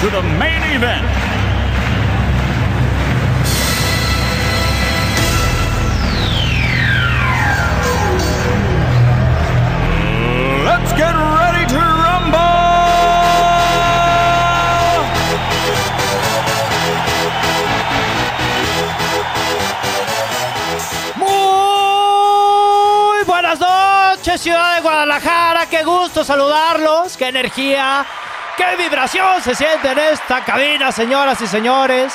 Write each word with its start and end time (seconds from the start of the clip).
to 0.00 0.10
the 0.10 0.22
main 0.22 0.62
event. 0.76 1.06
Let's 10.66 10.92
get 10.92 11.14
ready 11.14 11.64
to 11.72 11.76
rumble! 11.76 12.36
Muy 21.16 23.24
buenas 23.24 23.58
noches, 23.58 24.42
ciudad 24.42 24.76
de 24.76 24.82
Guadalajara. 24.82 25.66
Qué 25.70 25.82
gusto 25.84 26.22
saludarlos. 26.22 27.16
Qué 27.16 27.28
energía, 27.28 28.04
qué 28.56 28.82
vibración 28.82 29.42
se 29.42 29.54
siente 29.54 29.90
en 29.90 29.98
esta 29.98 30.44
cabina, 30.44 30.90
señoras 30.90 31.40
y 31.42 31.46
señores. 31.46 32.14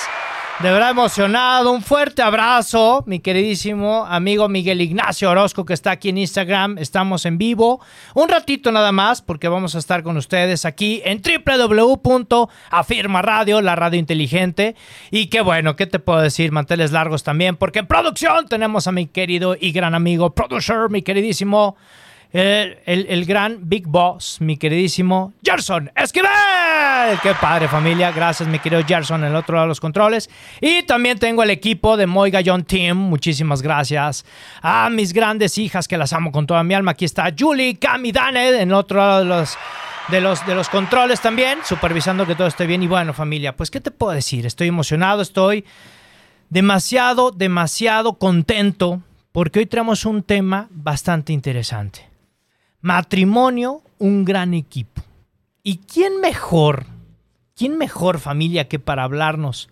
De 0.59 0.72
verdad 0.72 0.92
emocionado. 0.92 1.72
Un 1.72 1.81
fuerte 1.81 2.22
abrazo, 2.22 3.03
mi 3.08 3.20
queridísimo 3.20 4.06
amigo 4.06 4.48
Miguel 4.48 4.81
Ignacio 4.81 5.31
Orozco, 5.31 5.66
que 5.66 5.73
está 5.73 5.89
aquí 5.89 6.09
en 6.09 6.20
Instagram. 6.20 6.78
Estamos 6.78 7.25
en 7.25 7.39
vivo. 7.39 7.81
Un 8.14 8.30
ratito 8.30 8.72
nada 8.72 8.92
más, 8.92 9.23
porque 9.23 9.48
vamos 9.48 9.73
a 9.73 9.80
estar 9.80 10.03
con 10.03 10.17
ustedes 10.17 10.66
aquí 10.66 11.02
en 11.03 11.22
www.afirma 11.23 13.22
Radio, 13.23 13.61
la 13.61 13.76
radio 13.76 14.00
inteligente. 14.00 14.76
Y 15.09 15.28
qué 15.28 15.42
bueno, 15.42 15.76
¿qué 15.76 15.88
te 15.88 15.98
puedo 15.98 16.22
decir? 16.22 16.52
Manteles 16.52 16.92
largos 16.92 17.23
también, 17.23 17.55
porque 17.55 17.80
en 17.80 17.88
producción 17.88 18.48
tenemos 18.48 18.86
a 18.86 18.92
mi 18.92 19.08
querido 19.08 19.55
y 19.59 19.72
gran 19.72 19.95
amigo, 19.95 20.36
producer, 20.36 20.89
mi 20.89 21.02
queridísimo. 21.02 21.76
El, 22.34 23.26
gran 23.26 23.68
Big 23.68 23.86
Boss, 23.86 24.38
mi 24.40 24.56
queridísimo 24.56 25.34
Gerson 25.44 25.92
Esquivel. 25.96 26.30
Qué 27.22 27.34
padre 27.34 27.68
familia. 27.68 28.12
Gracias, 28.12 28.48
mi 28.48 28.60
querido 28.60 28.82
Gerson, 28.88 29.23
en 29.23 29.32
el 29.32 29.36
otro 29.36 29.56
lado 29.56 29.66
de 29.66 29.70
los 29.70 29.82
controles. 29.82 30.30
Y 30.62 30.84
también 30.84 31.20
tengo 31.20 31.44
el 31.44 31.50
equipo 31.50 31.98
de 31.98 32.08
Moy 32.08 32.32
Gallón 32.32 32.64
Team. 32.64 32.98
Muchísimas 32.98 33.62
gracias. 33.62 34.26
A 34.62 34.90
mis 34.90 35.12
grandes 35.12 35.58
hijas 35.58 35.90
que 35.90 35.98
las 35.98 36.14
amo 36.14 36.32
con 36.32 36.48
toda 36.48 36.64
mi 36.64 36.73
alma. 36.73 36.92
Aquí 36.92 37.04
está 37.04 37.34
Julie, 37.38 37.78
Cami, 37.78 38.14
Dane, 38.14 38.62
en 38.62 38.70
el 38.70 38.73
otro 38.73 39.00
lado 39.00 39.20
de 39.20 39.26
los, 39.26 39.58
de 40.08 40.22
los, 40.22 40.45
de 40.45 40.56
los 40.56 40.70
controles 40.70 41.20
también, 41.20 41.60
supervisando 41.66 42.26
que 42.26 42.36
todo 42.36 42.48
esté 42.48 42.66
bien. 42.66 42.82
Y 42.82 42.88
bueno, 42.88 43.14
familia, 43.14 43.58
pues, 43.58 43.70
¿qué 43.70 43.82
te 43.82 43.92
puedo 43.92 44.14
decir? 44.14 44.45
Estoy 44.45 44.70
emocionado, 44.70 45.22
estoy 45.22 45.66
demasiado, 46.50 47.32
demasiado 47.32 48.14
contento 48.14 49.02
porque 49.34 49.60
hoy 49.60 49.66
traemos 49.66 50.06
un 50.06 50.23
tema 50.23 50.68
bastante 50.72 51.34
interesante. 51.34 52.11
Matrimonio, 52.82 53.82
un 54.00 54.26
gran 54.26 54.54
equipo. 54.54 55.02
¿Y 55.64 55.78
quién 55.78 56.20
mejor, 56.20 56.86
quién 57.56 57.78
mejor 57.78 58.20
familia 58.20 58.67
que 58.67 58.80
para 58.80 59.04
hablarnos 59.04 59.70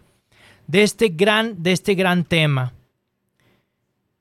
de 0.67 0.83
este 0.83 1.09
gran, 1.09 1.63
de 1.63 1.71
este 1.71 1.95
gran 1.95 2.23
tema 2.23 2.73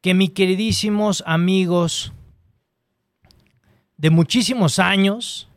que 0.01 0.15
mis 0.15 0.31
queridísimos 0.31 1.23
amigos 1.27 2.13
de 3.97 4.11
muchísimos 4.11 4.79
años, 4.79 5.49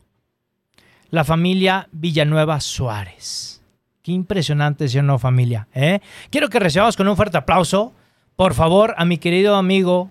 la 1.11 1.23
familia 1.23 1.87
Villanueva 1.91 2.59
Suárez. 2.59 3.61
Qué 4.01 4.11
impresionante, 4.11 4.89
¿sí 4.89 4.97
o 4.97 5.03
no, 5.03 5.19
familia? 5.19 5.67
¿eh? 5.75 6.01
Quiero 6.31 6.49
que 6.49 6.59
recibamos 6.59 6.97
con 6.97 7.07
un 7.07 7.15
fuerte 7.15 7.37
aplauso, 7.37 7.93
por 8.35 8.55
favor, 8.55 8.95
a 8.97 9.05
mi 9.05 9.19
querido 9.19 9.55
amigo 9.55 10.09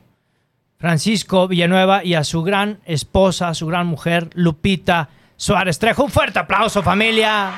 Francisco 0.81 1.47
Villanueva 1.47 2.03
y 2.03 2.15
a 2.15 2.25
su 2.25 2.43
gran 2.43 2.81
esposa, 2.87 3.49
a 3.49 3.55
su 3.55 3.67
gran 3.67 3.87
mujer, 3.87 4.31
Lupita 4.33 5.11
Suárez 5.37 5.79
Trejo. 5.79 6.05
Un 6.05 6.11
fuerte 6.11 6.39
aplauso, 6.39 6.83
familia. 6.83 7.53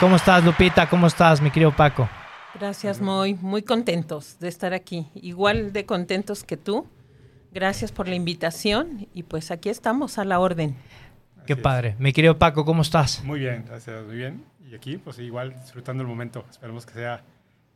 ¿Cómo 0.00 0.16
estás, 0.16 0.42
Lupita? 0.42 0.88
¿Cómo 0.88 1.06
estás, 1.06 1.42
mi 1.42 1.50
querido 1.50 1.76
Paco? 1.76 2.08
Gracias, 2.58 3.02
Moy. 3.02 3.34
Muy 3.34 3.60
contentos 3.60 4.38
de 4.40 4.48
estar 4.48 4.72
aquí. 4.72 5.06
Igual 5.14 5.74
de 5.74 5.84
contentos 5.84 6.44
que 6.44 6.56
tú. 6.56 6.86
Gracias 7.52 7.92
por 7.92 8.08
la 8.08 8.14
invitación 8.14 9.06
y 9.12 9.24
pues 9.24 9.50
aquí 9.50 9.68
estamos 9.68 10.16
a 10.16 10.24
la 10.24 10.38
orden. 10.40 10.76
Qué 11.46 11.52
Así 11.52 11.60
es. 11.60 11.62
padre. 11.62 11.96
Mi 11.98 12.14
querido 12.14 12.38
Paco, 12.38 12.64
¿cómo 12.64 12.80
estás? 12.80 13.22
Muy 13.22 13.40
bien, 13.40 13.66
gracias, 13.68 14.02
muy 14.06 14.16
bien. 14.16 14.46
Y 14.66 14.74
aquí, 14.74 14.96
pues 14.96 15.18
igual, 15.18 15.54
disfrutando 15.60 16.02
el 16.02 16.08
momento. 16.08 16.46
Esperemos 16.50 16.86
que 16.86 16.94
sea 16.94 17.22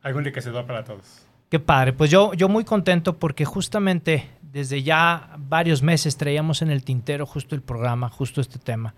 algo 0.01 0.21
enriquecedor 0.21 0.67
para 0.67 0.85
todos. 0.85 1.27
Qué 1.51 1.59
padre. 1.59 1.93
Pues 1.93 2.11
yo, 2.11 2.33
yo 2.35 2.49
muy 2.49 2.65
contento 2.65 3.19
porque 3.19 3.45
justamente 3.45 4.31
desde 4.41 4.85
ya 4.85 5.31
varios 5.37 5.83
meses 5.83 6.17
traíamos 6.17 6.63
en 6.63 6.71
el 6.71 6.85
tintero 6.85 7.27
justo 7.27 7.57
el 7.57 7.61
programa, 7.61 8.09
justo 8.09 8.41
este 8.41 8.61
tema. 8.61 8.95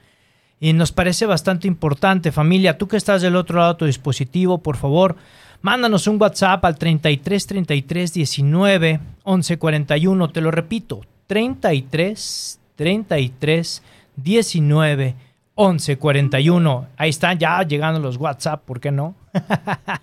Y 0.60 0.74
nos 0.74 0.92
parece 0.92 1.24
bastante 1.24 1.66
importante, 1.66 2.30
familia. 2.30 2.76
Tú 2.76 2.88
que 2.88 2.98
estás 2.98 3.22
del 3.22 3.36
otro 3.36 3.58
lado 3.58 3.72
de 3.72 3.78
tu 3.78 3.86
dispositivo, 3.86 4.58
por 4.58 4.76
favor, 4.76 5.16
mándanos 5.62 6.06
un 6.06 6.20
WhatsApp 6.20 6.62
al 6.66 6.76
33 6.76 7.46
33 7.46 8.12
19 8.12 9.00
11 9.24 9.58
41. 9.58 10.28
Te 10.28 10.40
lo 10.42 10.50
repito, 10.50 11.00
33 11.28 12.60
33 12.76 13.82
19 14.16 15.16
11 15.54 15.98
41. 15.98 16.86
Ahí 16.96 17.10
están 17.10 17.38
ya 17.38 17.62
llegando 17.62 18.00
los 18.00 18.16
WhatsApp, 18.16 18.64
¿por 18.64 18.80
qué 18.80 18.90
no? 18.90 19.14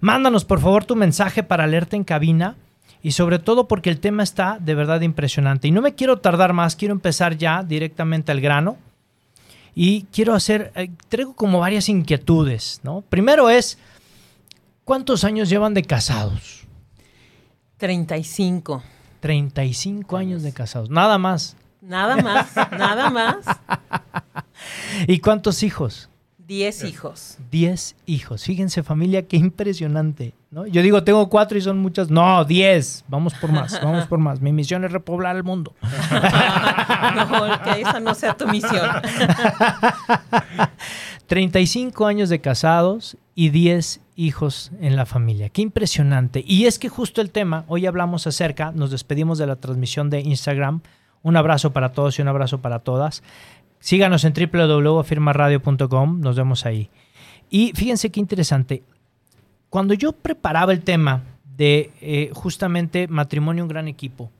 Mándanos 0.00 0.44
por 0.44 0.60
favor 0.60 0.84
tu 0.84 0.96
mensaje 0.96 1.42
para 1.42 1.64
alerta 1.64 1.96
en 1.96 2.04
cabina 2.04 2.56
y 3.02 3.12
sobre 3.12 3.38
todo 3.38 3.68
porque 3.68 3.90
el 3.90 4.00
tema 4.00 4.22
está 4.22 4.58
de 4.60 4.74
verdad 4.74 5.00
impresionante. 5.00 5.68
Y 5.68 5.70
no 5.70 5.82
me 5.82 5.94
quiero 5.94 6.18
tardar 6.18 6.52
más, 6.52 6.76
quiero 6.76 6.94
empezar 6.94 7.36
ya 7.36 7.62
directamente 7.62 8.32
al 8.32 8.40
grano 8.40 8.76
y 9.74 10.04
quiero 10.12 10.34
hacer, 10.34 10.72
eh, 10.76 10.90
traigo 11.08 11.34
como 11.34 11.60
varias 11.60 11.88
inquietudes, 11.88 12.80
¿no? 12.84 13.02
Primero 13.02 13.50
es, 13.50 13.78
¿cuántos 14.84 15.24
años 15.24 15.48
llevan 15.48 15.74
de 15.74 15.82
casados? 15.82 16.64
35. 17.78 18.82
35 19.20 20.16
años 20.16 20.42
de 20.42 20.52
casados, 20.52 20.90
nada 20.90 21.18
más. 21.18 21.56
Nada 21.80 22.16
más, 22.16 22.54
nada 22.70 23.10
más. 23.10 23.44
¿Y 25.06 25.18
cuántos 25.18 25.62
hijos? 25.62 26.08
10 26.46 26.84
hijos. 26.84 27.38
10 27.50 27.96
hijos. 28.06 28.44
Fíjense 28.44 28.82
familia, 28.82 29.26
qué 29.26 29.36
impresionante. 29.36 30.34
¿no? 30.50 30.66
Yo 30.66 30.82
digo, 30.82 31.02
tengo 31.02 31.28
cuatro 31.30 31.56
y 31.56 31.60
son 31.60 31.78
muchas. 31.78 32.10
No, 32.10 32.44
10. 32.44 33.06
Vamos 33.08 33.34
por 33.34 33.50
más, 33.50 33.80
vamos 33.82 34.06
por 34.06 34.18
más. 34.18 34.40
Mi 34.40 34.52
misión 34.52 34.84
es 34.84 34.92
repoblar 34.92 35.36
el 35.36 35.44
mundo. 35.44 35.74
No, 37.14 37.62
que 37.62 37.82
esa 37.82 38.00
no 38.00 38.14
sea 38.14 38.36
tu 38.36 38.48
misión. 38.48 38.74
35 41.26 42.06
años 42.06 42.28
de 42.28 42.40
casados 42.40 43.16
y 43.34 43.50
10 43.50 44.00
hijos 44.16 44.70
en 44.80 44.96
la 44.96 45.06
familia. 45.06 45.48
Qué 45.48 45.62
impresionante. 45.62 46.44
Y 46.46 46.66
es 46.66 46.78
que 46.78 46.88
justo 46.88 47.20
el 47.20 47.30
tema, 47.30 47.64
hoy 47.68 47.86
hablamos 47.86 48.26
acerca, 48.26 48.72
nos 48.72 48.90
despedimos 48.90 49.38
de 49.38 49.46
la 49.46 49.56
transmisión 49.56 50.10
de 50.10 50.20
Instagram. 50.20 50.80
Un 51.22 51.36
abrazo 51.36 51.72
para 51.72 51.92
todos 51.92 52.18
y 52.18 52.22
un 52.22 52.28
abrazo 52.28 52.60
para 52.60 52.80
todas. 52.80 53.22
Síganos 53.84 54.24
en 54.24 54.32
www.afirmaradio.com, 54.32 56.20
nos 56.22 56.36
vemos 56.36 56.64
ahí. 56.64 56.88
Y 57.50 57.72
fíjense 57.74 58.08
qué 58.10 58.18
interesante. 58.18 58.82
Cuando 59.68 59.92
yo 59.92 60.12
preparaba 60.12 60.72
el 60.72 60.80
tema 60.80 61.24
de 61.54 61.90
eh, 62.00 62.30
justamente 62.32 63.08
matrimonio 63.08 63.62
un 63.62 63.68
gran 63.68 63.86
equipo, 63.86 64.30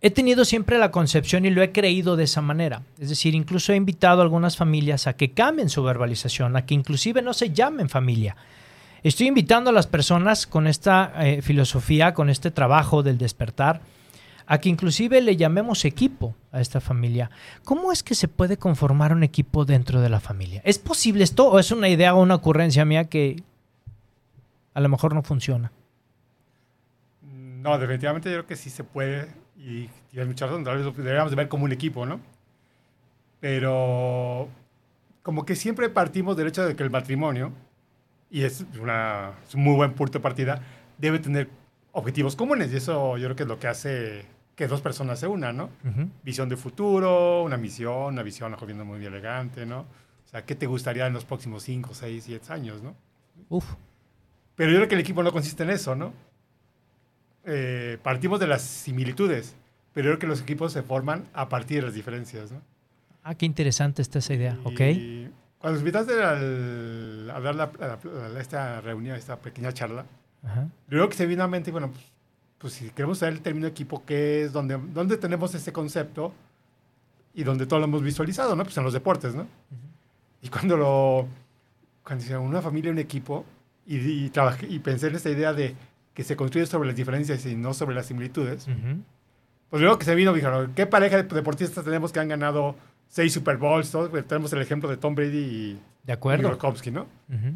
he 0.00 0.08
tenido 0.08 0.46
siempre 0.46 0.78
la 0.78 0.90
concepción 0.90 1.44
y 1.44 1.50
lo 1.50 1.60
he 1.60 1.70
creído 1.70 2.16
de 2.16 2.24
esa 2.24 2.40
manera. 2.40 2.84
Es 2.98 3.10
decir, 3.10 3.34
incluso 3.34 3.74
he 3.74 3.76
invitado 3.76 4.22
a 4.22 4.24
algunas 4.24 4.56
familias 4.56 5.06
a 5.06 5.12
que 5.12 5.32
cambien 5.32 5.68
su 5.68 5.82
verbalización, 5.82 6.56
a 6.56 6.64
que 6.64 6.72
inclusive 6.72 7.20
no 7.20 7.34
se 7.34 7.50
llamen 7.50 7.90
familia. 7.90 8.34
Estoy 9.02 9.26
invitando 9.26 9.68
a 9.68 9.74
las 9.74 9.86
personas 9.86 10.46
con 10.46 10.68
esta 10.68 11.12
eh, 11.18 11.42
filosofía, 11.42 12.14
con 12.14 12.30
este 12.30 12.50
trabajo 12.50 13.02
del 13.02 13.18
despertar, 13.18 13.82
a 14.50 14.58
que 14.58 14.70
inclusive 14.70 15.20
le 15.20 15.36
llamemos 15.36 15.84
equipo 15.84 16.34
a 16.52 16.60
esta 16.60 16.80
familia. 16.80 17.30
¿Cómo 17.64 17.92
es 17.92 18.02
que 18.02 18.14
se 18.14 18.28
puede 18.28 18.56
conformar 18.56 19.12
un 19.12 19.22
equipo 19.22 19.66
dentro 19.66 20.00
de 20.00 20.08
la 20.08 20.20
familia? 20.20 20.62
¿Es 20.64 20.78
posible 20.78 21.22
esto 21.22 21.48
o 21.48 21.58
es 21.58 21.70
una 21.70 21.88
idea 21.90 22.14
o 22.14 22.22
una 22.22 22.34
ocurrencia 22.34 22.86
mía 22.86 23.04
que 23.04 23.42
a 24.72 24.80
lo 24.80 24.88
mejor 24.88 25.14
no 25.14 25.22
funciona? 25.22 25.70
No, 27.22 27.78
definitivamente 27.78 28.30
yo 28.30 28.36
creo 28.36 28.46
que 28.46 28.56
sí 28.56 28.70
se 28.70 28.84
puede 28.84 29.28
y 29.58 29.88
tienes 30.10 30.28
mucha 30.28 30.46
razón, 30.46 30.64
tal 30.64 30.78
vez 30.78 30.86
lo 30.86 30.92
deberíamos 30.92 31.30
de 31.30 31.36
ver 31.36 31.48
como 31.48 31.64
un 31.64 31.72
equipo, 31.72 32.06
¿no? 32.06 32.18
Pero 33.40 34.48
como 35.22 35.44
que 35.44 35.56
siempre 35.56 35.90
partimos 35.90 36.38
del 36.38 36.48
hecho 36.48 36.66
de 36.66 36.74
que 36.74 36.82
el 36.82 36.90
matrimonio, 36.90 37.52
y 38.30 38.44
es, 38.44 38.64
una, 38.80 39.32
es 39.46 39.54
un 39.54 39.62
muy 39.62 39.76
buen 39.76 39.92
punto 39.92 40.14
de 40.14 40.22
partida, 40.22 40.62
debe 40.96 41.18
tener 41.18 41.50
objetivos 41.92 42.34
comunes. 42.34 42.72
Y 42.72 42.76
eso 42.76 43.18
yo 43.18 43.26
creo 43.26 43.36
que 43.36 43.42
es 43.42 43.48
lo 43.48 43.58
que 43.58 43.66
hace 43.66 44.37
que 44.58 44.66
dos 44.66 44.80
personas 44.80 45.20
se 45.20 45.28
unan, 45.28 45.56
¿no? 45.56 45.64
Ujú. 45.88 46.10
Visión 46.24 46.48
de 46.48 46.56
futuro, 46.56 47.44
una 47.44 47.56
misión, 47.56 48.12
una 48.14 48.24
visión, 48.24 48.52
una 48.52 48.66
viendo 48.66 48.84
muy 48.84 49.04
elegante, 49.06 49.64
¿no? 49.64 49.82
O 49.82 50.28
sea, 50.28 50.44
¿qué 50.44 50.56
te 50.56 50.66
gustaría 50.66 51.06
en 51.06 51.12
los 51.12 51.24
próximos 51.24 51.62
5, 51.62 51.94
6, 51.94 52.24
7 52.26 52.52
años, 52.52 52.82
¿no? 52.82 52.96
Uf. 53.50 53.64
Pero 54.56 54.72
yo 54.72 54.78
creo 54.78 54.88
que 54.88 54.96
el 54.96 55.00
equipo 55.00 55.22
no 55.22 55.30
consiste 55.30 55.62
en 55.62 55.70
eso, 55.70 55.94
¿no? 55.94 56.12
Eh, 57.44 57.98
partimos 58.02 58.40
de 58.40 58.48
las 58.48 58.62
similitudes, 58.62 59.54
pero 59.94 60.06
yo 60.06 60.10
creo 60.12 60.18
que 60.18 60.26
los 60.26 60.42
equipos 60.42 60.72
se 60.72 60.82
forman 60.82 61.24
a 61.32 61.48
partir 61.48 61.78
de 61.80 61.86
las 61.86 61.94
diferencias, 61.94 62.50
¿no? 62.50 62.60
Ah, 63.22 63.34
qué 63.36 63.46
interesante 63.46 64.02
está 64.02 64.18
esa 64.18 64.34
idea. 64.34 64.58
Ok. 64.64 64.80
Y 64.80 65.30
cuando 65.58 65.74
nos 65.74 65.80
invitaste 65.80 66.20
al- 66.22 67.30
a 67.32 67.40
dar 67.40 67.54
la, 67.54 67.64
a 67.64 67.86
la- 67.86 68.36
a 68.36 68.40
esta 68.40 68.80
reunión, 68.80 69.16
esta 69.16 69.36
pequeña 69.36 69.72
charla, 69.72 70.04
Ajá. 70.44 70.68
creo 70.88 71.08
que 71.08 71.14
se 71.16 71.26
vino 71.26 71.42
a 71.44 71.48
mente, 71.48 71.70
bueno, 71.70 71.90
pues, 71.90 72.04
pues 72.58 72.72
si 72.74 72.90
queremos 72.90 73.18
usar 73.18 73.32
el 73.32 73.40
término 73.40 73.66
equipo, 73.66 74.02
¿qué 74.04 74.42
es? 74.44 74.52
donde, 74.52 74.78
¿Dónde 74.92 75.16
tenemos 75.16 75.54
ese 75.54 75.72
concepto? 75.72 76.32
Y 77.34 77.44
donde 77.44 77.66
todo 77.66 77.78
lo 77.78 77.84
hemos 77.86 78.02
visualizado, 78.02 78.56
¿no? 78.56 78.64
Pues 78.64 78.76
en 78.76 78.84
los 78.84 78.92
deportes, 78.92 79.34
¿no? 79.34 79.46
Y 80.42 80.48
cuando 80.48 80.76
lo... 80.76 81.28
Cuando 82.02 82.22
dice 82.24 82.36
una 82.38 82.62
familia, 82.62 82.90
un 82.90 82.98
equipo, 82.98 83.44
y, 83.86 83.98
y, 83.98 84.30
trabajé, 84.30 84.66
y 84.66 84.78
pensé 84.78 85.08
en 85.08 85.16
esta 85.16 85.30
idea 85.30 85.52
de 85.52 85.74
que 86.14 86.24
se 86.24 86.36
construye 86.36 86.66
sobre 86.66 86.88
las 86.88 86.96
diferencias 86.96 87.44
y 87.46 87.54
no 87.54 87.74
sobre 87.74 87.94
las 87.94 88.06
similitudes, 88.06 88.66
Ujú. 88.66 89.02
pues 89.70 89.82
luego 89.82 89.98
que 89.98 90.04
se 90.06 90.14
vino, 90.14 90.32
dijeron, 90.32 90.72
¿qué 90.74 90.86
pareja 90.86 91.22
de 91.22 91.22
deportistas 91.22 91.84
tenemos 91.84 92.10
que 92.10 92.18
han 92.20 92.28
ganado 92.28 92.74
seis 93.08 93.32
Super 93.34 93.56
Bowls? 93.58 93.90
Todo? 93.90 94.10
Pues 94.10 94.26
tenemos 94.26 94.52
el 94.52 94.60
ejemplo 94.62 94.88
de 94.88 94.96
Tom 94.96 95.14
Brady 95.14 95.38
y 95.38 95.80
De 96.04 96.12
acuerdo. 96.14 96.48
Gronkowski, 96.48 96.90
¿no? 96.90 97.02
Ujú. 97.28 97.52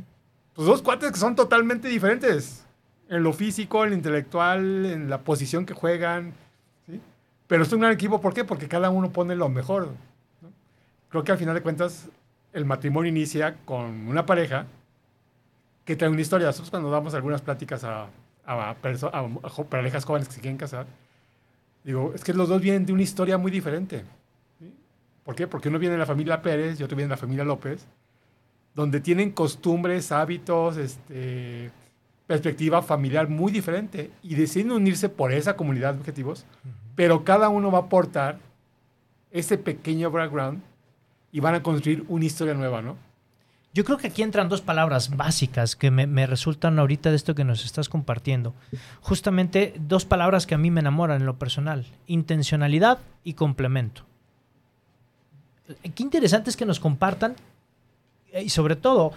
Pues 0.55 0.66
dos 0.69 0.82
cuates 0.82 1.10
que 1.12 1.19
son 1.19 1.34
totalmente 1.34 1.88
diferentes. 1.88 2.64
En 3.12 3.22
lo 3.22 3.32
físico, 3.32 3.84
en 3.84 3.90
lo 3.90 3.96
intelectual, 3.96 4.86
en 4.86 5.10
la 5.10 5.20
posición 5.20 5.66
que 5.66 5.74
juegan. 5.74 6.32
¿sí? 6.86 6.98
Pero 7.46 7.62
es 7.64 7.72
un 7.72 7.80
gran 7.80 7.92
equipo, 7.92 8.20
¿por 8.20 8.32
qué? 8.32 8.44
Porque 8.44 8.68
cada 8.68 8.88
uno 8.90 9.10
pone 9.12 9.36
lo 9.36 9.48
mejor. 9.48 9.88
¿no? 10.40 10.48
Creo 11.10 11.22
que 11.22 11.32
al 11.32 11.38
final 11.38 11.54
de 11.54 11.60
cuentas, 11.60 12.08
el 12.54 12.64
matrimonio 12.64 13.10
inicia 13.10 13.56
con 13.64 14.08
una 14.08 14.24
pareja 14.24 14.66
que 15.84 15.94
trae 15.96 16.08
una 16.10 16.20
historia. 16.22 16.46
Nosotros 16.46 16.70
cuando 16.70 16.90
damos 16.90 17.12
algunas 17.14 17.42
pláticas 17.42 17.84
a, 17.84 18.04
a, 18.46 18.70
a- 18.70 18.70
a 18.70 19.64
parejas 19.68 20.04
jóvenes 20.04 20.28
que 20.28 20.34
se 20.34 20.40
quieren 20.40 20.56
casar, 20.56 20.86
digo, 21.84 22.12
es 22.14 22.24
que 22.24 22.32
los 22.32 22.48
dos 22.48 22.62
vienen 22.62 22.86
de 22.86 22.92
una 22.94 23.02
historia 23.02 23.36
muy 23.36 23.50
diferente. 23.50 24.04
¿sí? 24.58 24.72
¿Por 25.24 25.34
qué? 25.34 25.46
Porque 25.46 25.68
uno 25.68 25.78
viene 25.78 25.92
de 25.94 25.98
la 25.98 26.06
familia 26.06 26.40
Pérez 26.40 26.80
y 26.80 26.82
otro 26.82 26.96
viene 26.96 27.08
de 27.08 27.14
la 27.16 27.20
familia 27.20 27.44
López 27.44 27.86
donde 28.74 29.00
tienen 29.00 29.32
costumbres, 29.32 30.12
hábitos, 30.12 30.78
este, 30.78 31.70
perspectiva 32.26 32.82
familiar 32.82 33.28
muy 33.28 33.52
diferente 33.52 34.10
y 34.22 34.34
deciden 34.34 34.72
unirse 34.72 35.08
por 35.08 35.32
esa 35.32 35.56
comunidad 35.56 35.94
de 35.94 36.00
objetivos, 36.00 36.46
pero 36.94 37.24
cada 37.24 37.48
uno 37.48 37.70
va 37.70 37.78
a 37.78 37.82
aportar 37.82 38.38
ese 39.30 39.58
pequeño 39.58 40.10
background 40.10 40.62
y 41.32 41.40
van 41.40 41.54
a 41.54 41.62
construir 41.62 42.04
una 42.08 42.24
historia 42.24 42.54
nueva, 42.54 42.82
¿no? 42.82 42.96
Yo 43.74 43.84
creo 43.84 43.96
que 43.96 44.08
aquí 44.08 44.22
entran 44.22 44.50
dos 44.50 44.60
palabras 44.60 45.16
básicas 45.16 45.76
que 45.76 45.90
me, 45.90 46.06
me 46.06 46.26
resultan 46.26 46.78
ahorita 46.78 47.08
de 47.08 47.16
esto 47.16 47.34
que 47.34 47.44
nos 47.44 47.64
estás 47.64 47.88
compartiendo. 47.88 48.52
Justamente 49.00 49.72
dos 49.78 50.04
palabras 50.04 50.46
que 50.46 50.54
a 50.54 50.58
mí 50.58 50.70
me 50.70 50.80
enamoran 50.80 51.22
en 51.22 51.26
lo 51.26 51.38
personal. 51.38 51.86
Intencionalidad 52.06 52.98
y 53.24 53.32
complemento. 53.32 54.02
Qué 55.94 56.02
interesante 56.02 56.50
es 56.50 56.56
que 56.58 56.66
nos 56.66 56.80
compartan 56.80 57.34
y 58.40 58.49
sobre 58.49 58.76
todo, 58.76 59.12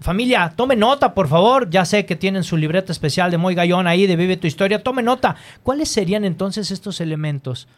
familia, 0.00 0.52
tome 0.54 0.76
nota, 0.76 1.14
por 1.14 1.28
favor. 1.28 1.70
Ya 1.70 1.84
sé 1.84 2.04
que 2.04 2.16
tienen 2.16 2.44
su 2.44 2.56
libreta 2.56 2.92
especial 2.92 3.30
de 3.30 3.38
Moy 3.38 3.54
Gallón 3.54 3.86
ahí 3.86 4.06
de 4.06 4.16
Vive 4.16 4.36
tu 4.36 4.46
Historia. 4.46 4.82
Tome 4.82 5.02
nota. 5.02 5.36
¿Cuáles 5.62 5.88
serían 5.88 6.24
entonces 6.24 6.70
estos 6.70 7.00
elementos 7.00 7.68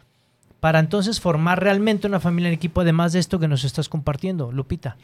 para 0.61 0.79
entonces 0.79 1.21
formar 1.21 1.63
realmente 1.63 2.07
una 2.07 2.21
familia 2.21 2.49
en 2.49 2.55
equipo, 2.55 2.81
además 2.81 3.13
de 3.13 3.21
esto 3.21 3.39
que 3.39 3.49
nos 3.49 3.65
estás 3.65 3.89
compartiendo, 3.89 4.53
Lupita? 4.53 4.97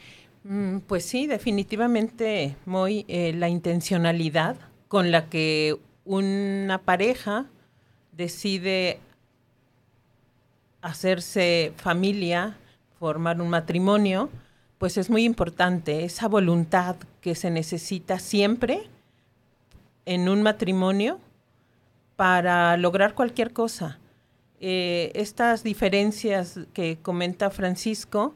Mm, 0.43 0.79
Pues 0.79 1.05
sí, 1.05 1.27
definitivamente, 1.27 2.55
muy 2.65 3.05
eh, 3.07 3.33
la 3.33 3.49
intencionalidad 3.49 4.55
con 4.87 5.11
la 5.11 5.27
que 5.27 5.77
una 6.05 6.79
pareja 6.79 7.45
decide 8.13 8.99
hacerse 10.81 11.73
familia, 11.75 12.57
formar 12.99 13.41
un 13.41 13.49
matrimonio, 13.49 14.29
pues 14.79 14.97
es 14.97 15.09
muy 15.09 15.25
importante 15.25 16.05
esa 16.05 16.27
voluntad 16.27 16.95
que 17.21 17.35
se 17.35 17.51
necesita 17.51 18.17
siempre 18.17 18.83
en 20.05 20.29
un 20.29 20.41
matrimonio 20.41 21.19
para 22.15 22.75
lograr 22.77 23.13
cualquier 23.13 23.51
cosa. 23.51 23.99
Eh, 24.61 25.11
estas 25.15 25.63
diferencias 25.63 26.61
que 26.73 26.97
comenta 27.01 27.49
Francisco, 27.49 28.33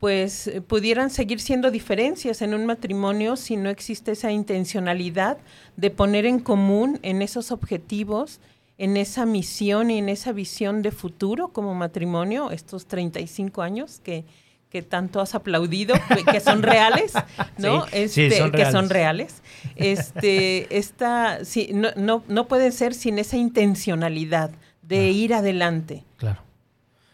pues 0.00 0.48
eh, 0.48 0.60
pudieran 0.60 1.10
seguir 1.10 1.40
siendo 1.40 1.70
diferencias 1.70 2.42
en 2.42 2.54
un 2.54 2.66
matrimonio 2.66 3.36
si 3.36 3.56
no 3.56 3.70
existe 3.70 4.12
esa 4.12 4.32
intencionalidad 4.32 5.38
de 5.76 5.90
poner 5.90 6.26
en 6.26 6.40
común 6.40 6.98
en 7.02 7.22
esos 7.22 7.52
objetivos, 7.52 8.40
en 8.78 8.96
esa 8.96 9.26
misión 9.26 9.92
y 9.92 9.98
en 9.98 10.08
esa 10.08 10.32
visión 10.32 10.82
de 10.82 10.90
futuro 10.90 11.48
como 11.48 11.74
matrimonio, 11.74 12.50
estos 12.50 12.86
35 12.86 13.62
años 13.62 14.00
que, 14.02 14.24
que 14.70 14.82
tanto 14.82 15.20
has 15.20 15.34
aplaudido, 15.34 15.94
que- 16.30 16.40
son 16.40 16.62
reales, 16.62 17.12
¿no? 17.58 17.86
Sí, 17.86 18.08
sí, 18.08 18.22
Este, 18.24 18.50
que 18.50 18.70
son 18.70 18.88
reales. 18.90 19.40
reales. 19.40 19.42
Este, 19.76 20.76
esta, 20.78 21.44
sí, 21.44 21.70
no, 21.72 21.88
no, 21.96 22.22
no 22.28 22.46
pueden 22.48 22.72
ser 22.72 22.92
sin 22.94 23.18
esa 23.18 23.36
intencionalidad 23.36 24.50
de 24.82 25.10
ir 25.10 25.32
adelante. 25.34 26.04
Claro. 26.18 26.42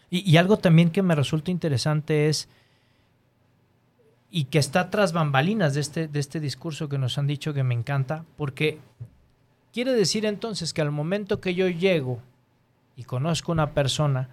Y, 0.09 0.29
y 0.29 0.37
algo 0.37 0.57
también 0.57 0.89
que 0.91 1.01
me 1.01 1.15
resulta 1.15 1.49
interesante 1.51 2.27
es, 2.29 2.47
y 4.29 4.45
que 4.45 4.59
está 4.59 4.89
tras 4.89 5.13
bambalinas 5.13 5.73
de 5.75 5.81
este, 5.81 6.07
de 6.07 6.19
este 6.19 6.39
discurso 6.39 6.89
que 6.89 6.97
nos 6.97 7.17
han 7.17 7.27
dicho 7.27 7.53
que 7.53 7.63
me 7.63 7.73
encanta, 7.73 8.25
porque 8.35 8.79
quiere 9.71 9.93
decir 9.93 10.25
entonces 10.25 10.73
que 10.73 10.81
al 10.81 10.91
momento 10.91 11.39
que 11.39 11.55
yo 11.55 11.67
llego 11.69 12.19
y 12.97 13.03
conozco 13.03 13.51
una 13.53 13.71
persona, 13.71 14.29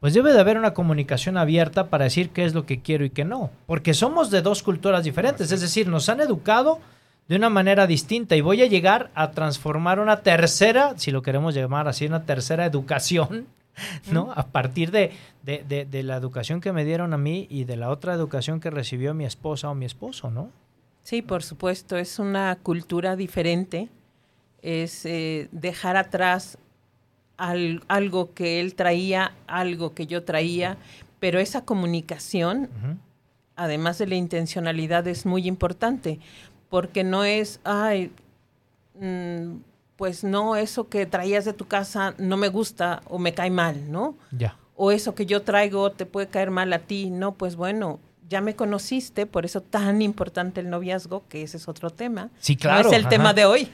pues 0.00 0.14
debe 0.14 0.32
de 0.32 0.40
haber 0.40 0.56
una 0.58 0.74
comunicación 0.74 1.36
abierta 1.36 1.88
para 1.88 2.04
decir 2.04 2.30
qué 2.30 2.44
es 2.44 2.54
lo 2.54 2.66
que 2.66 2.80
quiero 2.80 3.04
y 3.04 3.10
qué 3.10 3.24
no, 3.24 3.50
porque 3.66 3.94
somos 3.94 4.30
de 4.30 4.42
dos 4.42 4.62
culturas 4.62 5.04
diferentes, 5.04 5.52
es 5.52 5.60
decir, 5.60 5.88
nos 5.88 6.08
han 6.08 6.20
educado 6.20 6.80
de 7.28 7.36
una 7.36 7.50
manera 7.50 7.86
distinta 7.86 8.34
y 8.34 8.40
voy 8.40 8.62
a 8.62 8.66
llegar 8.66 9.10
a 9.14 9.30
transformar 9.30 10.00
una 10.00 10.22
tercera, 10.22 10.94
si 10.96 11.10
lo 11.12 11.22
queremos 11.22 11.54
llamar 11.54 11.86
así, 11.86 12.06
una 12.06 12.24
tercera 12.24 12.64
educación, 12.66 13.46
¿no? 14.10 14.32
A 14.34 14.46
partir 14.48 14.90
de, 14.90 15.12
de, 15.44 15.64
de- 15.68 15.84
de 15.84 16.02
la 16.02 16.16
educación 16.16 16.60
que 16.60 16.72
me 16.72 16.84
dieron 16.84 17.12
a 17.14 17.18
mí 17.18 17.46
y 17.48 17.64
de 17.64 17.76
la 17.76 17.90
otra 17.90 18.14
educación 18.14 18.58
que 18.58 18.70
recibió 18.70 19.14
mi 19.14 19.24
esposa 19.26 19.70
o 19.70 19.74
mi 19.76 19.84
esposo, 19.86 20.30
¿no? 20.30 20.50
Sí, 21.02 21.22
por 21.22 21.42
supuesto, 21.42 21.96
es 21.96 22.18
una 22.18 22.56
cultura 22.62 23.14
diferente, 23.16 23.88
es 24.62 25.06
eh, 25.06 25.48
dejar 25.52 25.96
atrás 25.96 26.58
al- 27.40 27.82
algo 27.88 28.32
que 28.34 28.60
él 28.60 28.74
traía, 28.74 29.32
algo 29.46 29.94
que 29.94 30.06
yo 30.06 30.22
traía, 30.24 30.76
pero 31.18 31.38
esa 31.40 31.64
comunicación, 31.64 32.68
además 33.56 33.98
de 33.98 34.06
la 34.06 34.14
intencionalidad, 34.14 35.06
es 35.08 35.26
muy 35.26 35.46
importante, 35.48 36.18
porque 36.68 37.02
no 37.04 37.24
es, 37.24 37.60
ay, 37.64 38.12
mm, 39.00 39.56
pues 39.96 40.24
no, 40.24 40.56
eso 40.56 40.88
que 40.88 41.04
traías 41.06 41.44
de 41.44 41.52
tu 41.52 41.66
casa 41.66 42.14
no 42.18 42.36
me 42.36 42.48
gusta 42.48 43.02
o 43.08 43.18
me 43.18 43.34
cae 43.34 43.50
mal, 43.50 43.90
¿no? 43.90 44.14
Ya. 44.30 44.56
o 44.82 44.92
eso 44.92 45.14
que 45.14 45.26
yo 45.26 45.42
traigo 45.42 45.92
te 45.92 46.06
puede 46.06 46.28
caer 46.28 46.50
mal 46.50 46.72
a 46.72 46.78
ti. 46.78 47.10
No, 47.10 47.32
pues 47.34 47.54
bueno, 47.56 47.98
ya 48.30 48.40
me 48.40 48.54
conociste, 48.54 49.26
por 49.26 49.44
eso 49.44 49.60
tan 49.60 50.00
importante 50.00 50.60
el 50.60 50.70
noviazgo, 50.70 51.24
que 51.28 51.42
ese 51.42 51.56
es 51.56 51.66
otro 51.68 51.90
tema. 51.90 52.30
Sí, 52.38 52.56
claro, 52.56 52.84
No 52.84 52.88
es 52.90 52.94
el 52.94 53.02
ajá. 53.02 53.10
tema 53.10 53.34
de 53.34 53.44
hoy, 53.44 53.68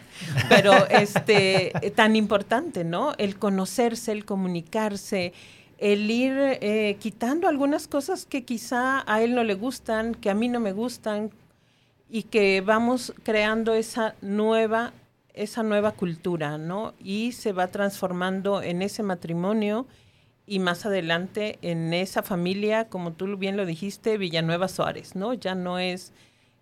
pero 0.49 0.73
este 0.89 1.87
eh, 1.87 1.91
tan 1.91 2.17
importante, 2.17 2.83
¿no? 2.83 3.13
El 3.19 3.39
conocerse, 3.39 4.13
el 4.13 4.25
comunicarse, 4.25 5.35
el 5.77 6.11
ir 6.11 6.33
eh, 6.39 6.97
quitando 6.99 7.49
algunas 7.49 7.87
cosas 7.87 8.25
que 8.25 8.45
quizá 8.45 9.05
a 9.07 9.23
él 9.23 9.35
no 9.35 9.45
le 9.45 9.55
gustan, 9.55 10.15
que 10.15 10.31
a 10.31 10.35
mí 10.35 10.49
no 10.49 10.59
me 10.59 10.73
gustan, 10.73 11.31
y 12.09 12.23
que 12.23 12.63
vamos 12.63 13.13
creando 13.23 13.75
esa 13.75 14.15
nueva 14.23 14.93
esa 15.35 15.63
nueva 15.63 15.93
cultura, 15.93 16.57
¿no? 16.57 16.95
Y 16.99 17.33
se 17.33 17.53
va 17.53 17.67
transformando 17.67 18.63
en 18.63 18.81
ese 18.81 19.03
matrimonio 19.03 19.87
y 20.47 20.61
más 20.61 20.87
adelante 20.87 21.59
en 21.63 21.93
esa 21.93 22.23
familia, 22.23 22.89
como 22.89 23.13
tú 23.13 23.37
bien 23.37 23.57
lo 23.57 23.67
dijiste, 23.67 24.17
Villanueva 24.17 24.69
Suárez, 24.69 25.17
¿no? 25.17 25.35
Ya 25.35 25.55
no 25.55 25.79
es 25.79 26.13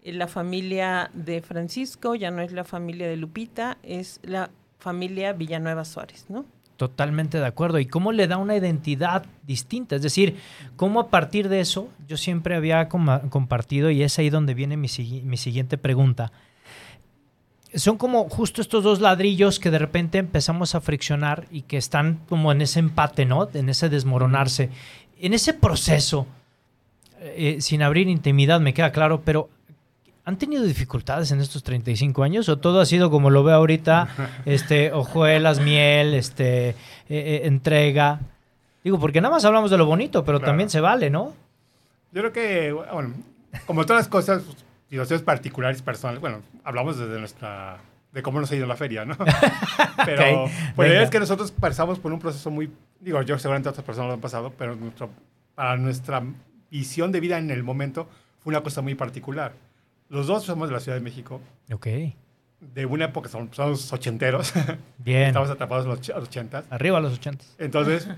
eh, 0.02 0.12
la 0.12 0.26
familia 0.26 1.10
de 1.12 1.42
Francisco, 1.42 2.14
ya 2.14 2.30
no 2.30 2.40
es 2.40 2.52
la 2.52 2.64
familia 2.64 3.06
de 3.06 3.16
Lupita, 3.16 3.76
es 3.82 4.20
la 4.22 4.50
familia 4.78 5.34
Villanueva 5.34 5.84
Suárez, 5.84 6.26
¿no? 6.28 6.46
Totalmente 6.76 7.38
de 7.38 7.46
acuerdo. 7.46 7.78
¿Y 7.78 7.86
cómo 7.86 8.10
le 8.10 8.26
da 8.26 8.36
una 8.38 8.56
identidad 8.56 9.26
distinta? 9.46 9.96
Es 9.96 10.02
decir, 10.02 10.36
cómo 10.76 10.98
a 10.98 11.08
partir 11.08 11.48
de 11.48 11.60
eso, 11.60 11.88
yo 12.08 12.16
siempre 12.16 12.56
había 12.56 12.88
compartido, 12.88 13.90
y 13.90 14.02
es 14.02 14.18
ahí 14.18 14.30
donde 14.30 14.54
viene 14.54 14.76
mi, 14.76 14.88
mi 15.24 15.36
siguiente 15.36 15.78
pregunta. 15.78 16.32
Son 17.74 17.96
como 17.96 18.28
justo 18.28 18.60
estos 18.60 18.84
dos 18.84 19.00
ladrillos 19.00 19.58
que 19.58 19.70
de 19.70 19.78
repente 19.78 20.18
empezamos 20.18 20.74
a 20.74 20.80
friccionar 20.80 21.46
y 21.50 21.62
que 21.62 21.76
están 21.76 22.20
como 22.28 22.52
en 22.52 22.60
ese 22.62 22.78
empate, 22.78 23.24
¿no? 23.24 23.48
En 23.52 23.68
ese 23.68 23.88
desmoronarse. 23.88 24.70
En 25.20 25.34
ese 25.34 25.54
proceso, 25.54 26.26
eh, 27.20 27.56
sin 27.60 27.82
abrir 27.82 28.08
intimidad, 28.08 28.60
me 28.60 28.74
queda 28.74 28.92
claro, 28.92 29.22
pero 29.24 29.48
¿han 30.24 30.38
tenido 30.38 30.62
dificultades 30.62 31.30
en 31.32 31.40
estos 31.40 31.62
35 31.64 32.22
años? 32.22 32.48
¿O 32.48 32.58
todo 32.58 32.80
ha 32.80 32.86
sido 32.86 33.10
como 33.10 33.30
lo 33.30 33.42
veo 33.42 33.56
ahorita? 33.56 34.08
Este, 34.46 34.92
hojuelas, 34.92 35.60
miel, 35.60 36.14
este, 36.14 36.68
eh, 36.70 36.74
eh, 37.08 37.40
entrega. 37.44 38.20
Digo, 38.84 38.98
porque 39.00 39.20
nada 39.20 39.34
más 39.34 39.44
hablamos 39.44 39.70
de 39.70 39.78
lo 39.78 39.86
bonito, 39.86 40.24
pero 40.24 40.38
Claro. 40.38 40.50
también 40.50 40.70
se 40.70 40.80
vale, 40.80 41.10
¿no? 41.10 41.32
Yo 42.12 42.20
creo 42.20 42.32
que, 42.32 42.70
bueno, 42.72 43.14
como 43.66 43.84
todas 43.86 44.02
las 44.02 44.08
cosas, 44.08 44.42
situaciones 44.90 45.22
particulares, 45.24 45.82
personales, 45.82 46.20
bueno, 46.20 46.40
hablamos 46.64 46.98
desde 46.98 47.18
nuestra, 47.18 47.78
de 48.12 48.22
cómo 48.22 48.40
nos 48.40 48.50
ha 48.52 48.56
ido 48.56 48.66
la 48.66 48.76
feria, 48.76 49.04
¿no? 49.04 49.16
Pero, 50.04 50.44
Ok, 50.44 50.50
pues 50.76 50.92
es 50.92 51.10
que 51.10 51.18
nosotros 51.20 51.50
pasamos 51.52 51.98
por 51.98 52.12
un 52.12 52.18
proceso 52.20 52.50
muy, 52.50 52.70
digo, 53.00 53.20
yo 53.22 53.38
seguramente 53.38 53.68
otras 53.68 53.84
personas 53.84 54.08
lo 54.08 54.14
han 54.14 54.20
pasado, 54.20 54.52
pero 54.56 54.76
nuestro, 54.76 55.10
para 55.54 55.76
nuestra 55.76 56.22
visión 56.70 57.12
de 57.12 57.20
vida 57.20 57.38
en 57.38 57.50
el 57.50 57.62
momento 57.62 58.08
fue 58.42 58.50
una 58.52 58.62
cosa 58.62 58.82
muy 58.82 58.94
particular. 58.94 59.52
Los 60.08 60.26
dos 60.26 60.44
somos 60.44 60.68
de 60.68 60.74
la 60.74 60.80
Ciudad 60.80 60.96
de 60.98 61.02
México, 61.02 61.40
Ok. 61.72 61.86
de 62.60 62.86
una 62.86 63.06
época, 63.06 63.28
son- 63.28 63.52
somos 63.52 63.92
ochenteros, 63.92 64.52
Bien. 64.98 65.28
estamos 65.28 65.50
atrapados 65.50 65.84
en 65.84 65.90
los 65.90 66.00
och- 66.08 66.22
ochentas. 66.22 66.64
Arriba 66.70 66.98
a 66.98 67.00
los 67.00 67.14
80. 67.14 67.44
Entonces, 67.58 68.08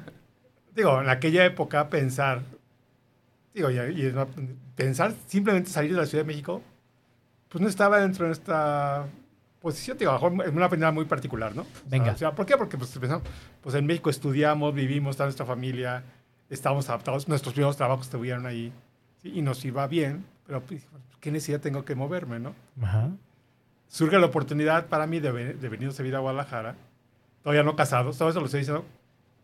digo, 0.74 1.00
en 1.00 1.08
aquella 1.08 1.44
época 1.46 1.88
pensar, 1.88 2.42
digo, 3.56 3.70
y, 3.70 3.78
y 3.78 4.14
pensar 4.74 5.14
simplemente 5.26 5.70
salir 5.70 5.92
de 5.92 5.98
la 5.98 6.06
Ciudad 6.06 6.24
de 6.24 6.28
México, 6.28 6.62
pues 7.48 7.62
no 7.62 7.68
estaba 7.68 8.00
dentro 8.00 8.24
de 8.24 8.28
nuestra 8.28 9.06
posición, 9.60 9.96
digo, 9.98 10.14
es 10.44 10.52
una 10.52 10.66
opinión 10.66 10.94
muy 10.94 11.06
particular, 11.06 11.56
¿no? 11.56 11.66
Venga. 11.86 12.12
o 12.12 12.16
sea, 12.16 12.32
¿Por 12.34 12.44
qué? 12.46 12.56
Porque 12.56 12.76
pues, 12.76 12.90
pensamos, 12.98 13.26
pues 13.62 13.74
en 13.74 13.86
México 13.86 14.10
estudiamos, 14.10 14.74
vivimos, 14.74 15.12
está 15.12 15.24
nuestra 15.24 15.46
familia, 15.46 16.04
estamos 16.50 16.88
adaptados, 16.88 17.26
nuestros 17.28 17.54
primeros 17.54 17.76
trabajos 17.76 18.06
estuvieron 18.06 18.46
ahí, 18.46 18.72
¿sí? 19.22 19.32
y 19.34 19.42
nos 19.42 19.64
iba 19.64 19.86
bien, 19.86 20.24
pero 20.46 20.60
pues, 20.60 20.86
¿qué 21.20 21.30
necesidad 21.30 21.60
tengo 21.60 21.84
que 21.84 21.94
moverme, 21.94 22.38
no? 22.38 22.54
Ajá. 22.82 23.10
surge 23.88 24.18
la 24.18 24.26
oportunidad 24.26 24.86
para 24.86 25.06
mí 25.06 25.18
de, 25.18 25.54
de 25.54 25.68
venirnos 25.68 25.98
a 25.98 26.02
vivir 26.02 26.16
a 26.16 26.18
Guadalajara, 26.20 26.76
todavía 27.42 27.62
no 27.62 27.74
casados, 27.74 28.18
todo 28.18 28.28
eso 28.28 28.40
lo 28.40 28.46
estoy 28.46 28.60
diciendo 28.60 28.84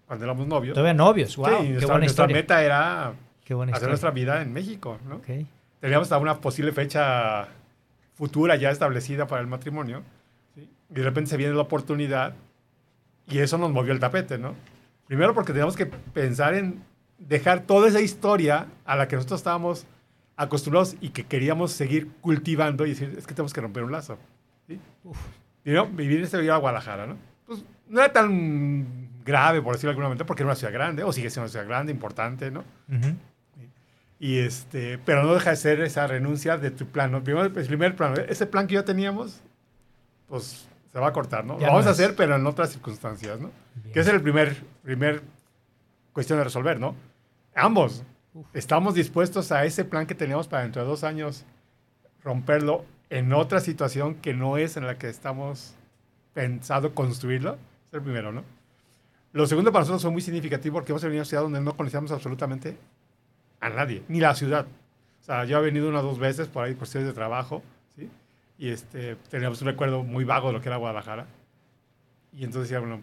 cuando 0.07 0.27
éramos 0.27 0.47
novios. 0.47 0.75
Todavía 0.75 0.93
novios. 0.93 1.35
Wow. 1.37 1.47
Sí, 1.47 1.53
qué 1.53 1.69
nuestra, 1.71 1.87
buena 1.87 1.99
nuestra 2.01 2.25
historia. 2.25 2.37
meta 2.37 2.63
era 2.63 3.15
Qué 3.45 3.55
buena 3.55 3.73
hacer 3.73 3.89
historia. 3.89 3.91
nuestra 3.91 4.11
vida 4.11 4.43
en 4.43 4.53
México, 4.53 4.99
¿no? 5.09 5.17
Ok. 5.17 5.29
Teníamos 5.81 6.07
hasta 6.07 6.19
una 6.19 6.41
posible 6.41 6.73
fecha 6.73 7.49
futura 8.15 8.57
ya 8.57 8.71
establecida 8.71 9.27
para 9.27 9.41
el 9.41 9.49
matrimonio, 9.49 10.03
¿sí? 10.55 10.69
y 10.91 10.95
de 10.95 11.03
repente 11.03 11.31
se 11.31 11.37
viene 11.37 11.55
la 11.55 11.63
oportunidad 11.63 12.35
y 13.27 13.39
eso 13.39 13.59
nos 13.59 13.71
movió 13.71 13.93
el 13.93 14.01
tapete, 14.01 14.39
¿no? 14.39 14.55
Primero 15.07 15.35
porque 15.35 15.53
teníamos 15.53 15.77
que 15.77 15.87
pensar 15.87 16.55
en 16.55 16.83
dejar 17.19 17.61
toda 17.61 17.89
esa 17.89 18.01
historia 18.01 18.67
a 18.85 18.97
la 18.97 19.09
que 19.09 19.17
nosotros 19.17 19.41
estábamos 19.41 19.87
acostumbrados 20.37 20.97
y 21.01 21.11
que 21.11 21.25
queríamos 21.25 21.73
seguir 21.73 22.09
cultivando 22.21 22.87
y 22.87 22.91
decir, 22.91 23.15
es 23.17 23.27
que 23.27 23.35
tenemos 23.35 23.53
que 23.53 23.61
romper 23.61 23.85
un 23.85 23.93
lazo. 23.93 24.19
¿sí? 24.67 24.79
Y 25.65 25.71
no, 25.71 25.87
vivir 25.87 26.19
en 26.19 26.25
este 26.25 26.51
a 26.51 26.57
Guadalajara, 26.57 27.07
¿no? 27.07 27.17
Pues 27.47 27.65
no 27.89 28.01
era 28.01 28.13
tan 28.13 29.09
grave, 29.25 29.63
por 29.63 29.75
decirlo 29.75 29.91
de 29.91 29.93
alguna 29.93 30.09
manera, 30.09 30.27
porque 30.27 30.43
era 30.43 30.51
una 30.51 30.57
ciudad 30.57 30.73
grande, 30.73 31.05
o 31.05 31.13
sigue 31.13 31.31
siendo 31.31 31.45
una 31.45 31.51
ciudad 31.51 31.67
grande, 31.67 31.93
importante, 31.93 32.51
¿no? 32.51 32.61
Ujú. 32.89 33.15
Y 34.23 34.39
este, 34.39 34.99
pero 34.99 35.25
no 35.25 35.35
deja 35.35 35.51
de 35.51 35.57
ser 35.57 35.81
esa 35.81 36.07
renuncia 36.07 36.57
de 36.57 36.71
tu 36.71 36.87
plan. 36.87 37.11
¿no? 37.11 37.25
Primero, 37.25 37.47
el 37.47 37.67
primer 37.67 37.97
plan, 37.97 38.15
ese 38.29 38.47
plan 38.47 38.69
que 38.69 38.75
ya 38.75 38.85
teníamos, 38.85 39.41
pues 40.29 40.69
se 40.93 40.99
va 41.01 41.09
a 41.09 41.13
cortar, 41.13 41.45
¿no? 41.45 41.59
Ya 41.59 41.67
Lo 41.67 41.73
vamos 41.73 41.87
no 41.87 41.91
a 41.91 41.93
hacer, 41.93 42.15
pero 42.15 42.37
en 42.37 42.47
otras 42.47 42.71
circunstancias, 42.71 43.41
¿no? 43.41 43.51
Bien. 43.75 43.93
Que 43.93 43.99
es 43.99 44.07
el 44.07 44.21
primer, 44.23 44.63
primer 44.85 45.23
cuestión 46.13 46.39
de 46.39 46.45
resolver, 46.45 46.79
¿no? 46.79 46.95
Ambos 47.53 48.05
estamos 48.55 48.95
dispuestos 48.95 49.51
a 49.51 49.65
ese 49.65 49.85
plan 49.85 50.07
que 50.07 50.15
teníamos 50.15 50.47
para 50.47 50.63
dentro 50.63 50.83
de 50.83 50.89
dos 50.89 51.03
años 51.03 51.45
romperlo 52.23 52.85
en 53.11 53.33
otra 53.33 53.59
situación 53.59 54.15
que 54.15 54.35
no 54.35 54.57
es 54.57 54.77
en 54.77 54.87
la 54.87 54.99
que 54.99 55.09
estamos 55.09 55.75
pensado 56.33 56.95
construirlo. 56.95 57.55
Es 57.89 57.95
el 57.95 58.03
primero, 58.03 58.31
¿no? 58.31 58.45
Lo 59.33 59.49
segundo 59.49 59.73
para 59.73 59.81
nosotros 59.81 60.03
fue 60.03 60.13
muy 60.13 60.23
significativo 60.23 60.75
porque 60.75 60.93
hemos 60.93 61.03
venido 61.03 61.19
a 61.19 61.23
una 61.23 61.29
ciudad 61.29 61.43
donde 61.43 61.61
no 61.61 61.77
conocíamos 61.77 62.13
absolutamente 62.13 62.77
a 63.63 63.71
nadie, 63.71 64.03
ni 64.09 64.21
la 64.21 64.35
ciudad. 64.35 64.67
O 65.21 65.25
sea, 65.25 65.45
yo 65.45 65.59
he 65.59 65.63
venido 65.63 65.89
una 65.89 66.01
o 66.01 66.03
dos 66.03 66.19
veces 66.19 66.49
por 66.49 66.65
ahí, 66.65 66.75
cuestiones 66.75 67.09
de 67.09 67.15
trabajo, 67.15 67.63
¿sí? 67.97 68.11
Y 68.59 68.69
este, 68.69 69.17
teníamos 69.31 69.61
un 69.63 69.69
recuerdo 69.69 70.03
muy 70.03 70.25
vago 70.25 70.49
de 70.49 70.53
lo 70.55 70.61
que 70.61 70.69
era 70.69 70.77
Guadalajara. 70.77 71.27
Y 72.33 72.45
entonces 72.45 72.69
decía, 72.69 72.81
bueno, 72.81 73.01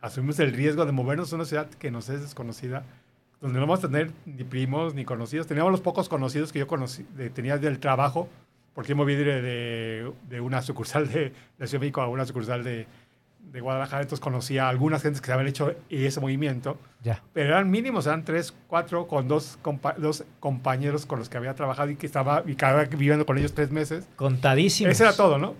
asumimos 0.00 0.38
el 0.40 0.52
riesgo 0.52 0.84
de 0.86 0.92
movernos 0.92 1.32
a 1.32 1.36
una 1.36 1.44
ciudad 1.44 1.68
que 1.68 1.90
nos 1.90 2.08
es 2.08 2.22
desconocida, 2.22 2.84
donde 3.40 3.58
no 3.60 3.66
vamos 3.66 3.84
a 3.84 3.88
tener 3.88 4.10
ni 4.24 4.44
primos 4.44 4.94
ni 4.94 5.04
conocidos. 5.04 5.46
Teníamos 5.46 5.72
los 5.72 5.80
pocos 5.80 6.08
conocidos 6.08 6.52
que 6.52 6.58
yo 6.60 6.66
conocí, 6.66 7.04
de- 7.16 7.28
tenía 7.30 7.58
del 7.58 7.78
trabajo, 7.78 8.28
porque 8.74 8.94
me 8.94 9.02
moví 9.02 9.14
de, 9.14 10.10
de 10.28 10.40
una 10.40 10.62
sucursal 10.62 11.06
de, 11.12 11.32
de 11.58 11.66
Ciudad 11.66 11.72
de 11.72 11.78
México 11.80 12.00
a 12.00 12.08
una 12.08 12.24
sucursal 12.24 12.64
de, 12.64 12.86
de 13.42 13.60
Guadalajara, 13.60 14.02
entonces 14.02 14.22
conocía 14.22 14.66
a 14.66 14.68
algunas 14.70 15.02
gentes 15.02 15.20
que 15.20 15.26
se 15.26 15.32
habían 15.32 15.48
hecho 15.48 15.74
ese 15.90 16.20
movimiento, 16.20 16.78
Ya. 17.02 17.22
pero 17.34 17.48
eran 17.50 17.70
mínimos, 17.70 18.06
eran 18.06 18.24
tres, 18.24 18.54
cuatro, 18.66 19.06
con 19.06 19.28
dos, 19.28 19.58
compa- 19.62 19.94
dos 19.96 20.24
compañeros 20.40 21.04
con 21.04 21.18
los 21.18 21.28
que 21.28 21.36
había 21.36 21.54
trabajado 21.54 21.90
y 21.90 21.96
que 21.96 22.06
estaba 22.06 22.42
y 22.46 22.54
cada 22.54 22.84
viviendo 22.84 23.26
con 23.26 23.36
ellos 23.36 23.52
tres 23.52 23.70
meses. 23.70 24.06
Contadísimos. 24.16 24.92
Ese 24.92 25.02
era 25.04 25.14
todo, 25.14 25.36
¿no? 25.38 25.54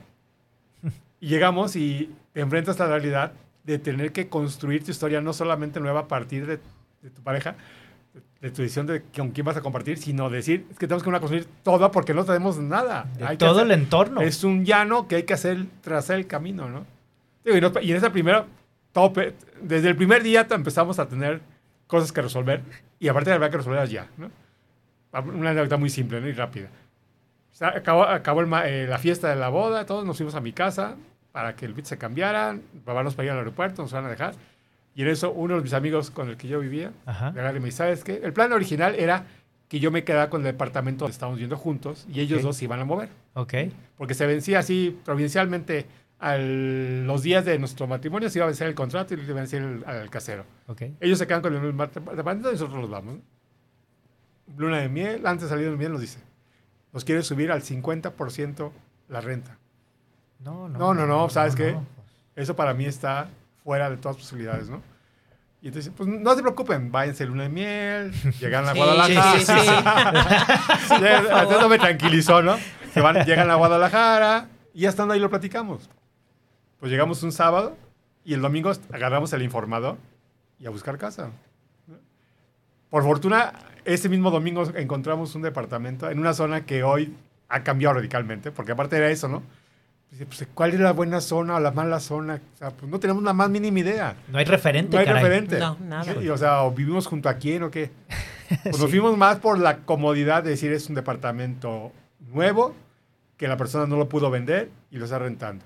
Y 1.20 1.28
llegamos 1.28 1.76
y 1.76 2.10
te 2.32 2.40
enfrentas 2.40 2.80
a 2.80 2.84
la 2.84 2.90
realidad 2.98 3.32
de 3.64 3.78
tener 3.78 4.10
que 4.12 4.28
construir 4.28 4.82
tu 4.84 4.90
historia 4.90 5.20
no 5.20 5.32
solamente 5.32 5.78
nueva 5.78 6.00
a 6.00 6.08
partir 6.08 6.46
de, 6.46 6.58
de 7.02 7.10
tu 7.10 7.22
pareja, 7.22 7.54
de, 8.40 8.50
tu 8.50 8.62
decisión 8.62 8.86
de 8.86 9.02
con 9.02 9.30
quién 9.30 9.44
vas 9.46 9.56
a 9.56 9.60
compartir, 9.60 9.98
sino 9.98 10.30
decir, 10.30 10.66
es 10.70 10.78
que 10.78 10.86
tenemos 10.86 11.02
que 11.02 11.08
una 11.10 11.20
construir 11.20 11.46
toda 11.62 11.90
porque 11.90 12.12
no 12.14 12.24
tenemos 12.24 12.58
nada. 12.58 13.06
De 13.18 13.24
Hay 13.24 13.36
que 13.36 13.44
todo 13.44 13.60
hacer- 13.60 13.64
el 13.66 13.70
entorno. 13.82 14.20
Es 14.20 14.42
un 14.44 14.64
llano 14.64 15.06
que 15.06 15.16
hay 15.16 15.22
que 15.24 15.34
hacer, 15.34 15.66
trazar 15.82 16.16
el 16.16 16.26
camino, 16.26 16.68
¿no? 16.68 16.86
Y, 17.44 17.50
en 17.90 17.96
esa 17.96 18.10
primera 18.12 18.46
tope, 18.92 19.34
desde 19.60 19.88
el 19.88 19.96
primer 19.96 20.22
día 20.22 20.46
empezamos 20.50 20.98
a 20.98 21.08
tener 21.08 21.40
cosas 21.86 22.12
que 22.12 22.22
resolver 22.22 22.62
y 22.98 23.08
aparte 23.08 23.32
haber 23.32 23.50
que 23.50 23.56
resolverlas 23.58 23.90
ya, 23.90 24.08
¿no? 24.16 24.30
Una 25.34 25.50
anécdota 25.50 25.76
muy 25.76 25.90
simple 25.90 26.20
¿no? 26.20 26.28
y 26.28 26.32
rápida. 26.32 26.68
O 27.52 27.54
sea, 27.54 27.68
acabó, 27.68 28.04
acabó 28.04 28.40
el 28.40 28.50
eh, 28.64 28.86
la 28.88 28.98
fiesta 28.98 29.28
de 29.28 29.36
la 29.36 29.50
boda, 29.50 29.84
todos 29.84 30.06
nos 30.06 30.16
fuimos 30.16 30.34
a 30.34 30.40
mi 30.40 30.52
casa 30.52 30.96
para 31.32 31.54
que 31.54 31.66
el 31.66 31.74
beat 31.74 31.86
se 31.86 31.98
cambiara, 31.98 32.56
papá 32.84 33.02
nos 33.02 33.14
para 33.14 33.26
ir 33.26 33.32
al 33.32 33.38
aeropuerto, 33.38 33.82
nos 33.82 33.92
van 33.92 34.06
a 34.06 34.08
dejar. 34.08 34.34
Y 34.94 35.02
en 35.02 35.08
eso 35.08 35.32
uno 35.32 35.56
de 35.56 35.62
mis 35.62 35.72
amigos 35.72 36.10
con 36.10 36.28
el 36.28 36.36
que 36.36 36.48
yo 36.48 36.60
vivía, 36.60 36.92
agarra 37.06 37.50
y 37.50 37.60
me 37.60 37.66
dice, 37.66 37.78
¿sabes 37.78 38.04
qué? 38.04 38.20
El 38.22 38.32
plan 38.32 38.52
original 38.52 38.94
era 38.94 39.24
que 39.68 39.80
yo 39.80 39.90
me 39.90 40.04
quedara 40.04 40.28
con 40.28 40.42
el 40.42 40.44
departamento 40.44 41.04
donde 41.04 41.12
estábamos 41.12 41.38
viendo 41.38 41.56
juntos 41.56 42.06
y 42.12 42.20
ellos 42.20 42.40
Ok. 42.40 42.44
dos 42.44 42.56
se 42.56 42.64
iban 42.64 42.80
a 42.80 42.84
mover 42.84 43.08
Ok. 43.34 43.54
porque 43.96 44.12
se 44.12 44.26
vencía 44.26 44.58
así 44.58 44.98
provincialmente 45.02 45.86
a 46.22 46.36
los 46.38 47.22
días 47.22 47.44
de 47.44 47.58
nuestro 47.58 47.86
matrimonio, 47.86 48.30
se 48.30 48.38
iba 48.38 48.44
a 48.44 48.46
vencer 48.46 48.68
el 48.68 48.74
contrato 48.74 49.12
y 49.12 49.16
le 49.18 49.24
iba 49.24 49.32
a 49.32 49.36
vencer 49.40 49.60
el- 49.60 49.84
al 49.84 50.08
casero. 50.08 50.44
Ok. 50.68 50.82
Ellos 51.00 51.18
se 51.18 51.26
quedan 51.26 51.42
con 51.42 51.54
el 51.54 51.76
departamento 51.76 52.48
y 52.48 52.52
nosotros 52.52 52.78
nos 52.80 52.88
vamos. 52.90 53.16
¿no? 53.16 53.20
Luna 54.56 54.78
de 54.78 54.88
miel, 54.88 55.26
antes 55.26 55.44
de 55.44 55.48
salir 55.48 55.70
de 55.70 55.76
miel 55.76 55.92
nos 55.92 56.00
dice, 56.00 56.18
nos 56.92 57.04
quiere 57.04 57.22
subir 57.22 57.50
al 57.50 57.62
50% 57.62 58.70
la 59.08 59.20
renta. 59.20 59.58
No, 60.38 60.68
No, 60.68 60.94
no, 60.94 61.06
no, 61.06 61.28
¿sabes 61.28 61.54
qué? 61.56 61.72
no. 61.72 61.84
Eso 62.36 62.54
para 62.56 62.72
mí 62.74 62.84
está 62.86 63.28
fuera 63.64 63.90
de 63.90 63.96
todas 63.96 64.16
posibilidades, 64.16 64.68
¿no? 64.68 64.82
Y 65.60 65.68
entonces, 65.68 65.92
pues 65.96 66.08
no 66.08 66.34
se 66.34 66.42
preocupen, 66.42 66.90
váyanse 66.90 67.24
luna 67.26 67.44
de 67.44 67.48
miel, 67.48 68.12
llegan 68.40 68.64
a 68.68 68.72
Sí, 68.72 68.78
Guadalajara. 68.78 69.38
sí, 69.38 69.44
sí, 69.46 69.52
sí. 70.88 71.04
Eso 71.56 71.68
me 71.68 71.78
tranquilizó, 71.78 72.42
¿no? 72.42 72.56
Se 72.92 73.00
van, 73.00 73.24
llegan 73.24 73.50
a 73.50 73.54
Guadalajara 73.54 74.48
y 74.74 74.80
ya 74.82 74.88
estando 74.88 75.14
ahí 75.14 75.20
lo 75.20 75.30
platicamos. 75.30 75.88
Pues 76.82 76.90
llegamos 76.90 77.22
un 77.22 77.30
sábado 77.30 77.76
y 78.24 78.34
el 78.34 78.40
domingo 78.42 78.72
agarramos 78.90 79.32
el 79.32 79.42
informador 79.42 79.98
y 80.58 80.66
a 80.66 80.70
buscar 80.70 80.98
casa. 80.98 81.30
Por 82.90 83.04
fortuna, 83.04 83.52
ese 83.84 84.08
mismo 84.08 84.32
domingo 84.32 84.64
encontramos 84.74 85.32
un 85.36 85.42
departamento 85.42 86.10
en 86.10 86.18
una 86.18 86.34
zona 86.34 86.66
que 86.66 86.82
hoy 86.82 87.14
ha 87.48 87.62
cambiado 87.62 87.94
radicalmente, 87.94 88.50
porque 88.50 88.72
aparte 88.72 88.96
era 88.96 89.10
eso, 89.10 89.28
¿no? 89.28 89.44
Dice, 90.10 90.26
pues, 90.26 90.44
¿cuál 90.54 90.74
es 90.74 90.80
la 90.80 90.90
buena 90.92 91.20
zona 91.20 91.54
o 91.54 91.60
la 91.60 91.70
mala 91.70 92.00
zona? 92.00 92.40
O 92.52 92.58
sea, 92.58 92.70
pues 92.72 92.90
no 92.90 92.98
tenemos 92.98 93.22
la 93.22 93.32
más 93.32 93.48
mínima 93.48 93.78
idea. 93.78 94.16
No 94.26 94.38
hay 94.38 94.44
referente, 94.44 94.96
No 94.96 94.98
hay 94.98 95.06
caray. 95.06 95.22
referente. 95.22 95.60
No, 95.60 95.76
nada. 95.84 96.20
Y, 96.20 96.28
o 96.30 96.36
sea, 96.36 96.64
o 96.64 96.72
vivimos 96.72 97.06
junto 97.06 97.28
a 97.28 97.34
quién 97.34 97.62
o 97.62 97.70
qué. 97.70 97.92
Pues 98.64 98.80
nos 98.80 98.90
fuimos 98.90 99.16
más 99.16 99.38
por 99.38 99.56
la 99.56 99.78
comodidad 99.78 100.42
de 100.42 100.50
decir 100.50 100.72
es 100.72 100.88
un 100.88 100.96
departamento 100.96 101.92
nuevo, 102.32 102.74
que 103.36 103.46
la 103.46 103.56
persona 103.56 103.86
no 103.86 103.96
lo 103.96 104.08
pudo 104.08 104.32
vender 104.32 104.68
y 104.90 104.96
lo 104.96 105.04
está 105.04 105.20
rentando. 105.20 105.64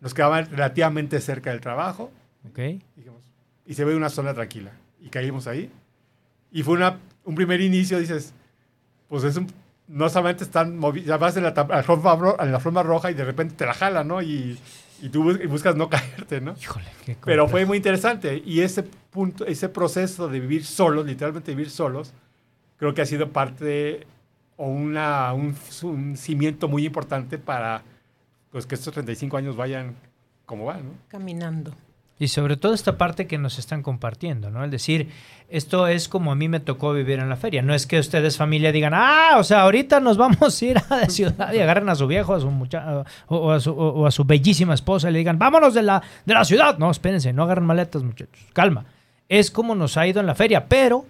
Nos 0.00 0.14
quedaban 0.14 0.46
relativamente 0.50 1.20
cerca 1.20 1.50
del 1.50 1.60
trabajo 1.60 2.10
Ok. 2.48 2.58
Dijimos, 2.94 3.20
y 3.66 3.74
se 3.74 3.84
ve 3.84 3.96
una 3.96 4.08
zona 4.08 4.32
tranquila. 4.34 4.70
Y 5.00 5.08
caímos 5.08 5.46
ahí. 5.48 5.70
Y 6.52 6.62
fue 6.62 6.74
una, 6.74 6.98
un 7.24 7.34
primer 7.34 7.60
inicio, 7.60 7.98
dices, 7.98 8.32
pues 9.08 9.24
es 9.24 9.36
un, 9.36 9.48
no 9.88 10.08
solamente 10.08 10.44
están 10.44 10.78
movi- 10.78 11.02
ya 11.02 11.16
vas 11.16 11.36
en 11.36 11.42
la, 11.42 11.48
en 11.50 11.68
la 12.52 12.56
alfombra 12.56 12.82
roja 12.84 13.10
y 13.10 13.14
de 13.14 13.24
repente 13.24 13.54
te 13.56 13.66
la 13.66 13.74
jala, 13.74 14.04
¿no? 14.04 14.22
Y, 14.22 14.58
y 15.02 15.08
tú 15.08 15.24
bus- 15.24 15.40
y 15.42 15.46
buscas 15.48 15.74
no 15.74 15.88
caerte, 15.90 16.40
¿no? 16.40 16.54
Híjole, 16.60 16.86
qué 17.04 17.16
Pero 17.24 17.48
fue 17.48 17.66
muy 17.66 17.78
interesante. 17.78 18.40
Y 18.46 18.60
ese 18.60 18.84
punto, 18.84 19.44
ese 19.44 19.68
proceso 19.68 20.28
de 20.28 20.38
vivir 20.38 20.64
solos, 20.64 21.04
literalmente 21.04 21.50
vivir 21.52 21.70
solos, 21.70 22.12
creo 22.76 22.94
que 22.94 23.02
ha 23.02 23.06
sido 23.06 23.30
parte 23.30 24.06
o 24.56 24.68
una, 24.68 25.32
un, 25.32 25.56
un 25.82 26.16
cimiento 26.16 26.68
muy 26.68 26.86
importante 26.86 27.38
para 27.38 27.82
pues, 28.50 28.66
que 28.66 28.74
estos 28.74 28.92
35 28.94 29.36
años 29.36 29.56
vayan 29.56 29.96
como 30.44 30.64
van, 30.66 30.84
¿no? 30.84 30.90
Caminando. 31.08 31.72
Y 32.18 32.28
sobre 32.28 32.56
todo 32.56 32.72
esta 32.72 32.96
parte 32.96 33.26
que 33.26 33.36
nos 33.36 33.58
están 33.58 33.82
compartiendo, 33.82 34.48
¿no? 34.50 34.64
Es 34.64 34.70
decir, 34.70 35.10
esto 35.50 35.86
es 35.86 36.08
como 36.08 36.32
a 36.32 36.34
mí 36.34 36.48
me 36.48 36.60
tocó 36.60 36.94
vivir 36.94 37.18
en 37.18 37.28
la 37.28 37.36
feria. 37.36 37.60
No 37.60 37.74
es 37.74 37.86
que 37.86 37.98
ustedes 37.98 38.38
familia 38.38 38.72
digan, 38.72 38.92
ah, 38.94 39.32
o 39.36 39.44
sea, 39.44 39.60
ahorita 39.62 40.00
nos 40.00 40.16
vamos 40.16 40.62
a 40.62 40.64
ir 40.64 40.78
a 40.78 40.96
la 40.96 41.08
ciudad 41.10 41.52
y 41.52 41.58
agarren 41.58 41.90
a 41.90 41.94
su 41.94 42.06
viejo, 42.06 42.32
a 42.32 42.40
su 42.40 42.50
mucha 42.50 43.04
o, 43.28 43.36
o 43.36 43.50
a 43.52 43.60
su, 43.60 43.70
o- 43.72 43.90
o 44.00 44.06
a 44.06 44.10
su 44.10 44.24
bellísima 44.24 44.72
esposa 44.72 45.10
y 45.10 45.12
le 45.12 45.18
digan, 45.18 45.38
vámonos 45.38 45.74
de 45.74 45.82
la, 45.82 46.02
de 46.24 46.32
la 46.32 46.44
ciudad. 46.46 46.78
No, 46.78 46.90
espérense, 46.90 47.34
no 47.34 47.42
agarren 47.42 47.66
maletas, 47.66 48.02
muchachos. 48.02 48.40
Calma. 48.54 48.86
Es 49.28 49.50
como 49.50 49.74
nos 49.74 49.98
ha 49.98 50.06
ido 50.06 50.20
en 50.20 50.26
la 50.26 50.34
feria, 50.34 50.66
pero 50.68 51.04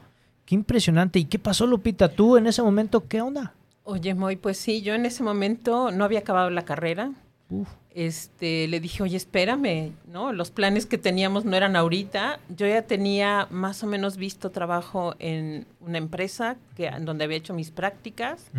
qué 0.45 0.57
impresionante. 0.57 1.21
¿Y 1.21 1.27
qué 1.27 1.39
pasó, 1.39 1.69
Lupita? 1.69 2.09
¿Tú 2.09 2.37
en 2.37 2.49
ese 2.49 2.63
momento 2.63 3.07
qué 3.07 3.21
onda? 3.21 3.53
Oye, 3.85 4.13
Moy, 4.17 4.35
pues 4.35 4.57
sí, 4.59 4.83
yo 4.83 4.95
en 4.95 5.07
ese 5.07 5.23
momento 5.23 5.93
no 5.93 6.05
había 6.05 6.19
acabado 6.19 6.51
la 6.51 6.65
carrera. 6.65 7.13
Uf. 7.49 7.69
Este, 7.91 8.69
le 8.69 8.81
dije, 8.81 9.03
oye, 9.03 9.17
espérame, 9.17 9.93
¿no? 10.07 10.33
Los 10.33 10.51
planes 10.51 10.85
que 10.85 10.99
teníamos 10.99 11.45
no 11.45 11.57
eran 11.57 11.77
ahorita. 11.77 12.41
Yo 12.49 12.67
ya 12.67 12.83
tenía 12.83 13.47
más 13.51 13.83
o 13.83 13.87
menos 13.87 14.17
visto 14.17 14.51
trabajo 14.51 15.15
en 15.19 15.67
una 15.81 15.99
empresa 15.99 16.57
que, 16.77 16.87
en 16.87 17.05
donde 17.05 17.25
había 17.25 17.39
hecho 17.39 17.55
mis 17.55 17.71
prácticas 17.71 18.51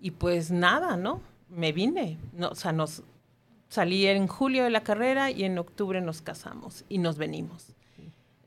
y 0.00 0.10
pues 0.10 0.50
nada, 0.50 0.96
¿no? 0.96 1.20
Me 1.48 1.72
vine, 1.72 2.18
no, 2.32 2.48
o 2.48 2.54
sea, 2.54 2.72
nos 2.72 3.02
salí 3.68 4.06
en 4.06 4.26
julio 4.26 4.64
de 4.64 4.70
la 4.70 4.82
carrera 4.82 5.30
y 5.30 5.44
en 5.44 5.58
octubre 5.58 6.00
nos 6.00 6.20
casamos 6.20 6.84
y 6.88 6.98
nos 6.98 7.16
venimos. 7.18 7.74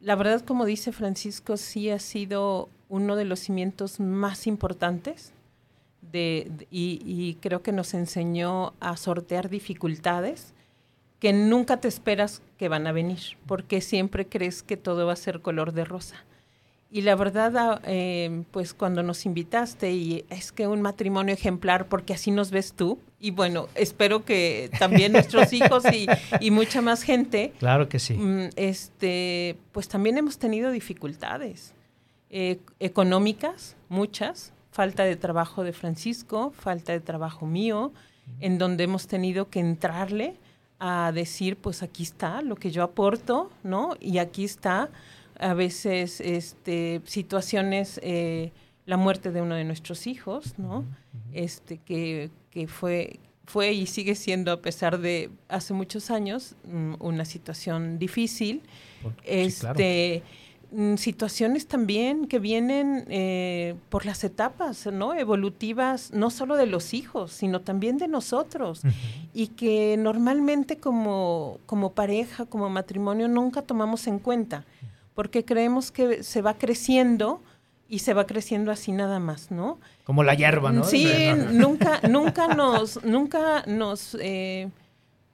La 0.01 0.15
verdad, 0.15 0.41
como 0.41 0.65
dice 0.65 0.91
Francisco, 0.91 1.57
sí 1.57 1.89
ha 1.89 1.99
sido 1.99 2.69
uno 2.87 3.15
de 3.15 3.25
los 3.25 3.39
cimientos 3.39 3.99
más 3.99 4.47
importantes 4.47 5.33
de, 6.01 6.47
de- 6.49 6.67
y, 6.71 7.01
y 7.05 7.35
creo 7.41 7.61
que 7.61 7.71
nos 7.71 7.93
enseñó 7.93 8.73
a 8.79 8.97
sortear 8.97 9.49
dificultades 9.49 10.53
que 11.19 11.33
nunca 11.33 11.77
te 11.81 11.87
esperas 11.89 12.41
que 12.57 12.69
van 12.69 12.87
a 12.87 12.91
venir, 12.93 13.19
porque 13.45 13.81
siempre 13.81 14.25
crees 14.27 14.63
que 14.63 14.77
todo 14.77 15.05
va 15.05 15.13
a 15.13 15.17
ser 15.17 15.41
color 15.41 15.73
de 15.73 15.83
rosa. 15.85 16.15
Y 16.91 17.01
la 17.01 17.15
verdad, 17.15 17.55
ah, 17.57 17.81
eh, 17.83 18.43
pues 18.51 18.73
cuando 18.73 19.03
nos 19.03 19.25
invitaste, 19.27 19.91
y 19.91 20.25
es 20.29 20.51
que 20.51 20.65
un 20.65 20.81
matrimonio 20.81 21.33
ejemplar, 21.35 21.87
porque 21.87 22.13
así 22.13 22.31
nos 22.31 22.49
ves 22.49 22.73
tú, 22.73 22.97
y 23.19 23.29
bueno, 23.31 23.67
espero 23.75 24.23
que 24.25 24.71
también 24.79 25.11
nuestros 25.11 25.51
hijos 25.53 25.83
y, 25.93 26.07
y 26.39 26.49
mucha 26.51 26.81
más 26.81 27.03
gente, 27.03 27.53
Claro 27.59 27.89
que 27.89 27.99
sí. 27.99 28.13
mm, 28.15 28.49
este, 28.55 29.57
pues 29.73 29.87
también 29.87 30.17
hemos 30.17 30.39
tenido 30.39 30.71
dificultades 30.71 31.73
eh, 32.31 32.59
económicas, 32.79 33.75
muchas, 33.89 34.51
falta 34.79 35.03
de 35.03 35.17
trabajo 35.17 35.65
de 35.65 35.73
Francisco, 35.73 36.53
falta 36.57 36.93
de 36.93 37.01
trabajo 37.01 37.45
mío, 37.45 37.91
en 38.39 38.57
donde 38.57 38.85
hemos 38.85 39.07
tenido 39.07 39.49
que 39.49 39.59
entrarle 39.59 40.37
a 40.79 41.11
decir, 41.13 41.57
pues 41.57 41.83
aquí 41.83 42.03
está 42.03 42.41
lo 42.41 42.55
que 42.55 42.71
yo 42.71 42.81
aporto, 42.83 43.51
¿no? 43.61 43.97
Y 43.99 44.19
aquí 44.19 44.45
está 44.45 44.89
a 45.37 45.53
veces 45.53 46.21
este, 46.21 47.01
situaciones, 47.03 47.99
eh, 48.03 48.53
la 48.85 48.95
muerte 48.95 49.31
de 49.31 49.41
uno 49.41 49.55
de 49.55 49.65
nuestros 49.65 50.07
hijos, 50.07 50.57
¿no? 50.57 50.85
Este, 51.33 51.79
que, 51.79 52.29
que 52.49 52.69
fue, 52.69 53.19
fue 53.47 53.73
y 53.73 53.85
sigue 53.85 54.15
siendo, 54.15 54.53
a 54.53 54.61
pesar 54.61 54.97
de 54.99 55.29
hace 55.49 55.73
muchos 55.73 56.09
años, 56.09 56.55
mm, 56.63 56.93
una 56.99 57.25
situación 57.25 57.99
difícil. 57.99 58.61
Sí, 59.01 59.07
Este, 59.25 60.23
claro. 60.23 60.39
Mm, 60.71 60.95
situaciones 60.95 61.67
también 61.67 62.27
que 62.27 62.39
vienen 62.39 63.05
eh, 63.09 63.75
por 63.89 64.05
las 64.05 64.23
etapas 64.23 64.85
no 64.87 65.13
evolutivas 65.13 66.11
no 66.11 66.29
solo 66.29 66.55
de 66.55 66.65
los 66.65 66.93
hijos 66.93 67.31
sino 67.31 67.61
también 67.61 67.97
de 67.97 68.07
nosotros. 68.07 68.81
Y 69.33 69.47
que 69.47 69.95
normalmente 69.97 70.77
como 70.77 71.59
como 71.65 71.93
pareja 71.93 72.45
como 72.45 72.69
matrimonio 72.69 73.27
nunca 73.27 73.61
tomamos 73.61 74.07
en 74.07 74.19
cuenta 74.19 74.65
porque 75.15 75.43
creemos 75.43 75.91
que 75.91 76.23
se 76.23 76.41
va 76.41 76.53
creciendo 76.53 77.41
y 77.89 77.99
se 77.99 78.13
va 78.13 78.25
creciendo 78.25 78.71
así 78.71 78.91
nada 78.91 79.19
más 79.19 79.51
no 79.51 79.79
Como 80.03 80.23
la 80.23 80.35
hierba, 80.35 80.71
¿no? 80.71 80.83
Sí, 80.83 81.07
nunca, 81.51 81.99
nunca 82.07 82.47
nos, 82.47 83.03
nunca 83.03 83.63
nos 83.65 84.15
eh, 84.21 84.69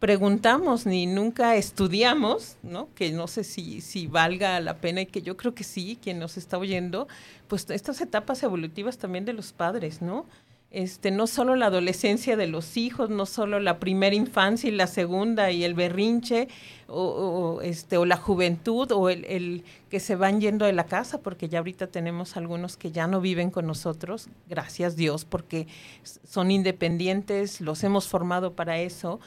preguntamos 0.06 0.86
ni 0.86 1.08
nunca 1.08 1.56
estudiamos, 1.56 2.58
¿no? 2.62 2.90
Que 2.94 3.12
no 3.12 3.26
sé 3.26 3.44
si, 3.44 3.82
si 3.82 4.06
valga 4.06 4.60
la 4.60 4.78
pena 4.78 5.02
y 5.02 5.08
que 5.08 5.24
yo 5.24 5.36
creo 5.36 5.56
que 5.56 5.64
sí, 5.64 5.98
quien 6.00 6.20
nos 6.20 6.38
está 6.38 6.60
oyendo, 6.60 7.08
pues 7.48 7.68
estas 7.72 8.00
etapas 8.02 8.44
evolutivas 8.44 9.00
también 9.00 9.26
de 9.26 9.34
los 9.34 9.52
padres, 9.52 10.04
¿no? 10.04 10.28
Este, 10.70 11.10
no 11.10 11.26
solo 11.26 11.56
la 11.56 11.68
adolescencia 11.68 12.38
de 12.38 12.46
los 12.46 12.78
hijos, 12.78 13.10
no 13.10 13.26
solo 13.26 13.60
la 13.60 13.80
primera 13.80 14.16
infancia 14.16 14.68
y 14.68 14.74
la 14.74 14.86
segunda 14.86 15.50
y 15.50 15.64
el 15.64 15.74
berrinche, 15.74 16.50
o, 16.88 17.62
este, 17.64 17.98
o 17.98 18.06
la 18.06 18.18
juventud, 18.18 18.92
o 18.92 19.10
el, 19.10 19.26
el 19.26 19.64
que 19.90 20.00
se 20.00 20.16
van 20.16 20.40
yendo 20.40 20.66
de 20.66 20.74
la 20.74 20.86
casa, 20.86 21.20
porque 21.20 21.50
ya 21.50 21.60
ahorita 21.60 21.88
tenemos 21.88 22.38
algunos 22.38 22.78
que 22.78 22.92
ya 22.92 23.08
no 23.08 23.22
viven 23.22 23.50
con 23.50 23.66
nosotros, 23.66 24.28
gracias 24.48 24.96
Dios, 24.96 25.26
porque 25.26 25.66
son 26.04 26.52
independientes, 26.52 27.60
los 27.60 27.84
hemos 27.84 28.08
formado 28.08 28.54
para 28.54 28.78
eso, 28.78 29.20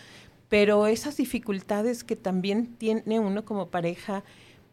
pero 0.49 0.87
esas 0.87 1.17
dificultades 1.17 2.05
que 2.05 2.17
también 2.17 2.67
tiene 2.77 3.21
uno 3.21 3.45
como 3.45 3.69
pareja 3.69 4.23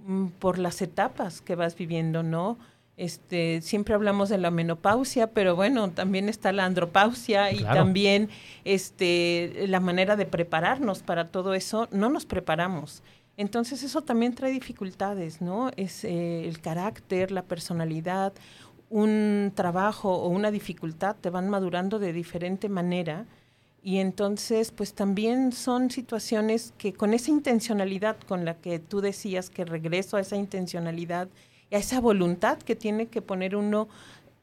mm, 0.05 0.27
por 0.39 0.57
las 0.57 0.81
etapas 0.81 1.41
que 1.41 1.55
vas 1.55 1.75
viviendo, 1.75 2.23
¿no? 2.23 2.57
Este, 2.97 3.61
siempre 3.61 3.93
hablamos 3.93 4.29
de 4.29 4.37
la 4.37 4.51
menopausia, 4.51 5.27
pero 5.27 5.53
bueno, 5.55 5.91
también 5.91 6.29
está 6.29 6.53
la 6.53 6.63
andropausia 6.63 7.51
y 7.51 7.57
Claro. 7.57 7.75
también 7.75 8.29
este, 8.63 9.65
la 9.67 9.81
manera 9.81 10.15
de 10.15 10.25
prepararnos 10.25 11.03
para 11.03 11.27
todo 11.27 11.53
eso, 11.53 11.89
no 11.91 12.09
nos 12.09 12.25
preparamos. 12.25 13.03
Entonces 13.37 13.83
eso 13.83 14.01
también 14.01 14.33
trae 14.33 14.51
dificultades, 14.51 15.41
¿no? 15.41 15.71
Es 15.75 16.05
eh, 16.05 16.47
el 16.47 16.61
carácter, 16.61 17.31
la 17.31 17.43
personalidad, 17.43 18.31
un 18.89 19.51
trabajo 19.55 20.13
o 20.15 20.29
una 20.29 20.51
dificultad 20.51 21.17
te 21.19 21.29
van 21.29 21.49
madurando 21.49 21.99
de 21.99 22.13
diferente 22.13 22.69
manera 22.69 23.25
y 23.85 23.99
entonces 23.99 24.71
pues 24.71 24.95
también 24.95 25.51
son 25.51 25.91
situaciones 25.91 26.73
que 26.79 26.91
con 26.91 27.13
esa 27.13 27.29
intencionalidad 27.29 28.17
con 28.27 28.43
la 28.43 28.55
que 28.55 28.79
tú 28.79 28.99
decías 28.99 29.51
que 29.51 29.63
regreso 29.63 30.17
a 30.17 30.21
esa 30.21 30.37
intencionalidad 30.37 31.27
y 31.69 31.75
a 31.75 31.77
esa 31.77 32.01
voluntad 32.01 32.57
que 32.57 32.75
tiene 32.75 33.05
que 33.05 33.21
poner 33.21 33.55
uno 33.55 33.87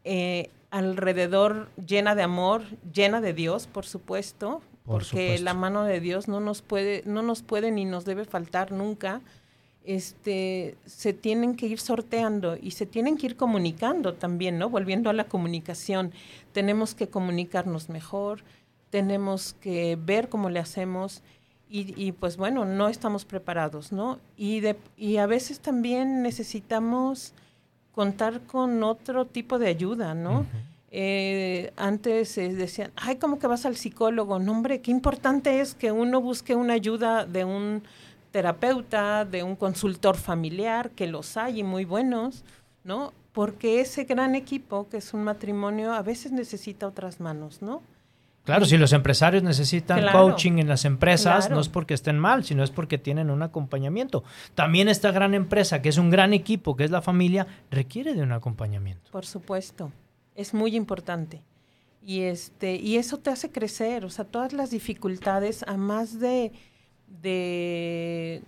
eh, 0.04 0.48
alrededor 0.70 1.68
llena 1.84 2.14
de 2.14 2.22
amor, 2.22 2.62
llena 2.94 3.20
de 3.20 3.32
Dios, 3.32 3.66
por 3.66 3.84
supuesto, 3.84 4.62
Por 4.84 5.00
porque 5.02 5.08
supuesto. 5.08 5.44
la 5.44 5.54
mano 5.54 5.82
de 5.82 5.98
Dios 5.98 6.28
no 6.28 6.38
nos 6.38 6.62
puede, 6.62 7.02
no 7.04 7.22
nos 7.22 7.42
puede 7.42 7.72
ni 7.72 7.84
nos 7.84 8.04
debe 8.04 8.24
faltar 8.24 8.70
nunca. 8.70 9.22
Este, 9.84 10.76
se 10.86 11.12
tienen 11.12 11.56
que 11.56 11.66
ir 11.66 11.80
sorteando 11.80 12.56
y 12.56 12.70
se 12.70 12.86
tienen 12.86 13.16
que 13.16 13.26
ir 13.26 13.36
comunicando 13.36 14.14
también, 14.14 14.56
¿no? 14.56 14.70
Volviendo 14.70 15.10
a 15.10 15.12
la 15.12 15.24
comunicación, 15.24 16.12
tenemos 16.52 16.94
que 16.94 17.08
comunicarnos 17.08 17.88
mejor, 17.88 18.44
tenemos 18.92 19.54
que 19.54 19.96
ver 19.96 20.28
cómo 20.28 20.50
le 20.50 20.60
hacemos 20.60 21.22
y, 21.70 21.94
y, 21.96 22.12
pues 22.12 22.36
bueno, 22.36 22.66
no 22.66 22.88
estamos 22.88 23.24
preparados, 23.24 23.90
¿no? 23.90 24.18
Y, 24.36 24.60
de, 24.60 24.76
y 24.98 25.16
a 25.16 25.24
veces 25.24 25.60
también 25.60 26.20
necesitamos 26.20 27.32
contar 27.94 28.42
con 28.42 28.82
otro 28.82 29.24
tipo 29.24 29.58
de 29.58 29.68
ayuda, 29.68 30.14
¿no? 30.14 30.44
Eh, 30.90 31.72
antes 31.76 32.36
eh, 32.36 32.50
decían, 32.52 32.92
ay, 32.96 33.16
¿cómo 33.16 33.38
que 33.38 33.46
vas 33.46 33.64
al 33.64 33.76
psicólogo? 33.76 34.38
No, 34.38 34.52
hombre, 34.52 34.82
qué 34.82 34.90
importante 34.90 35.62
es 35.62 35.74
que 35.74 35.90
uno 35.90 36.20
busque 36.20 36.54
una 36.54 36.74
ayuda 36.74 37.24
de 37.24 37.46
un 37.46 37.82
terapeuta, 38.30 39.24
de 39.24 39.42
un 39.42 39.56
consultor 39.56 40.18
familiar, 40.18 40.90
que 40.90 41.06
los 41.06 41.38
hay 41.38 41.60
y 41.60 41.62
muy 41.62 41.86
buenos, 41.86 42.44
¿no? 42.84 43.14
Porque 43.32 43.80
ese 43.80 44.04
gran 44.04 44.34
equipo 44.34 44.90
que 44.90 44.98
es 44.98 45.14
un 45.14 45.24
matrimonio 45.24 45.94
a 45.94 46.02
veces 46.02 46.32
necesita 46.32 46.86
otras 46.86 47.20
manos, 47.20 47.62
¿no? 47.62 47.80
Claro, 48.44 48.64
si 48.64 48.76
los 48.76 48.92
empresarios 48.92 49.42
necesitan 49.44 50.00
Claro. 50.00 50.18
coaching 50.26 50.58
en 50.58 50.68
las 50.68 50.84
empresas, 50.84 51.46
Claro. 51.46 51.54
no 51.54 51.60
es 51.60 51.68
porque 51.68 51.94
estén 51.94 52.18
mal, 52.18 52.42
sino 52.44 52.64
es 52.64 52.70
porque 52.70 52.98
tienen 52.98 53.30
un 53.30 53.42
acompañamiento. 53.42 54.24
También 54.56 54.88
esta 54.88 55.12
gran 55.12 55.34
empresa, 55.34 55.80
que 55.80 55.88
es 55.90 55.96
un 55.98 56.10
gran 56.10 56.32
equipo, 56.32 56.74
que 56.74 56.82
es 56.84 56.90
la 56.90 57.02
familia, 57.02 57.46
requiere 57.70 58.14
de 58.14 58.22
un 58.22 58.32
acompañamiento. 58.32 59.10
Por 59.12 59.24
supuesto, 59.26 59.92
es 60.34 60.54
muy 60.54 60.74
importante. 60.74 61.42
Y 62.04 62.22
este 62.22 62.74
y 62.74 62.96
eso 62.96 63.18
te 63.18 63.30
hace 63.30 63.52
crecer, 63.52 64.04
o 64.04 64.10
sea, 64.10 64.24
todas 64.24 64.52
las 64.52 64.70
dificultades 64.70 65.62
a 65.68 65.76
más 65.76 66.18
de 66.18 66.50
de 67.06 68.42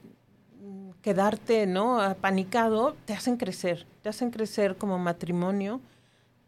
quedarte, 1.03 1.67
¿no? 1.67 2.01
Apanicado, 2.01 2.97
te 3.05 3.13
hacen 3.13 3.37
crecer, 3.37 3.87
te 4.03 4.09
hacen 4.09 4.31
crecer 4.31 4.77
como 4.77 4.99
matrimonio, 4.99 5.81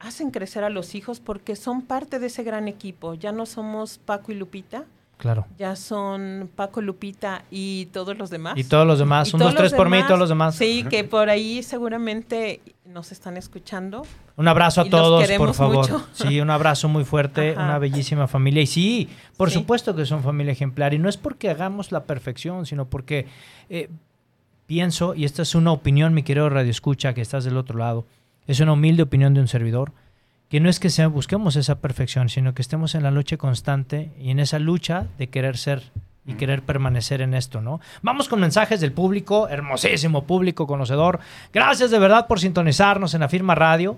hacen 0.06 0.30
crecer 0.30 0.64
a 0.64 0.70
los 0.70 0.94
hijos 0.94 1.20
porque 1.20 1.56
son 1.56 1.82
parte 1.82 2.18
de 2.18 2.26
ese 2.28 2.42
gran 2.42 2.68
equipo. 2.68 3.14
Ya 3.14 3.32
no 3.32 3.46
somos 3.46 3.98
Paco 3.98 4.32
y 4.32 4.34
Lupita, 4.36 4.84
Claro. 5.18 5.46
ya 5.58 5.76
son 5.76 6.50
Paco, 6.54 6.82
Lupita 6.82 7.44
y 7.50 7.86
todos 7.86 8.16
los 8.18 8.28
demás. 8.30 8.56
Y 8.58 8.64
todos 8.64 8.86
los 8.86 8.98
demás, 8.98 9.30
Y 9.30 9.36
un, 9.36 9.40
dos, 9.40 9.54
tres 9.54 9.72
por 9.72 9.86
mí 9.88 9.96
y 9.96 9.98
demás, 9.98 10.08
todos 10.08 10.20
los 10.20 10.28
demás. 10.28 10.54
Sí, 10.56 10.84
que 10.90 11.04
por 11.04 11.30
ahí 11.30 11.62
seguramente 11.62 12.60
nos 12.84 13.12
están 13.12 13.36
escuchando. 13.38 14.02
Un 14.36 14.46
abrazo 14.48 14.82
a 14.82 14.86
Y 14.86 14.90
todos, 14.90 15.26
por 15.38 15.54
favor. 15.54 15.76
mucho. 15.90 16.06
Sí, 16.12 16.38
un 16.40 16.50
abrazo 16.50 16.88
muy 16.88 17.04
fuerte, 17.04 17.52
Ajá. 17.52 17.64
una 17.64 17.78
bellísima 17.78 18.28
familia. 18.28 18.60
Y 18.62 18.66
sí, 18.66 19.08
por 19.38 19.48
Sí. 19.50 19.54
supuesto 19.54 19.96
que 19.96 20.04
son 20.04 20.22
familia 20.22 20.52
ejemplar. 20.52 20.92
Y 20.92 20.98
no 20.98 21.08
es 21.08 21.16
porque 21.16 21.48
hagamos 21.48 21.92
la 21.92 22.04
perfección, 22.04 22.66
sino 22.66 22.84
porque 22.84 23.26
eh, 23.70 23.88
pienso, 24.66 25.14
y 25.14 25.24
esta 25.24 25.42
es 25.42 25.54
una 25.54 25.72
opinión, 25.72 26.12
mi 26.12 26.22
querido 26.22 26.48
Radio 26.50 26.70
Escucha, 26.70 27.14
que 27.14 27.20
estás 27.22 27.44
del 27.44 27.56
otro 27.56 27.78
lado, 27.78 28.04
es 28.46 28.60
una 28.60 28.72
humilde 28.72 29.02
opinión 29.02 29.34
de 29.34 29.40
un 29.40 29.48
servidor, 29.48 29.92
que 30.48 30.60
no 30.60 30.68
es 30.68 30.78
que 30.78 30.90
sea, 30.90 31.08
busquemos 31.08 31.56
esa 31.56 31.80
perfección, 31.80 32.28
sino 32.28 32.54
que 32.54 32.62
estemos 32.62 32.94
en 32.94 33.02
la 33.02 33.10
lucha 33.10 33.36
constante 33.36 34.12
y 34.20 34.30
en 34.30 34.38
esa 34.38 34.58
lucha 34.58 35.06
de 35.18 35.28
querer 35.28 35.56
ser 35.56 35.82
y 36.26 36.34
querer 36.34 36.62
permanecer 36.62 37.20
en 37.20 37.34
esto, 37.34 37.60
¿no? 37.60 37.80
Vamos 38.02 38.28
con 38.28 38.40
mensajes 38.40 38.80
del 38.80 38.92
público, 38.92 39.48
hermosísimo 39.48 40.24
público 40.24 40.66
conocedor. 40.66 41.20
Gracias 41.52 41.90
de 41.90 41.98
verdad 42.00 42.26
por 42.26 42.40
sintonizarnos 42.40 43.14
en 43.14 43.22
Afirma 43.22 43.54
Radio. 43.54 43.96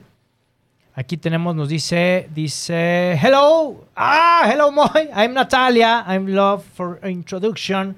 Aquí 0.95 1.17
tenemos, 1.17 1.55
nos 1.55 1.69
dice, 1.69 2.29
dice, 2.35 3.13
hello, 3.13 3.87
ah, 3.97 4.51
hello, 4.53 4.73
Moy, 4.73 5.09
I'm 5.17 5.33
Natalia, 5.33 6.05
I'm 6.07 6.27
love 6.27 6.65
for 6.75 6.99
introduction, 7.09 7.97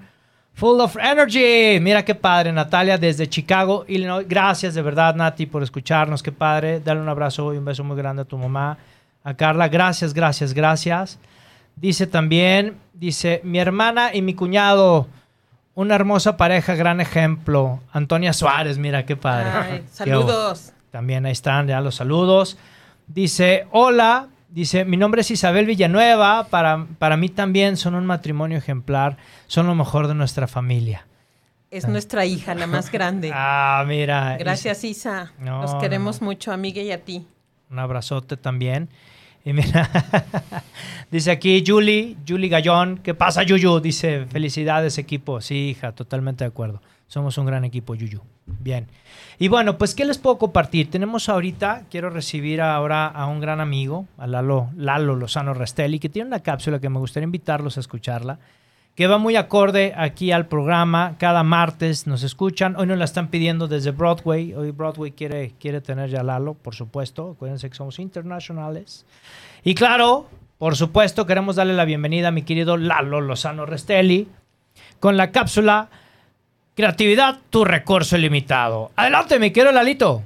full 0.60 0.78
of 0.80 0.94
energy. 0.98 1.80
Mira 1.80 2.04
qué 2.04 2.14
padre, 2.14 2.52
Natalia, 2.52 2.98
desde 2.98 3.26
Chicago, 3.26 3.86
Illinois. 3.88 4.26
Gracias 4.28 4.74
de 4.74 4.82
verdad, 4.82 5.14
Nati, 5.14 5.46
por 5.46 5.62
escucharnos, 5.62 6.22
qué 6.22 6.32
padre. 6.32 6.80
Dale 6.80 7.00
un 7.00 7.08
abrazo 7.08 7.54
y 7.54 7.56
un 7.56 7.64
beso 7.64 7.82
muy 7.82 7.96
grande 7.96 8.22
a 8.22 8.24
tu 8.26 8.36
mamá, 8.36 8.76
a 9.24 9.32
Carla. 9.32 9.68
Gracias, 9.68 10.12
gracias, 10.12 10.52
gracias. 10.52 11.18
Dice 11.76 12.06
también, 12.06 12.76
dice, 12.92 13.40
mi 13.42 13.58
hermana 13.58 14.14
y 14.14 14.20
mi 14.20 14.34
cuñado, 14.34 15.06
una 15.74 15.94
hermosa 15.94 16.36
pareja, 16.36 16.74
gran 16.74 17.00
ejemplo. 17.00 17.80
Antonia 17.90 18.34
Suárez, 18.34 18.76
mira 18.76 19.06
qué 19.06 19.16
padre. 19.16 19.48
Ay, 19.54 19.84
saludos. 19.90 20.74
también 20.90 21.24
ahí 21.24 21.32
están 21.32 21.68
ya 21.68 21.80
los 21.80 21.94
saludos. 21.94 22.58
Dice, 23.06 23.66
hola, 23.70 24.28
dice, 24.50 24.84
mi 24.84 24.96
nombre 24.96 25.22
es 25.22 25.30
Isabel 25.30 25.66
Villanueva, 25.66 26.46
para, 26.48 26.86
para 26.98 27.16
mí 27.16 27.28
también 27.28 27.76
son 27.76 27.94
un 27.94 28.06
matrimonio 28.06 28.58
ejemplar, 28.58 29.16
son 29.46 29.66
lo 29.66 29.74
mejor 29.74 30.08
de 30.08 30.14
nuestra 30.14 30.46
familia. 30.46 31.06
Es 31.70 31.86
nuestra 31.86 32.26
hija, 32.26 32.54
la 32.54 32.66
más 32.66 32.90
grande. 32.90 33.30
Ah, 33.34 33.84
mira. 33.86 34.36
Gracias, 34.38 34.82
Isa. 34.82 35.32
No, 35.38 35.62
Los 35.62 35.76
queremos 35.76 36.20
no. 36.20 36.26
mucho, 36.26 36.52
amiga, 36.52 36.82
y 36.82 36.90
a 36.90 36.98
ti. 37.04 37.24
Un 37.70 37.78
abrazote 37.78 38.36
también. 38.36 38.88
Y 39.44 39.52
mira, 39.52 39.88
dice 41.10 41.30
aquí 41.30 41.64
Julie, 41.66 42.16
Julie 42.28 42.48
Gallón, 42.48 42.98
¿qué 42.98 43.14
pasa, 43.14 43.42
Yuyu? 43.42 43.80
Dice, 43.80 44.26
felicidades, 44.26 44.98
equipo. 44.98 45.40
Sí, 45.40 45.70
hija, 45.70 45.92
totalmente 45.92 46.44
de 46.44 46.48
acuerdo. 46.48 46.82
Somos 47.06 47.38
un 47.38 47.46
gran 47.46 47.64
equipo, 47.64 47.94
Yuyu. 47.94 48.20
Bien. 48.58 48.88
Y 49.38 49.48
bueno, 49.48 49.78
pues, 49.78 49.94
¿qué 49.94 50.04
les 50.04 50.18
puedo 50.18 50.38
compartir? 50.38 50.90
Tenemos 50.90 51.28
ahorita, 51.28 51.84
quiero 51.90 52.10
recibir 52.10 52.60
ahora 52.60 53.06
a 53.06 53.26
un 53.26 53.40
gran 53.40 53.60
amigo, 53.60 54.06
a 54.18 54.26
Lalo, 54.26 54.70
Lalo 54.76 55.16
Lozano 55.16 55.54
Restelli, 55.54 55.98
que 55.98 56.08
tiene 56.08 56.26
una 56.26 56.40
cápsula 56.40 56.78
que 56.78 56.88
me 56.88 56.98
gustaría 56.98 57.24
invitarlos 57.24 57.76
a 57.76 57.80
escucharla, 57.80 58.38
que 58.94 59.06
va 59.06 59.16
muy 59.16 59.36
acorde 59.36 59.94
aquí 59.96 60.30
al 60.30 60.46
programa. 60.46 61.16
Cada 61.18 61.42
martes 61.42 62.06
nos 62.06 62.22
escuchan. 62.22 62.76
Hoy 62.76 62.86
nos 62.86 62.98
la 62.98 63.06
están 63.06 63.28
pidiendo 63.28 63.66
desde 63.66 63.92
Broadway. 63.92 64.52
Hoy 64.52 64.72
Broadway 64.72 65.12
quiere, 65.12 65.54
quiere 65.58 65.80
tener 65.80 66.10
ya 66.10 66.20
a 66.20 66.24
Lalo, 66.24 66.54
por 66.54 66.74
supuesto. 66.74 67.30
Acuérdense 67.30 67.70
que 67.70 67.76
somos 67.76 67.98
internacionales. 67.98 69.06
Y 69.64 69.74
claro, 69.74 70.28
por 70.58 70.76
supuesto, 70.76 71.24
queremos 71.24 71.56
darle 71.56 71.72
la 71.72 71.86
bienvenida 71.86 72.28
a 72.28 72.32
mi 72.32 72.42
querido 72.42 72.76
Lalo 72.76 73.22
Lozano 73.22 73.64
Restelli 73.64 74.28
con 74.98 75.16
la 75.16 75.30
cápsula 75.30 75.88
Creatividad, 76.80 77.40
tu 77.50 77.66
recurso 77.66 78.16
ilimitado. 78.16 78.90
Adelante, 78.96 79.38
mi 79.38 79.50
querido 79.50 79.70
Lalito. 79.70 80.22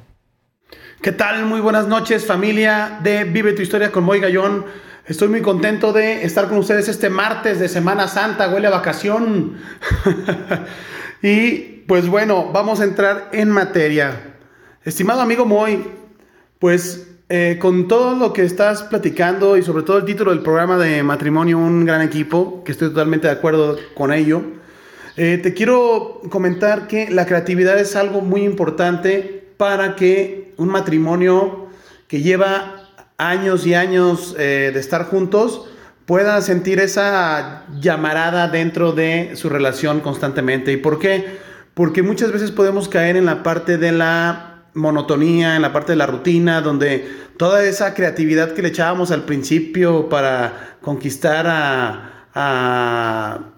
¿Qué 1.02 1.10
tal? 1.10 1.46
Muy 1.46 1.58
buenas 1.60 1.88
noches 1.88 2.24
familia 2.26 3.00
de 3.02 3.24
Vive 3.24 3.54
tu 3.54 3.62
historia 3.62 3.90
con 3.90 4.04
Moy 4.04 4.20
Gallón. 4.20 4.64
Estoy 5.04 5.26
muy 5.26 5.42
contento 5.42 5.92
de 5.92 6.24
estar 6.24 6.48
con 6.48 6.58
ustedes 6.58 6.86
este 6.86 7.10
martes 7.10 7.58
de 7.58 7.68
Semana 7.68 8.06
Santa, 8.06 8.50
huele 8.50 8.68
a 8.68 8.70
vacación. 8.70 9.56
y 11.22 11.58
pues 11.88 12.06
bueno, 12.06 12.52
vamos 12.52 12.78
a 12.78 12.84
entrar 12.84 13.30
en 13.32 13.50
materia. 13.50 14.36
Estimado 14.84 15.22
amigo 15.22 15.46
Moy, 15.46 15.84
pues 16.60 17.16
eh, 17.30 17.58
con 17.60 17.88
todo 17.88 18.14
lo 18.14 18.32
que 18.32 18.44
estás 18.44 18.84
platicando 18.84 19.56
y 19.56 19.64
sobre 19.64 19.82
todo 19.82 19.98
el 19.98 20.04
título 20.04 20.30
del 20.30 20.44
programa 20.44 20.78
de 20.78 21.02
matrimonio, 21.02 21.58
un 21.58 21.84
gran 21.84 22.00
equipo, 22.00 22.62
que 22.62 22.70
estoy 22.70 22.90
totalmente 22.90 23.26
de 23.26 23.32
acuerdo 23.32 23.76
con 23.96 24.12
ello, 24.12 24.62
eh, 25.16 25.38
te 25.42 25.54
quiero 25.54 26.20
comentar 26.28 26.88
que 26.88 27.10
la 27.10 27.26
creatividad 27.26 27.78
es 27.78 27.94
algo 27.94 28.20
muy 28.20 28.42
importante 28.42 29.48
para 29.56 29.94
que 29.94 30.54
un 30.56 30.68
matrimonio 30.68 31.68
que 32.08 32.20
lleva 32.20 32.90
años 33.16 33.66
y 33.66 33.74
años 33.74 34.34
eh, 34.38 34.70
de 34.74 34.80
estar 34.80 35.04
juntos 35.04 35.68
pueda 36.06 36.40
sentir 36.42 36.80
esa 36.80 37.64
llamarada 37.80 38.48
dentro 38.48 38.92
de 38.92 39.36
su 39.36 39.48
relación 39.48 40.00
constantemente. 40.00 40.72
¿Y 40.72 40.76
por 40.76 40.98
qué? 40.98 41.38
Porque 41.74 42.02
muchas 42.02 42.32
veces 42.32 42.50
podemos 42.50 42.88
caer 42.88 43.16
en 43.16 43.24
la 43.24 43.42
parte 43.42 43.78
de 43.78 43.92
la 43.92 44.64
monotonía, 44.74 45.56
en 45.56 45.62
la 45.62 45.72
parte 45.72 45.92
de 45.92 45.96
la 45.96 46.06
rutina, 46.06 46.60
donde 46.60 47.08
toda 47.38 47.64
esa 47.64 47.94
creatividad 47.94 48.52
que 48.52 48.62
le 48.62 48.68
echábamos 48.68 49.12
al 49.12 49.24
principio 49.24 50.08
para 50.08 50.76
conquistar 50.82 51.46
a, 51.46 52.26
a 52.34 53.53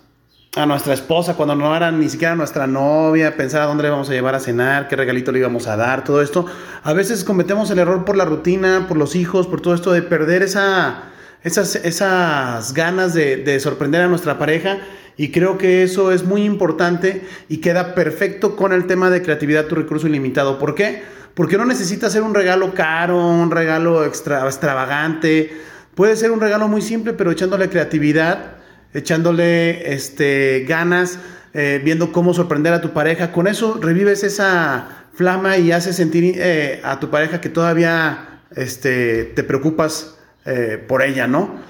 a 0.56 0.64
nuestra 0.64 0.94
esposa 0.94 1.34
cuando 1.34 1.54
no 1.54 1.76
era 1.76 1.92
ni 1.92 2.08
siquiera 2.08 2.34
nuestra 2.34 2.66
novia, 2.66 3.36
pensar 3.36 3.60
a 3.60 3.66
dónde 3.66 3.82
le 3.82 3.90
íbamos 3.90 4.08
a 4.08 4.12
llevar 4.12 4.34
a 4.34 4.40
cenar, 4.40 4.88
qué 4.88 4.96
regalito 4.96 5.30
le 5.30 5.40
íbamos 5.40 5.66
a 5.66 5.76
dar, 5.76 6.02
todo 6.02 6.22
esto. 6.22 6.46
A 6.82 6.94
veces 6.94 7.24
cometemos 7.24 7.70
el 7.70 7.78
error 7.78 8.06
por 8.06 8.16
la 8.16 8.24
rutina, 8.24 8.86
por 8.88 8.96
los 8.96 9.16
hijos, 9.16 9.46
por 9.46 9.60
todo 9.60 9.74
esto 9.74 9.92
de 9.92 10.00
perder 10.00 10.42
esa, 10.42 11.10
esas, 11.42 11.76
esas 11.76 12.72
ganas 12.72 13.12
de, 13.12 13.36
de 13.36 13.60
sorprender 13.60 14.00
a 14.00 14.08
nuestra 14.08 14.38
pareja. 14.38 14.78
Y 15.18 15.30
creo 15.30 15.58
que 15.58 15.82
eso 15.82 16.10
es 16.10 16.24
muy 16.24 16.44
importante 16.44 17.26
y 17.50 17.58
queda 17.58 17.94
perfecto 17.94 18.56
con 18.56 18.72
el 18.72 18.86
tema 18.86 19.10
de 19.10 19.20
creatividad, 19.20 19.66
tu 19.66 19.74
recurso 19.74 20.06
ilimitado. 20.06 20.58
¿Por 20.58 20.74
qué? 20.74 21.02
Porque 21.34 21.58
no 21.58 21.66
necesita 21.66 22.08
ser 22.08 22.22
un 22.22 22.34
regalo 22.34 22.72
caro, 22.72 23.18
un 23.18 23.50
regalo 23.50 24.06
extra, 24.06 24.46
extravagante. 24.46 25.54
Puede 25.94 26.16
ser 26.16 26.30
un 26.30 26.40
regalo 26.40 26.66
muy 26.66 26.80
simple, 26.80 27.12
pero 27.12 27.30
echándole 27.30 27.68
creatividad 27.68 28.56
echándole 28.94 29.92
este, 29.92 30.64
ganas, 30.68 31.18
eh, 31.58 31.80
viendo 31.82 32.12
cómo 32.12 32.34
sorprender 32.34 32.74
a 32.74 32.82
tu 32.82 32.92
pareja. 32.92 33.32
Con 33.32 33.46
eso 33.46 33.78
revives 33.80 34.22
esa 34.24 35.06
flama 35.14 35.56
y 35.56 35.72
haces 35.72 35.96
sentir 35.96 36.34
eh, 36.36 36.82
a 36.84 37.00
tu 37.00 37.08
pareja 37.08 37.40
que 37.40 37.48
todavía 37.48 38.42
este, 38.54 39.24
te 39.24 39.42
preocupas 39.42 40.18
eh, 40.44 40.82
por 40.86 41.02
ella, 41.02 41.26
¿no? 41.26 41.64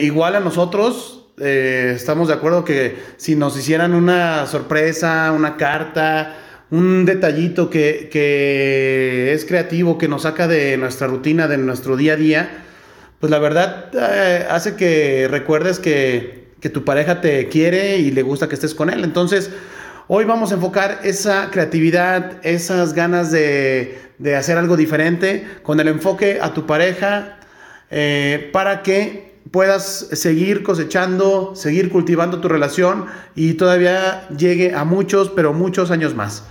Igual 0.00 0.36
a 0.36 0.40
nosotros, 0.40 1.32
estamos 1.38 2.28
de 2.28 2.34
acuerdo 2.34 2.64
que 2.64 2.94
si 3.16 3.34
nos 3.34 3.58
hicieran 3.58 3.94
una 3.94 4.46
sorpresa, 4.46 5.32
una 5.32 5.56
carta, 5.56 6.36
un 6.70 7.04
detallito 7.04 7.68
que, 7.68 8.08
que 8.12 9.32
es 9.32 9.44
creativo, 9.44 9.98
que 9.98 10.06
nos 10.06 10.22
saca 10.22 10.46
de 10.46 10.76
nuestra 10.76 11.08
rutina, 11.08 11.48
de 11.48 11.58
nuestro 11.58 11.96
día 11.96 12.12
a 12.12 12.16
día, 12.16 12.64
pues 13.18 13.32
la 13.32 13.40
verdad 13.40 13.90
hace 14.50 14.76
que 14.76 15.26
recuerdes 15.28 15.80
que 15.80 16.41
que 16.62 16.70
tu 16.70 16.84
pareja 16.84 17.20
te 17.20 17.48
quiere 17.48 17.98
y 17.98 18.12
le 18.12 18.22
gusta 18.22 18.48
que 18.48 18.54
estés 18.54 18.74
con 18.74 18.88
él. 18.88 19.02
Entonces, 19.02 19.50
hoy 20.06 20.24
vamos 20.24 20.52
a 20.52 20.54
enfocar 20.54 21.00
esa 21.02 21.50
creatividad, 21.50 22.38
esas 22.44 22.94
ganas 22.94 23.32
de, 23.32 23.98
de 24.18 24.36
hacer 24.36 24.56
algo 24.56 24.76
diferente 24.76 25.44
con 25.64 25.80
el 25.80 25.88
enfoque 25.88 26.38
a 26.40 26.54
tu 26.54 26.64
pareja 26.64 27.40
eh, 27.90 28.48
para 28.52 28.82
que 28.82 29.32
puedas 29.50 30.06
seguir 30.12 30.62
cosechando, 30.62 31.56
seguir 31.56 31.90
cultivando 31.90 32.40
tu 32.40 32.48
relación 32.48 33.06
y 33.34 33.54
todavía 33.54 34.28
llegue 34.28 34.72
a 34.72 34.84
muchos, 34.84 35.30
pero 35.30 35.52
muchos 35.52 35.90
años 35.90 36.14
más. 36.14 36.44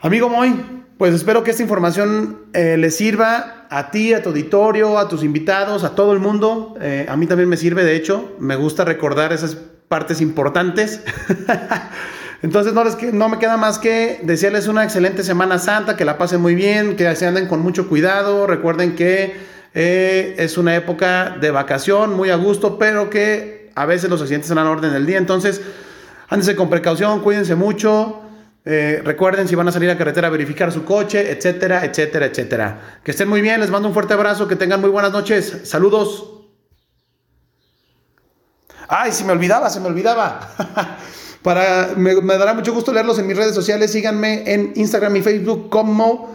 Amigo 0.00 0.28
Moy, 0.28 0.83
pues 0.98 1.12
espero 1.14 1.42
que 1.42 1.50
esta 1.50 1.62
información 1.62 2.42
eh, 2.52 2.76
le 2.76 2.90
sirva 2.90 3.66
a 3.68 3.90
ti, 3.90 4.14
a 4.14 4.22
tu 4.22 4.28
auditorio, 4.28 4.98
a 4.98 5.08
tus 5.08 5.24
invitados, 5.24 5.82
a 5.82 5.94
todo 5.96 6.12
el 6.12 6.20
mundo. 6.20 6.76
Eh, 6.80 7.06
a 7.08 7.16
mí 7.16 7.26
también 7.26 7.48
me 7.48 7.56
sirve, 7.56 7.84
de 7.84 7.96
hecho, 7.96 8.36
me 8.38 8.54
gusta 8.54 8.84
recordar 8.84 9.32
esas 9.32 9.56
partes 9.88 10.20
importantes. 10.20 11.00
Entonces 12.42 12.74
no, 12.74 12.84
les, 12.84 13.12
no 13.12 13.28
me 13.28 13.38
queda 13.38 13.56
más 13.56 13.78
que 13.78 14.20
desearles 14.22 14.68
una 14.68 14.84
excelente 14.84 15.24
Semana 15.24 15.58
Santa, 15.58 15.96
que 15.96 16.04
la 16.04 16.18
pasen 16.18 16.40
muy 16.40 16.54
bien, 16.54 16.94
que 16.94 17.16
se 17.16 17.26
anden 17.26 17.48
con 17.48 17.60
mucho 17.60 17.88
cuidado. 17.88 18.46
Recuerden 18.46 18.94
que 18.94 19.34
eh, 19.74 20.34
es 20.38 20.56
una 20.58 20.76
época 20.76 21.36
de 21.40 21.50
vacación, 21.50 22.14
muy 22.14 22.30
a 22.30 22.36
gusto, 22.36 22.78
pero 22.78 23.10
que 23.10 23.70
a 23.74 23.86
veces 23.86 24.10
los 24.10 24.20
accidentes 24.20 24.50
están 24.50 24.64
al 24.64 24.70
orden 24.70 24.92
del 24.92 25.06
día. 25.06 25.18
Entonces, 25.18 25.60
ándense 26.28 26.54
con 26.54 26.70
precaución, 26.70 27.20
cuídense 27.20 27.56
mucho. 27.56 28.23
Eh, 28.66 29.02
recuerden 29.04 29.46
si 29.46 29.54
van 29.54 29.68
a 29.68 29.72
salir 29.72 29.90
a 29.90 29.98
carretera 29.98 30.28
a 30.28 30.30
verificar 30.30 30.72
su 30.72 30.84
coche, 30.84 31.30
etcétera, 31.30 31.84
etcétera, 31.84 32.26
etcétera. 32.26 33.00
Que 33.04 33.10
estén 33.10 33.28
muy 33.28 33.42
bien, 33.42 33.60
les 33.60 33.70
mando 33.70 33.88
un 33.88 33.94
fuerte 33.94 34.14
abrazo, 34.14 34.48
que 34.48 34.56
tengan 34.56 34.80
muy 34.80 34.88
buenas 34.88 35.12
noches. 35.12 35.60
Saludos. 35.64 36.30
Ay, 38.88 39.12
se 39.12 39.24
me 39.24 39.32
olvidaba, 39.32 39.68
se 39.68 39.80
me 39.80 39.88
olvidaba. 39.88 40.50
Para, 41.42 41.90
me, 41.96 42.14
dará 42.38 42.54
mucho 42.54 42.72
gusto 42.72 42.90
leerlos 42.90 43.18
en 43.18 43.26
mis 43.26 43.36
redes 43.36 43.54
sociales. 43.54 43.92
Síganme 43.92 44.50
en 44.50 44.72
Instagram 44.76 45.14
y 45.16 45.22
Facebook 45.22 45.68
como 45.68 46.34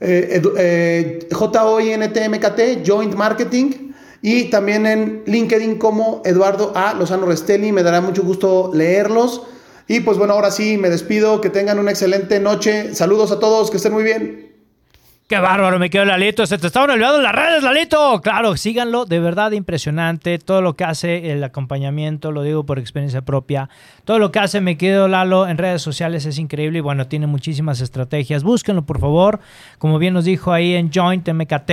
eh, 0.00 0.40
eh, 0.56 1.28
J-O-I-N-T-M-K-T, 1.30 2.82
Joint 2.86 3.14
Marketing. 3.14 3.92
Y 4.22 4.44
también 4.44 4.86
en 4.86 5.22
LinkedIn 5.26 5.76
como 5.76 6.22
Eduardo 6.24 6.72
A. 6.74 6.94
Lozano 6.94 7.26
Restelli. 7.26 7.70
Me 7.70 7.82
dará 7.82 8.00
mucho 8.00 8.22
gusto 8.22 8.70
leerlos. 8.72 9.42
Y 9.88 10.00
pues 10.00 10.18
bueno, 10.18 10.34
ahora 10.34 10.50
sí, 10.50 10.78
me 10.78 10.90
despido. 10.90 11.40
Que 11.40 11.50
tengan 11.50 11.78
una 11.78 11.90
excelente 11.90 12.40
noche. 12.40 12.94
Saludos 12.94 13.30
a 13.32 13.38
todos, 13.38 13.70
que 13.70 13.76
estén 13.76 13.92
muy 13.92 14.04
bien. 14.04 14.46
Qué 15.28 15.38
bárbaro, 15.40 15.80
me 15.80 15.90
quedo 15.90 16.04
Lalito. 16.04 16.46
Se 16.46 16.56
te 16.56 16.68
estaban 16.68 16.88
olvidando 16.88 17.20
las 17.20 17.34
redes, 17.34 17.60
Lalito. 17.64 18.20
Claro, 18.20 18.56
síganlo, 18.56 19.06
de 19.06 19.18
verdad 19.18 19.50
impresionante. 19.50 20.38
Todo 20.38 20.62
lo 20.62 20.76
que 20.76 20.84
hace 20.84 21.32
el 21.32 21.42
acompañamiento, 21.42 22.30
lo 22.30 22.44
digo 22.44 22.64
por 22.64 22.78
experiencia 22.78 23.22
propia. 23.22 23.68
Todo 24.04 24.20
lo 24.20 24.30
que 24.30 24.38
hace 24.38 24.60
me 24.60 24.78
quedo 24.78 25.08
Lalo 25.08 25.48
en 25.48 25.58
redes 25.58 25.82
sociales 25.82 26.26
es 26.26 26.38
increíble 26.38 26.78
y 26.78 26.80
bueno, 26.80 27.08
tiene 27.08 27.26
muchísimas 27.26 27.80
estrategias. 27.80 28.44
Búsquenlo, 28.44 28.86
por 28.86 29.00
favor. 29.00 29.40
Como 29.78 29.98
bien 29.98 30.14
nos 30.14 30.26
dijo 30.26 30.52
ahí 30.52 30.74
en 30.74 30.92
Joint 30.92 31.28
MKT, 31.28 31.72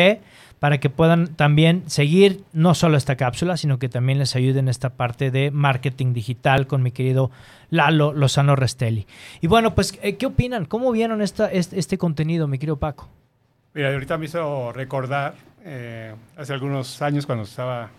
para 0.64 0.78
que 0.78 0.90
puedan 0.90 1.36
también 1.36 1.84
seguir 1.88 2.46
no 2.54 2.74
solo 2.74 2.96
esta 2.96 3.18
cápsula, 3.18 3.58
sino 3.58 3.80
que 3.80 3.90
también 3.90 4.18
les 4.18 4.34
ayude 4.38 4.60
en 4.60 4.70
esta 4.70 4.92
parte 4.92 5.30
de 5.30 5.52
marketing 5.52 6.14
digital 6.14 6.68
con 6.68 6.82
mi 6.82 6.92
querido 6.92 7.32
Lalo 7.70 8.14
Lozano 8.14 8.56
Restelli. 8.56 9.06
Y 9.42 9.48
bueno, 9.48 9.76
pues, 9.76 10.00
eh, 10.02 10.16
¿qué 10.16 10.26
opinan? 10.26 10.64
¿Cómo 10.64 10.94
vieron 10.94 11.22
esta, 11.22 11.52
este, 11.52 11.78
este 11.78 11.98
contenido, 11.98 12.48
mi 12.48 12.60
querido 12.60 12.78
Paco? 12.78 13.10
Mira, 13.74 13.92
ahorita 13.92 14.18
me 14.18 14.28
hizo 14.28 14.72
recordar 14.72 15.36
eh, 15.66 16.16
hace 16.38 16.54
algunos 16.54 17.02
años 17.02 17.26
cuando 17.26 17.44
estaba 17.44 17.90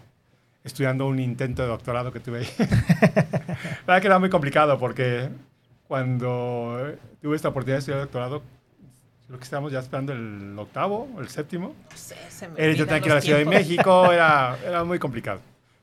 estudiando 0.64 1.06
un 1.06 1.20
intento 1.20 1.60
de 1.60 1.68
doctorado 1.68 2.12
que 2.12 2.20
tuve 2.20 2.38
ahí. 2.38 2.48
La 2.58 3.88
verdad 3.88 4.00
que 4.00 4.06
era 4.06 4.18
muy 4.18 4.30
complicado 4.30 4.78
porque 4.78 5.28
cuando 5.86 6.94
tuve 7.20 7.36
esta 7.36 7.50
oportunidad 7.50 7.76
de 7.76 7.80
estudiar 7.80 8.00
doctorado, 8.00 8.42
creo 9.26 9.38
que 9.38 9.44
estábamos 9.44 9.72
ya 9.72 9.78
esperando 9.80 10.12
el 10.12 10.54
octavo 10.58 11.08
o 11.16 11.20
el 11.20 11.28
séptimo. 11.28 11.74
No 11.90 11.96
sé, 11.96 12.16
se 12.28 12.48
me 12.48 12.62
Era, 12.62 12.72
yo 12.74 12.84
tenía 12.86 13.00
que 13.00 13.06
ir 13.06 13.12
a 13.12 13.14
la 13.16 13.20
Ciudad 13.20 13.38
de. 13.38 13.44
México, 13.46 14.12
era, 14.12 14.56
era 14.64 14.84
muy 14.84 14.98
complicado. 14.98 15.40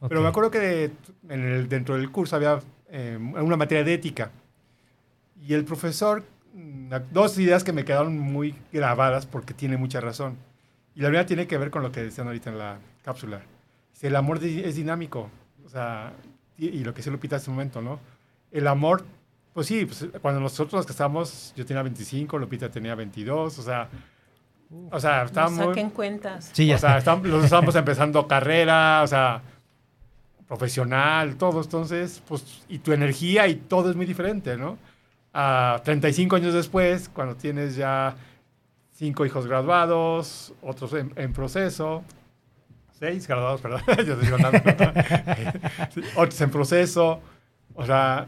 Pero 0.08 0.20
Ok. 0.20 0.24
me 0.24 0.30
acuerdo 0.30 0.52
que 0.52 0.60
de- 0.60 0.92
en 1.30 1.44
el- 1.46 1.70
dentro 1.70 1.96
del 1.96 2.12
curso 2.12 2.36
había 2.36 2.60
eh, 2.94 3.18
una 3.20 3.56
materia 3.56 3.84
de 3.86 3.94
ética. 3.94 4.32
Y 5.48 5.54
el 5.54 5.64
profesor, 5.64 6.24
mm, 6.54 6.94
dos 7.12 7.38
ideas 7.40 7.64
que 7.64 7.72
me 7.74 7.86
quedaron 7.86 8.20
muy 8.20 8.54
grabadas 8.72 9.26
porque 9.26 9.54
tiene 9.54 9.78
mucha 9.78 10.02
razón. 10.02 10.36
Y 10.94 11.00
la 11.02 11.08
primera 11.08 11.26
tiene 11.26 11.48
que 11.48 11.58
ver 11.58 11.72
con 11.72 11.84
lo 11.84 11.92
que 11.92 12.04
decían 12.04 12.28
ahorita 12.28 12.50
en 12.50 12.58
la 12.58 12.78
cápsula. 13.04 13.42
Dice, 13.94 14.08
el 14.08 14.16
amor 14.18 14.44
es 14.44 14.76
dinámico. 14.76 15.30
O 15.66 15.70
sea, 15.70 16.12
y, 16.58 16.68
y 16.68 16.84
lo 16.84 16.94
que 16.94 17.02
se 17.02 17.10
Lupita 17.12 17.38
hace 17.38 17.50
un 17.50 17.56
momento, 17.56 17.82
¿no? 17.82 18.00
El 18.52 18.68
amor, 18.68 19.06
pues 19.54 19.68
sí, 19.68 19.86
pues, 19.86 20.08
cuando 20.22 20.40
nosotros 20.40 20.74
nos 20.74 20.86
casamos, 20.86 21.54
yo 21.56 21.66
tenía 21.66 21.84
25, 21.84 22.38
Lupita 22.38 22.70
tenía 22.70 22.96
22, 22.96 23.60
o 23.60 23.62
sea, 23.62 23.90
o 24.90 25.00
sea, 25.00 25.24
estábamos... 25.24 25.66
saquen 25.66 25.90
cuentas. 25.90 26.50
Sí, 26.54 26.68
ya 26.68 26.76
O 26.76 26.80
sea, 26.80 26.98
estamos, 26.98 27.28
los 27.28 27.44
estamos 27.44 27.76
empezando 27.76 28.26
carrera, 28.28 29.02
o 29.04 29.08
sea, 29.08 29.42
profesional, 30.48 31.36
todo. 31.36 31.62
Entonces, 31.62 32.24
pues, 32.28 32.64
y 32.70 32.80
tu 32.80 32.94
energía 32.94 33.48
y 33.48 33.56
todo 33.56 33.90
es 33.90 33.96
muy 33.96 34.06
diferente, 34.06 34.56
¿no? 34.56 34.78
A 35.34 35.82
35 35.84 36.38
años 36.38 36.54
después, 36.54 37.10
cuando 37.10 37.36
tienes 37.36 37.76
ya 37.76 38.16
cinco 38.94 39.26
hijos 39.26 39.48
graduados, 39.48 40.54
otros 40.62 40.94
en, 40.94 41.12
en 41.16 41.34
proceso, 41.34 42.04
seis 42.98 43.28
graduados, 43.28 43.60
perdón, 43.62 43.82
yo 44.06 44.14
estoy 44.14 44.30
otros 46.16 46.42
en 46.42 46.52
proceso, 46.52 47.20
o 47.74 47.86
sea, 47.86 48.28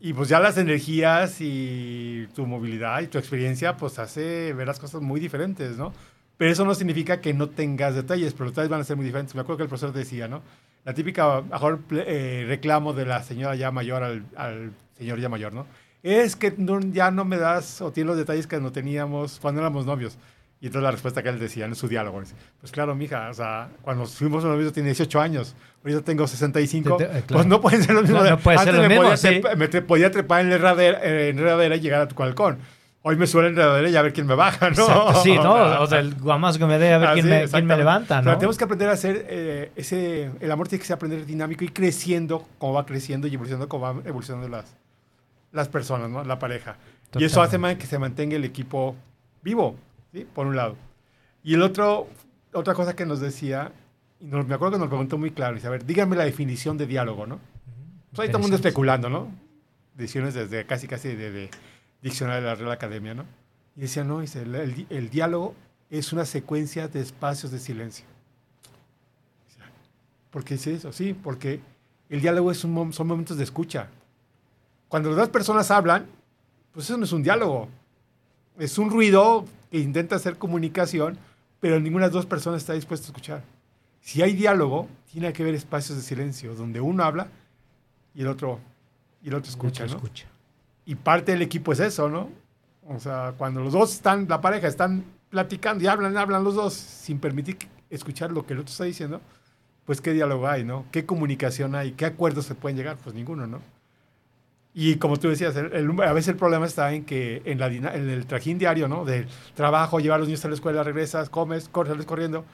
y 0.00 0.12
pues 0.14 0.28
ya 0.28 0.40
las 0.40 0.56
energías 0.56 1.36
y 1.40 2.26
tu 2.34 2.46
movilidad 2.46 3.00
y 3.02 3.06
tu 3.08 3.18
experiencia, 3.18 3.76
pues 3.76 3.98
hace 3.98 4.52
ver 4.54 4.66
las 4.66 4.78
cosas 4.80 5.02
muy 5.02 5.20
diferentes, 5.20 5.76
¿no? 5.76 5.92
Pero 6.38 6.50
eso 6.52 6.64
no 6.64 6.74
significa 6.74 7.20
que 7.20 7.34
no 7.34 7.50
tengas 7.50 7.94
detalles, 7.94 8.32
pero 8.32 8.46
los 8.46 8.52
detalles 8.54 8.70
van 8.70 8.80
a 8.80 8.84
ser 8.84 8.96
muy 8.96 9.04
diferentes. 9.04 9.34
Me 9.34 9.42
acuerdo 9.42 9.58
que 9.58 9.62
el 9.64 9.68
profesor 9.68 9.92
decía, 9.92 10.26
¿no? 10.26 10.40
La 10.86 10.94
típica, 10.94 11.42
mejor 11.42 11.80
eh, 11.90 12.46
reclamo 12.48 12.94
de 12.94 13.04
la 13.04 13.22
señora 13.22 13.54
ya 13.56 13.70
mayor 13.70 14.02
al, 14.02 14.24
al 14.36 14.72
señor 14.96 15.20
ya 15.20 15.28
mayor, 15.28 15.52
¿no? 15.52 15.66
Es 16.02 16.34
que 16.36 16.54
no- 16.56 16.80
ya 16.80 17.10
no 17.10 17.26
me 17.26 17.36
das 17.36 17.82
o 17.82 17.92
tienes 17.92 18.08
los 18.08 18.16
detalles 18.16 18.46
que 18.46 18.58
no 18.58 18.72
teníamos 18.72 19.38
cuando 19.38 19.60
éramos 19.60 19.84
novios. 19.84 20.16
Y 20.62 20.66
entonces 20.66 20.82
la 20.84 20.90
respuesta 20.90 21.22
que 21.22 21.30
él 21.30 21.38
decía 21.38 21.64
en 21.64 21.74
su 21.74 21.88
diálogo, 21.88 22.20
dice, 22.20 22.34
pues 22.60 22.70
claro, 22.70 22.94
mija, 22.94 23.30
o 23.30 23.34
sea, 23.34 23.70
cuando 23.80 24.04
fuimos 24.06 24.44
novios 24.44 24.64
yo 24.66 24.72
tenía 24.72 24.88
18 24.88 25.20
años, 25.20 25.54
ahorita 25.82 26.02
tengo 26.02 26.26
65, 26.26 26.96
Te- 26.98 27.04
te- 27.06 27.18
eh, 27.18 27.22
claro. 27.22 27.26
pues 27.28 27.46
no 27.46 27.60
pueden 27.62 27.82
ser 27.82 27.94
lo 27.94 28.02
mismo. 28.02 28.18
No, 28.22 28.28
no 28.30 28.38
puede 28.38 28.58
ser 28.58 28.68
Antes 28.68 28.76
lo 28.76 28.82
me 28.82 28.88
mismo, 28.88 29.02
podía 29.04 29.16
sí. 29.16 29.42
me 29.56 29.68
podía 29.82 30.10
trepar 30.10 30.40
en 30.42 30.50
la 30.50 30.56
enredadera, 30.56 31.02
enredadera 31.28 31.76
y 31.76 31.80
llegar 31.80 32.02
a 32.02 32.08
tu 32.08 32.14
balcón. 32.14 32.58
Hoy 33.02 33.16
me 33.16 33.26
suelo 33.26 33.48
en 33.48 33.54
la 33.54 33.62
enredadera 33.62 33.88
y 33.88 33.96
a 33.96 34.02
ver 34.02 34.12
quién 34.12 34.26
me 34.26 34.34
baja, 34.34 34.68
¿no? 34.68 34.82
Exacto, 34.86 35.22
sí, 35.22 35.34
¿no? 35.34 35.54
O 35.80 35.86
sea, 35.86 36.00
el 36.00 36.14
guamazo 36.16 36.58
que 36.58 36.66
me 36.66 36.78
dé 36.78 36.92
a 36.92 36.98
ver 36.98 37.12
quién, 37.14 37.32
Así, 37.32 37.44
me, 37.46 37.48
quién 37.50 37.64
me 37.64 37.76
levanta, 37.78 38.20
¿no? 38.20 38.34
tenemos 38.36 38.58
que 38.58 38.64
aprender 38.64 38.90
a 38.90 38.92
hacer 38.92 39.24
eh, 39.30 39.72
ese... 39.76 40.30
El 40.40 40.50
amor 40.52 40.68
tiene 40.68 40.80
que 40.80 40.86
ser 40.86 40.96
aprender 40.96 41.24
dinámico 41.24 41.64
y 41.64 41.68
creciendo 41.68 42.46
como 42.58 42.74
va 42.74 42.84
creciendo 42.84 43.26
y 43.26 43.32
evolucionando 43.32 43.66
como 43.70 43.84
van 43.94 44.02
evolucionando 44.06 44.50
las, 44.50 44.76
las 45.52 45.68
personas, 45.68 46.10
¿no? 46.10 46.22
La 46.24 46.38
pareja. 46.38 46.76
Y 47.16 47.24
eso 47.24 47.40
hace 47.40 47.52
Totalmente. 47.56 47.80
que 47.82 47.86
se 47.88 47.98
mantenga 47.98 48.36
el 48.36 48.44
equipo 48.44 48.94
vivo, 49.42 49.76
¿sí? 50.12 50.26
Por 50.34 50.46
un 50.46 50.56
lado. 50.56 50.76
Y 51.42 51.54
el 51.54 51.62
otro, 51.62 52.08
otra 52.52 52.74
cosa 52.74 52.94
que 52.96 53.06
nos 53.06 53.20
decía, 53.20 53.72
y 54.20 54.26
nos- 54.26 54.46
me 54.46 54.54
acuerdo 54.54 54.72
que 54.74 54.78
nos 54.80 54.88
preguntó 54.88 55.18
muy 55.18 55.30
claro, 55.30 55.54
dice, 55.54 55.66
a 55.66 55.70
ver, 55.70 55.84
díganme 55.86 56.16
la 56.16 56.24
definición 56.24 56.76
de 56.78 56.86
diálogo, 56.86 57.26
¿no? 57.26 57.38
Pues 58.10 58.20
ahí 58.20 58.28
todo 58.28 58.38
el 58.38 58.42
mundo 58.42 58.56
especulando, 58.56 59.08
¿no? 59.08 59.28
Decisiones 59.94 60.34
desde 60.34 60.66
casi, 60.66 60.86
casi 60.88 61.08
de, 61.14 61.30
de 61.30 61.50
diccionario 62.02 62.42
de 62.42 62.48
la 62.48 62.54
Real 62.54 62.72
Academia, 62.72 63.14
¿no? 63.14 63.24
Y 63.76 63.82
decía, 63.82 64.04
no, 64.04 64.20
dice, 64.20 64.42
el, 64.42 64.54
el 64.54 64.74
di- 64.74 64.86
el 64.90 65.10
diálogo 65.10 65.54
es 65.90 66.12
una 66.12 66.24
secuencia 66.24 66.88
de 66.88 67.00
espacios 67.00 67.52
de 67.52 67.58
silencio. 67.58 68.04
¿Por 70.30 70.44
qué 70.44 70.54
dice 70.54 70.74
eso? 70.74 70.92
Sí, 70.92 71.12
porque 71.14 71.60
el 72.08 72.20
diálogo 72.20 72.50
es 72.50 72.62
un 72.64 72.92
son 72.92 73.06
momentos 73.06 73.36
de 73.36 73.44
escucha. 73.44 73.88
Cuando 74.88 75.08
las 75.10 75.18
dos 75.18 75.28
personas 75.28 75.70
hablan, 75.70 76.06
pues 76.72 76.86
eso 76.86 76.96
no 76.96 77.04
es 77.04 77.12
un 77.12 77.22
diálogo. 77.22 77.68
Es 78.58 78.78
un 78.78 78.90
ruido 78.90 79.44
que 79.70 79.78
intenta 79.78 80.16
hacer 80.16 80.36
comunicación, 80.36 81.18
pero 81.60 81.78
ninguna 81.78 82.04
de 82.04 82.08
las 82.08 82.14
dos 82.14 82.26
personas 82.26 82.62
está 82.62 82.72
dispuesta 82.72 83.06
a 83.06 83.08
escuchar. 83.08 83.42
Si 84.00 84.22
hay 84.22 84.34
diálogo, 84.34 84.88
tiene 85.12 85.32
que 85.32 85.42
haber 85.42 85.54
espacios 85.54 85.96
de 85.96 86.02
silencio 86.02 86.54
donde 86.54 86.80
uno 86.80 87.04
habla 87.04 87.28
y 88.14 88.22
el 88.22 88.28
otro, 88.28 88.58
y 89.22 89.28
el 89.28 89.34
otro 89.34 89.50
escucha, 89.50 89.84
Otro 89.84 89.98
¿no? 89.98 90.04
escucha. 90.04 90.26
Y 90.86 90.94
parte 90.94 91.32
del 91.32 91.42
equipo 91.42 91.72
es 91.72 91.80
eso, 91.80 92.08
¿no? 92.08 92.28
O 92.88 92.98
sea, 92.98 93.34
cuando 93.36 93.60
los 93.60 93.72
dos 93.72 93.92
están, 93.92 94.26
la 94.28 94.40
pareja, 94.40 94.66
están 94.66 95.04
platicando 95.28 95.84
y 95.84 95.86
hablan, 95.86 96.16
hablan 96.16 96.42
los 96.42 96.54
dos 96.54 96.74
sin 96.74 97.18
permitir 97.20 97.56
escuchar 97.90 98.32
lo 98.32 98.46
que 98.46 98.54
el 98.54 98.60
otro 98.60 98.72
está 98.72 98.84
diciendo, 98.84 99.20
pues 99.84 100.00
qué 100.00 100.12
diálogo 100.12 100.48
hay, 100.48 100.64
¿no? 100.64 100.86
¿Qué 100.90 101.04
comunicación 101.06 101.74
hay? 101.74 101.92
¿Qué 101.92 102.06
acuerdos 102.06 102.46
se 102.46 102.54
pueden 102.54 102.76
llegar? 102.76 102.96
Pues 102.96 103.14
ninguno, 103.14 103.46
¿no? 103.46 103.60
Y 104.72 104.96
como 104.96 105.16
tú 105.18 105.28
decías, 105.28 105.56
el- 105.56 105.72
el- 105.72 106.00
a 106.02 106.12
veces 106.12 106.28
el 106.28 106.36
problema 106.36 106.64
está 106.66 106.92
en 106.92 107.04
que 107.04 107.42
en, 107.44 107.58
la, 107.58 107.68
dina- 107.68 107.94
en 107.94 108.08
el 108.08 108.26
trajín 108.26 108.56
diario, 108.58 108.86
¿no? 108.88 109.04
Del 109.04 109.26
trabajo, 109.54 109.98
llevar 109.98 110.16
a 110.16 110.18
los 110.20 110.28
niños 110.28 110.44
a 110.44 110.48
la 110.48 110.54
escuela, 110.54 110.82
regresas, 110.84 111.28
comes, 111.28 111.68
corres, 111.68 111.90
sales 111.92 112.06
corriendo, 112.06 112.44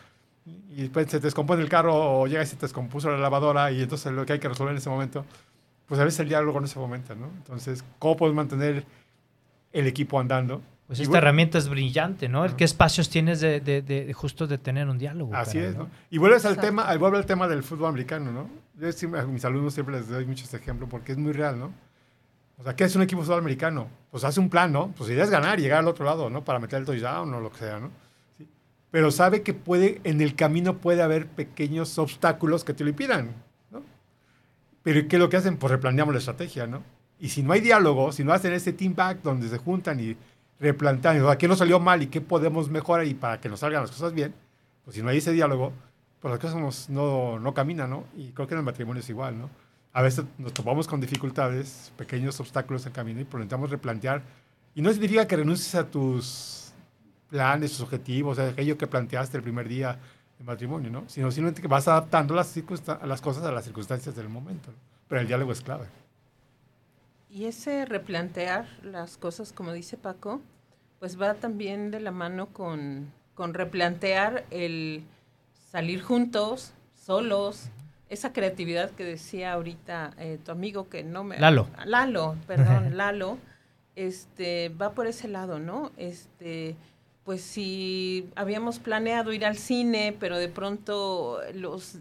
y 0.47 0.83
después 0.83 1.11
se 1.11 1.19
te 1.19 1.27
descompone 1.27 1.61
el 1.63 1.69
carro 1.69 1.95
o 1.95 2.27
llega 2.27 2.43
y 2.43 2.47
se 2.47 2.57
te 2.57 2.63
descompuso 2.63 3.11
la 3.11 3.19
lavadora 3.19 3.71
y 3.71 3.83
entonces 3.83 4.13
lo 4.13 4.25
que 4.25 4.33
hay 4.35 4.39
que 4.39 4.49
resolver 4.49 4.73
en 4.73 4.79
ese 4.79 4.89
momento, 4.89 5.27
pues 5.87 6.01
a 6.01 6.05
veces 6.05 6.21
el 6.21 6.29
diálogo 6.29 6.59
no 6.61 6.67
se 6.67 6.75
fomenta, 6.75 7.15
¿no? 7.15 7.27
Entonces, 7.37 7.85
¿cómo 7.99 8.17
puedes 8.17 8.35
mantener 8.35 8.85
el 9.73 9.87
equipo 9.87 10.19
andando? 10.19 10.63
Pues 10.87 11.01
Y 11.01 11.03
esta 11.03 11.11
bueno, 11.11 11.19
herramienta 11.27 11.59
es 11.59 11.69
brillante, 11.69 12.29
¿no? 12.29 12.45
El 12.45 12.55
¿Qué 12.55 12.63
espacios 12.65 13.11
tienes 13.11 13.41
de, 13.41 13.61
de- 13.61 13.83
de- 13.83 14.05
de 14.07 14.13
justo 14.15 14.47
de 14.47 14.57
tener 14.57 14.89
un 14.89 14.97
diálogo? 14.99 15.35
Así 15.35 15.55
caray, 15.59 15.71
es, 15.73 15.77
¿no? 15.77 15.89
Y 16.11 16.19
vuelves 16.19 16.45
al 16.45 16.53
Exacto. 16.53 16.69
tema, 16.69 16.83
al 16.85 16.99
vuelve 16.99 17.19
al 17.19 17.27
tema 17.27 17.49
del 17.49 17.63
fútbol 17.65 17.89
americano, 17.89 18.31
¿no? 18.33 18.49
Yo 18.81 18.91
siempre- 18.93 19.21
a 19.21 19.27
mis 19.27 19.45
alumnos 19.45 19.75
siempre 19.75 19.97
les 19.97 20.09
doy 20.09 20.25
muchos 20.25 20.55
ejemplos 20.55 20.89
porque 20.89 21.13
es 21.13 21.19
muy 21.19 21.33
real, 21.33 21.59
¿no? 21.59 21.73
O 22.59 22.65
sea, 22.65 22.75
¿qué 22.75 22.85
es 22.85 22.97
un 22.97 23.03
equipo 23.03 23.21
de 23.21 23.27
fútbol 23.27 23.41
americano? 23.41 23.89
Pues 24.11 24.25
hace 24.25 24.41
un 24.41 24.49
plan, 24.49 24.73
¿no? 24.73 24.93
Pues 24.97 25.09
la 25.09 25.15
idea 25.15 25.25
es 25.25 25.31
ganar 25.31 25.61
llegar 25.61 25.81
al 25.81 25.89
otro 25.89 26.05
lado, 26.05 26.31
¿no? 26.31 26.45
Para 26.45 26.59
meter 26.59 26.79
el 26.81 26.87
touchdown 26.87 27.33
o 27.35 27.41
lo 27.41 27.51
que 27.51 27.59
sea, 27.59 27.79
¿no? 27.79 27.91
Sí. 28.39 28.49
Pero 28.91 29.11
sabe 29.11 29.43
que 29.43 29.53
puede, 29.53 30.01
en 30.05 30.21
el 30.21 30.35
camino 30.35 30.79
puede 30.79 31.03
haber 31.03 31.27
pequeños 31.27 31.99
obstáculos 31.99 32.65
que 32.65 32.73
te 32.73 32.83
lo 32.83 32.91
impidan, 32.91 33.35
¿no? 33.71 33.83
Pero 34.83 35.07
¿qué 35.07 35.17
es 35.17 35.21
lo 35.21 35.29
que 35.29 35.37
hacen? 35.37 35.59
Pues 35.59 35.71
replaneamos 35.71 36.15
la 36.15 36.19
estrategia, 36.19 36.67
¿no? 36.67 36.83
Y 37.19 37.29
si 37.29 37.43
no 37.43 37.53
hay 37.53 37.61
diálogo, 37.61 38.13
si 38.13 38.25
no 38.25 38.33
hacen 38.33 38.53
ese 38.53 38.73
team 38.73 38.95
back 38.95 39.23
donde 39.23 39.49
se 39.49 39.59
juntan 39.59 40.01
y 40.01 40.17
replantean, 40.59 41.21
o 41.21 41.27
sea, 41.27 41.39
¿qué 41.39 41.49
nos 41.49 41.59
salió 41.59 41.79
mal 41.79 42.03
y 42.03 42.07
qué 42.07 42.21
podemos 42.23 42.71
mejorar 42.71 43.07
y 43.07 43.15
para 43.15 43.39
que 43.41 43.49
nos 43.49 43.61
salgan 43.61 43.83
las 43.83 43.91
cosas 43.91 44.15
bien? 44.15 44.35
Pues 44.85 44.97
si 44.97 45.03
no 45.03 45.11
hay 45.11 45.19
ese 45.19 45.33
diálogo, 45.33 45.73
pues 46.21 46.33
las 46.33 46.41
cosas 46.41 46.89
no, 46.89 47.39
no 47.39 47.55
caminan, 47.55 47.91
¿no? 47.91 48.05
Y 48.17 48.33
creo 48.33 48.47
que 48.47 48.55
en 48.55 48.61
el 48.61 48.65
matrimonio 48.65 49.01
es 49.01 49.09
igual, 49.11 49.39
¿no? 49.39 49.51
A 49.97 50.03
veces 50.03 50.27
nos 50.37 50.53
topamos 50.53 50.87
con 50.87 51.01
dificultades, 51.01 51.91
pequeños 51.97 52.39
obstáculos 52.39 52.85
en 52.85 52.93
camino 52.93 53.19
y 53.19 53.25
pues 53.25 53.39
necesitamos 53.41 53.71
replantear 53.71 54.21
Y 54.75 54.83
no 54.83 54.93
significa 54.93 55.27
que 55.27 55.37
renuncies 55.37 55.75
a 55.75 55.91
tus 55.91 56.75
planes, 57.31 57.71
tus 57.71 57.81
objetivos, 57.81 58.39
a 58.39 58.51
aquello 58.51 58.77
que 58.77 58.87
planteaste 58.87 59.39
el 59.39 59.43
primer 59.43 59.67
día 59.67 59.99
de 60.39 60.45
matrimonio, 60.45 60.91
¿no? 60.91 61.09
Sino 61.09 61.31
simplemente 61.31 61.63
que 61.63 61.69
vas 61.69 61.89
adaptando 61.89 62.35
las, 62.35 62.55
las 63.07 63.23
cosas 63.23 63.43
a 63.45 63.51
las 63.51 63.65
circunstancias 63.65 64.15
del 64.15 64.29
momento. 64.29 64.71
¿no? 64.71 64.77
Pero 65.09 65.23
el 65.23 65.27
diálogo 65.29 65.53
es 65.53 65.63
clave. 65.63 65.87
Y 67.31 67.47
ese 67.47 67.87
replantear 67.87 68.69
las 68.83 69.17
cosas, 69.17 69.55
como 69.55 69.73
dice 69.73 69.97
Paco, 69.97 70.43
pues 70.99 71.19
va 71.19 71.33
también 71.33 71.91
de 71.91 72.01
la 72.01 72.11
mano 72.11 72.49
con, 72.49 73.11
con 73.35 73.55
replantear 73.55 74.45
el 74.51 75.05
salir 75.71 76.03
juntos, 76.03 76.75
solos, 76.95 77.71
esa 78.09 78.33
creatividad 78.33 78.91
que 78.91 79.05
decía 79.05 79.53
ahorita 79.53 80.15
eh, 80.19 80.39
tu 80.45 80.53
amigo 80.53 80.89
que 80.89 81.03
no 81.03 81.25
me... 81.25 81.39
Lalo. 81.39 81.69
Lalo, 81.85 82.37
perdón, 82.47 82.97
Lalo, 82.97 83.39
este, 83.97 84.69
va 84.71 84.93
por 84.93 85.07
ese 85.07 85.29
lado, 85.29 85.59
¿no? 85.59 85.91
Este, 85.97 86.77
pues 87.25 87.41
si 87.43 88.31
habíamos 88.37 88.79
planeado 88.79 89.33
ir 89.33 89.45
al 89.45 89.57
cine, 89.57 90.17
pero 90.19 90.39
de 90.39 90.49
pronto 90.49 91.41
los 91.55 91.99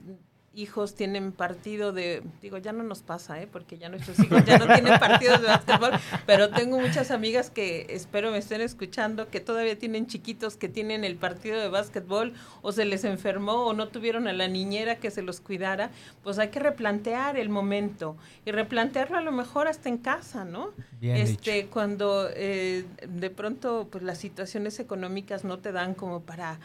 hijos 0.56 0.96
tienen 0.96 1.32
partido 1.32 1.92
de, 1.92 2.24
digo, 2.42 2.58
ya 2.58 2.72
no 2.72 2.84
nos 2.84 3.02
pasa, 3.02 3.42
¿eh? 3.42 3.48
porque 3.52 3.78
ya 3.78 3.90
nuestros 3.90 4.20
hijos 4.20 4.44
ya 4.46 4.58
no 4.58 4.68
tienen 4.74 4.98
partidos 5.00 5.42
de 5.42 5.48
básquetbol, 5.48 5.92
pero 6.26 6.50
tengo 6.50 6.80
muchas 6.80 7.12
amigas 7.12 7.50
que 7.50 7.88
espero 7.90 8.32
me 8.32 8.38
estén 8.38 8.62
escuchando, 8.62 9.30
que 9.30 9.40
todavía 9.40 9.78
tienen 9.78 10.08
chiquitos 10.08 10.58
que 10.58 10.70
tienen 10.70 11.04
el 11.04 11.16
partido 11.16 11.60
de 11.60 11.70
básquetbol 11.70 12.34
o 12.62 12.72
se 12.72 12.86
les 12.86 13.04
enfermó 13.04 13.66
o 13.66 13.74
no 13.74 13.90
tuvieron 13.90 14.28
a 14.28 14.34
la 14.34 14.48
niñera 14.48 14.96
que 14.96 15.12
se 15.12 15.22
los 15.22 15.42
cuidara, 15.42 15.92
pues 16.24 16.40
hay 16.40 16.50
que 16.50 16.60
replantear 16.60 17.38
el 17.38 17.50
momento 17.50 18.18
y 18.46 18.52
replantearlo 18.52 19.18
a 19.18 19.22
lo 19.22 19.32
mejor 19.32 19.68
hasta 19.68 19.90
en 19.90 19.98
casa, 19.98 20.46
¿no? 20.46 20.72
Bien 21.00 21.18
este, 21.18 21.68
cuando 21.68 22.30
eh, 22.34 22.86
de 23.08 23.30
pronto 23.30 23.88
pues 23.92 24.04
las 24.04 24.18
situaciones 24.18 24.80
económicas 24.80 25.44
no 25.44 25.60
te 25.60 25.72
dan 25.72 25.94
como 25.94 26.22
para 26.22 26.60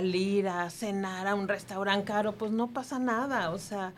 salir 0.00 0.46
a 0.48 0.70
cenar 0.70 1.26
a 1.26 1.34
un 1.34 1.48
restaurante 1.48 2.04
caro, 2.04 2.32
pues 2.32 2.52
no 2.52 2.68
pasa 2.68 3.00
nada, 3.00 3.50
o 3.50 3.58
sea, 3.58 3.92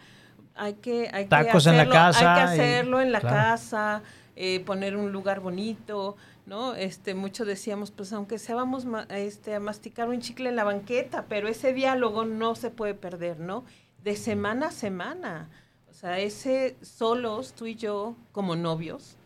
hay 0.54 0.74
que, 0.74 1.10
hay 1.12 1.26
Tacos 1.26 1.64
que 1.64 1.70
en 1.70 1.76
la 1.76 1.82
hacerlo, 1.82 1.92
casa 1.92 2.34
hay 2.34 2.40
y- 2.44 2.56
que 2.56 2.62
hacerlo 2.62 3.00
en 3.02 3.12
la 3.12 3.20
claro. 3.20 3.36
casa, 3.36 4.02
eh, 4.34 4.60
poner 4.60 4.96
un 4.96 5.12
lugar 5.12 5.40
bonito, 5.40 6.16
¿no? 6.46 6.74
Este, 6.74 7.14
mucho 7.14 7.44
decíamos, 7.44 7.90
pues 7.90 8.10
aunque 8.14 8.38
sea 8.38 8.54
vamos 8.54 8.86
ma- 8.86 9.02
este, 9.10 9.54
a 9.54 9.60
masticar 9.60 10.08
un 10.08 10.20
chicle 10.20 10.48
en 10.48 10.56
la 10.56 10.64
banqueta, 10.64 11.26
pero 11.28 11.46
ese 11.46 11.74
diálogo 11.74 12.24
no 12.24 12.54
se 12.54 12.70
puede 12.70 12.94
perder, 12.94 13.38
¿no? 13.38 13.64
De 14.02 14.16
semana 14.16 14.68
a 14.68 14.70
semana. 14.70 15.50
O 15.90 15.92
sea, 15.94 16.18
ese 16.20 16.76
solos, 16.80 17.52
tú 17.52 17.66
y 17.66 17.74
yo, 17.74 18.16
como 18.32 18.56
novios, 18.56 19.16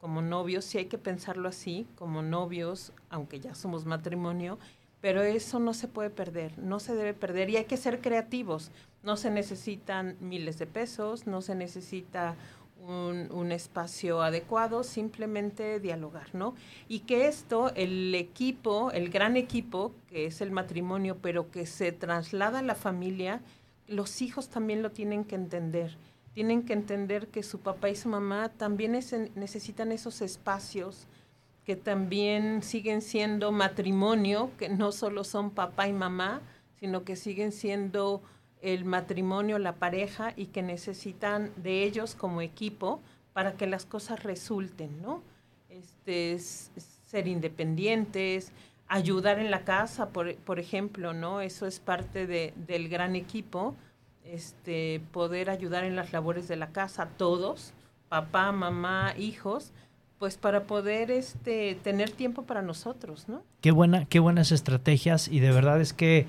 como 0.00 0.22
novios, 0.22 0.64
sí 0.64 0.78
hay 0.78 0.86
que 0.86 0.98
pensarlo 0.98 1.46
así, 1.48 1.86
como 1.96 2.22
novios, 2.22 2.92
aunque 3.10 3.38
ya 3.38 3.54
somos 3.54 3.84
matrimonio, 3.84 4.58
pero 5.00 5.22
eso 5.22 5.58
no 5.58 5.74
se 5.74 5.88
puede 5.88 6.10
perder, 6.10 6.58
no 6.58 6.80
se 6.80 6.94
debe 6.94 7.14
perder 7.14 7.50
y 7.50 7.56
hay 7.56 7.64
que 7.64 7.76
ser 7.76 8.00
creativos. 8.00 8.70
No 9.02 9.16
se 9.16 9.30
necesitan 9.30 10.16
miles 10.20 10.58
de 10.58 10.66
pesos, 10.66 11.26
no 11.26 11.42
se 11.42 11.54
necesita 11.54 12.34
un, 12.88 13.52
espacio 13.52 14.22
adecuado, 14.22 14.84
simplemente 14.84 15.80
dialogar, 15.80 16.34
¿no? 16.34 16.54
Y 16.88 17.00
que 17.00 17.26
esto, 17.26 17.72
el 17.74 18.14
equipo, 18.14 18.90
el 18.92 19.10
gran 19.10 19.36
equipo, 19.36 19.92
que 20.08 20.26
es 20.26 20.40
el 20.40 20.50
matrimonio, 20.50 21.16
pero 21.20 21.50
que 21.50 21.66
se 21.66 21.92
traslada 21.92 22.60
a 22.60 22.62
la 22.62 22.74
familia, 22.74 23.40
los 23.86 24.22
hijos 24.22 24.48
también 24.48 24.82
lo 24.82 24.90
tienen 24.90 25.24
que 25.24 25.34
entender. 25.36 25.96
Tienen 26.34 26.64
que 26.64 26.74
entender 26.74 27.28
que 27.28 27.42
su 27.42 27.60
papá 27.60 27.88
y 27.88 27.96
su 27.96 28.08
mamá 28.08 28.50
también 28.50 28.94
es- 28.94 29.14
necesitan 29.34 29.90
esos 29.90 30.20
espacios 30.20 31.06
que 31.66 31.74
también 31.76 32.62
siguen 32.62 33.02
siendo 33.02 33.50
matrimonio, 33.50 34.50
que 34.56 34.68
no 34.68 34.92
solo 34.92 35.24
son 35.24 35.50
papá 35.50 35.88
y 35.88 35.92
mamá, 35.92 36.40
sino 36.78 37.02
que 37.04 37.16
siguen 37.16 37.50
siendo 37.50 38.22
el 38.62 38.84
matrimonio, 38.84 39.58
la 39.58 39.74
pareja, 39.74 40.32
y 40.36 40.46
que 40.46 40.62
necesitan 40.62 41.50
de 41.56 41.82
ellos 41.82 42.14
como 42.14 42.40
equipo 42.40 43.00
para 43.32 43.54
que 43.56 43.66
las 43.66 43.84
cosas 43.84 44.22
resulten, 44.22 45.02
¿no? 45.02 45.22
Este, 45.68 46.32
es- 46.32 46.70
ser 47.06 47.26
independientes, 47.28 48.52
ayudar 48.88 49.38
en 49.40 49.50
la 49.50 49.64
casa, 49.64 50.10
por, 50.10 50.34
por 50.36 50.58
ejemplo, 50.60 51.12
¿no? 51.14 51.40
Eso 51.40 51.66
es 51.66 51.80
parte 51.80 52.26
de- 52.28 52.52
del 52.68 52.88
gran 52.88 53.16
equipo, 53.16 53.74
este, 54.24 55.00
poder 55.12 55.50
ayudar 55.50 55.84
en 55.84 55.96
las 55.96 56.12
labores 56.12 56.46
de 56.48 56.56
la 56.56 56.68
casa, 56.70 57.08
todos, 57.16 57.72
papá, 58.08 58.52
mamá, 58.52 59.14
hijos, 59.18 59.72
pues 60.18 60.36
para 60.36 60.64
poder 60.64 61.10
este, 61.10 61.76
tener 61.82 62.10
tiempo 62.10 62.42
para 62.42 62.62
nosotros, 62.62 63.28
¿no? 63.28 63.42
Qué 63.60 63.70
buena, 63.70 64.06
qué 64.06 64.18
buenas 64.18 64.52
estrategias 64.52 65.28
y 65.28 65.40
de 65.40 65.50
verdad 65.50 65.80
es 65.80 65.92
que 65.92 66.26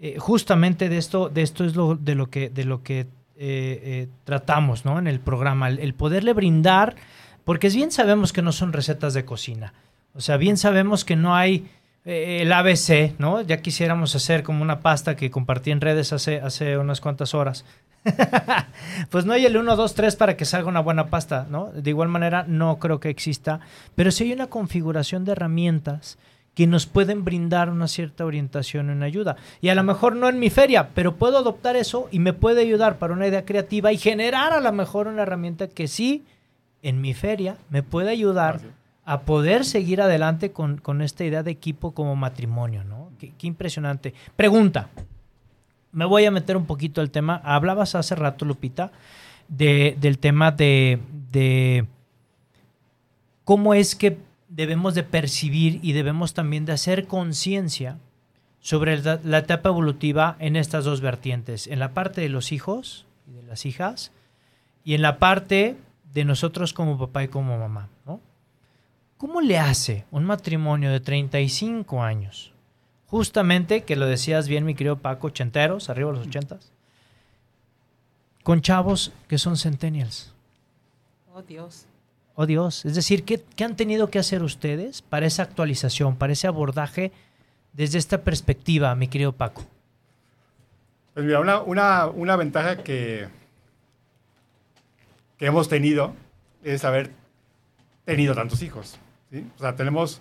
eh, 0.00 0.16
justamente 0.18 0.88
de 0.88 0.98
esto, 0.98 1.28
de 1.28 1.42
esto 1.42 1.64
es 1.64 1.74
lo, 1.74 1.96
de 1.96 2.14
lo 2.14 2.28
que, 2.28 2.50
de 2.50 2.64
lo 2.64 2.82
que 2.82 3.00
eh, 3.00 3.06
eh, 3.36 4.08
tratamos, 4.24 4.84
¿no? 4.84 4.98
En 4.98 5.06
el 5.06 5.20
programa, 5.20 5.68
el, 5.68 5.78
el 5.78 5.94
poderle 5.94 6.32
brindar, 6.32 6.96
porque 7.44 7.68
bien 7.70 7.90
sabemos 7.90 8.32
que 8.32 8.42
no 8.42 8.52
son 8.52 8.72
recetas 8.72 9.14
de 9.14 9.24
cocina, 9.24 9.72
o 10.14 10.20
sea, 10.20 10.36
bien 10.36 10.56
sabemos 10.56 11.04
que 11.04 11.16
no 11.16 11.34
hay 11.34 11.70
el 12.04 12.52
ABC, 12.52 13.14
¿no? 13.18 13.42
Ya 13.42 13.62
quisiéramos 13.62 14.14
hacer 14.16 14.42
como 14.42 14.62
una 14.62 14.80
pasta 14.80 15.14
que 15.16 15.30
compartí 15.30 15.70
en 15.70 15.80
redes 15.80 16.12
hace, 16.12 16.40
hace 16.40 16.78
unas 16.78 17.00
cuantas 17.00 17.34
horas. 17.34 17.64
pues 19.10 19.24
no 19.24 19.32
hay 19.32 19.46
el 19.46 19.56
1, 19.56 19.76
2, 19.76 19.94
3 19.94 20.16
para 20.16 20.36
que 20.36 20.44
salga 20.44 20.68
una 20.68 20.80
buena 20.80 21.08
pasta, 21.08 21.46
¿no? 21.48 21.70
De 21.72 21.90
igual 21.90 22.08
manera, 22.08 22.44
no 22.48 22.78
creo 22.78 22.98
que 22.98 23.10
exista, 23.10 23.60
pero 23.94 24.10
sí 24.10 24.24
hay 24.24 24.32
una 24.32 24.48
configuración 24.48 25.24
de 25.24 25.32
herramientas 25.32 26.18
que 26.54 26.66
nos 26.66 26.86
pueden 26.86 27.24
brindar 27.24 27.70
una 27.70 27.88
cierta 27.88 28.26
orientación 28.26 28.88
y 28.88 28.92
una 28.92 29.06
ayuda. 29.06 29.36
Y 29.60 29.68
a 29.68 29.74
lo 29.74 29.84
mejor 29.84 30.16
no 30.16 30.28
en 30.28 30.38
mi 30.38 30.50
feria, 30.50 30.90
pero 30.94 31.16
puedo 31.16 31.38
adoptar 31.38 31.76
eso 31.76 32.08
y 32.10 32.18
me 32.18 32.32
puede 32.32 32.62
ayudar 32.62 32.98
para 32.98 33.14
una 33.14 33.26
idea 33.26 33.44
creativa 33.44 33.92
y 33.92 33.96
generar 33.96 34.52
a 34.52 34.60
lo 34.60 34.72
mejor 34.72 35.06
una 35.06 35.22
herramienta 35.22 35.68
que 35.68 35.88
sí 35.88 36.24
en 36.82 37.00
mi 37.00 37.14
feria 37.14 37.56
me 37.70 37.82
puede 37.82 38.10
ayudar. 38.10 38.60
A 39.04 39.22
poder 39.22 39.64
seguir 39.64 40.00
adelante 40.00 40.52
con, 40.52 40.78
con 40.78 41.02
esta 41.02 41.24
idea 41.24 41.42
de 41.42 41.50
equipo 41.50 41.92
como 41.92 42.14
matrimonio, 42.16 42.84
¿no? 42.84 43.10
Qué, 43.18 43.32
impresionante. 43.46 44.14
Pregunta. 44.36 44.90
Me 45.90 46.04
voy 46.04 46.24
a 46.24 46.30
meter 46.30 46.56
un 46.56 46.66
poquito 46.66 47.00
al 47.00 47.10
tema. 47.10 47.40
Hablabas 47.44 47.94
hace 47.94 48.14
rato, 48.14 48.44
Lupita, 48.44 48.92
de, 49.48 49.96
del 50.00 50.18
tema 50.18 50.50
de, 50.50 51.00
de 51.30 51.86
cómo 53.44 53.74
es 53.74 53.94
que 53.94 54.18
debemos 54.48 54.94
de 54.94 55.02
percibir 55.02 55.80
y 55.82 55.92
debemos 55.92 56.34
también 56.34 56.64
de 56.64 56.72
hacer 56.72 57.06
conciencia 57.06 57.98
sobre 58.60 59.02
la 59.24 59.38
etapa 59.38 59.70
evolutiva 59.70 60.36
en 60.38 60.56
estas 60.56 60.84
dos 60.84 61.00
vertientes, 61.00 61.66
en 61.66 61.80
la 61.80 61.92
parte 61.92 62.20
de 62.20 62.28
los 62.28 62.52
hijos 62.52 63.06
y 63.26 63.32
de 63.32 63.42
las 63.42 63.66
hijas 63.66 64.12
y 64.84 64.94
en 64.94 65.02
la 65.02 65.18
parte 65.18 65.76
de 66.12 66.24
nosotros 66.24 66.72
como 66.72 66.98
papá 66.98 67.24
y 67.24 67.28
como 67.28 67.58
mamá, 67.58 67.88
¿no? 68.06 68.20
¿Cómo 69.22 69.40
le 69.40 69.56
hace 69.56 70.04
un 70.10 70.24
matrimonio 70.24 70.90
de 70.90 70.98
35 70.98 72.02
años? 72.02 72.52
Justamente, 73.06 73.84
que 73.84 73.94
lo 73.94 74.06
decías 74.06 74.48
bien, 74.48 74.64
mi 74.64 74.74
querido 74.74 74.98
Paco, 74.98 75.28
ochenteros, 75.28 75.88
arriba 75.88 76.10
de 76.10 76.18
los 76.18 76.26
ochentas, 76.26 76.72
con 78.42 78.62
chavos 78.62 79.12
que 79.28 79.38
son 79.38 79.56
centennials. 79.56 80.34
Oh 81.32 81.40
Dios. 81.40 81.86
Oh 82.34 82.46
Dios, 82.46 82.84
es 82.84 82.96
decir, 82.96 83.22
¿qué, 83.22 83.40
qué 83.54 83.62
han 83.62 83.76
tenido 83.76 84.10
que 84.10 84.18
hacer 84.18 84.42
ustedes 84.42 85.02
para 85.02 85.26
esa 85.26 85.44
actualización, 85.44 86.16
para 86.16 86.32
ese 86.32 86.48
abordaje 86.48 87.12
desde 87.74 87.98
esta 87.98 88.22
perspectiva, 88.22 88.92
mi 88.96 89.06
querido 89.06 89.30
Paco? 89.30 89.62
Pues 91.14 91.24
mira, 91.24 91.38
una, 91.38 91.60
una, 91.60 92.06
una 92.08 92.34
ventaja 92.34 92.78
que, 92.78 93.28
que 95.38 95.46
hemos 95.46 95.68
tenido 95.68 96.12
es 96.64 96.84
haber 96.84 97.12
tenido 98.04 98.34
tantos 98.34 98.62
hijos. 98.62 98.98
O 99.56 99.60
sea, 99.60 99.74
tenemos 99.76 100.20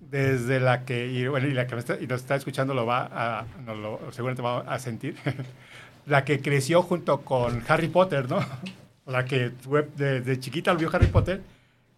desde 0.00 0.58
la 0.60 0.84
que, 0.84 1.06
y, 1.06 1.26
bueno, 1.28 1.46
y 1.48 1.52
la 1.52 1.66
que 1.66 1.74
me 1.74 1.80
está, 1.80 2.00
y 2.00 2.06
nos 2.06 2.20
está 2.22 2.34
escuchando 2.36 2.74
lo 2.74 2.86
va 2.86 3.08
a, 3.12 3.46
no 3.64 3.74
lo, 3.74 4.00
seguramente 4.12 4.42
va 4.42 4.60
a 4.60 4.78
sentir, 4.78 5.16
la 6.06 6.24
que 6.24 6.40
creció 6.40 6.82
junto 6.82 7.20
con 7.22 7.62
Harry 7.68 7.88
Potter, 7.88 8.28
¿no? 8.28 8.38
La 9.06 9.24
que 9.24 9.52
desde 9.96 10.38
chiquita 10.38 10.70
lo 10.74 10.78
vio 10.78 10.90
Harry 10.94 11.06
Potter 11.06 11.40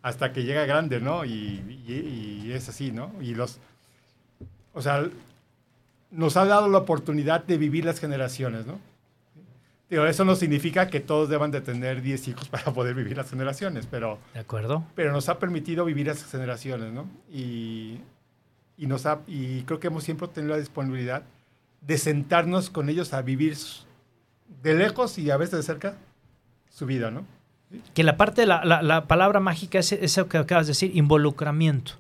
hasta 0.01 0.33
que 0.33 0.45
llega 0.45 0.65
grande, 0.65 1.01
¿no? 1.01 1.25
Y, 1.25 1.83
y- 1.89 2.43
y 2.47 2.53
es 2.53 2.69
así, 2.69 2.93
¿no? 2.93 3.11
Y 3.21 3.35
los, 3.35 3.59
o 4.73 4.81
sea, 4.81 5.05
nos 6.13 6.37
ha 6.37 6.45
dado 6.45 6.69
la 6.69 6.79
oportunidad 6.79 7.43
de 7.45 7.59
vivir 7.59 7.85
las 7.85 7.99
generaciones, 7.99 8.65
¿no? 8.65 8.79
Digo, 9.91 10.07
eso 10.07 10.25
no 10.25 10.37
significa 10.37 10.87
que 10.89 11.01
todos 11.01 11.29
deban 11.29 11.51
de 11.51 11.61
tener 11.61 12.01
10 12.01 12.29
hijos 12.29 12.49
para 12.49 12.73
poder 12.73 12.95
vivir 12.95 13.17
las 13.17 13.29
generaciones, 13.29 13.87
pero, 13.91 14.19
¿De 14.35 14.41
acuerdo? 14.41 14.85
pero 14.95 15.13
nos 15.13 15.29
ha 15.29 15.39
permitido 15.41 15.85
vivir 15.85 16.09
esas 16.09 16.31
generaciones, 16.31 16.93
¿no? 16.93 17.09
Y, 17.31 17.99
y, 18.79 18.87
nos 18.87 19.05
ha, 19.07 19.21
y 19.27 19.63
creo 19.63 19.81
que 19.81 19.89
hemos 19.89 20.05
siempre 20.05 20.29
tenido 20.29 20.55
la 20.55 20.61
disponibilidad 20.61 21.25
de 21.81 21.99
sentarnos 21.99 22.71
con 22.71 22.89
ellos 22.89 23.13
a 23.13 23.23
vivir 23.23 23.57
de 24.63 24.75
lejos 24.75 25.19
y 25.19 25.31
a 25.31 25.37
veces 25.37 25.57
de 25.59 25.63
cerca 25.65 25.97
su 26.71 26.87
vida, 26.87 27.11
¿no? 27.11 27.25
que 27.95 28.03
la 28.03 28.17
parte 28.17 28.47
la, 28.47 28.65
la- 28.65 28.83
la 28.83 29.07
palabra 29.07 29.39
mágica 29.39 29.79
es 29.79 29.93
eso 29.93 30.29
que 30.29 30.39
acabas 30.39 30.67
de 30.67 30.73
decir, 30.73 30.91
involucramiento. 30.97 31.93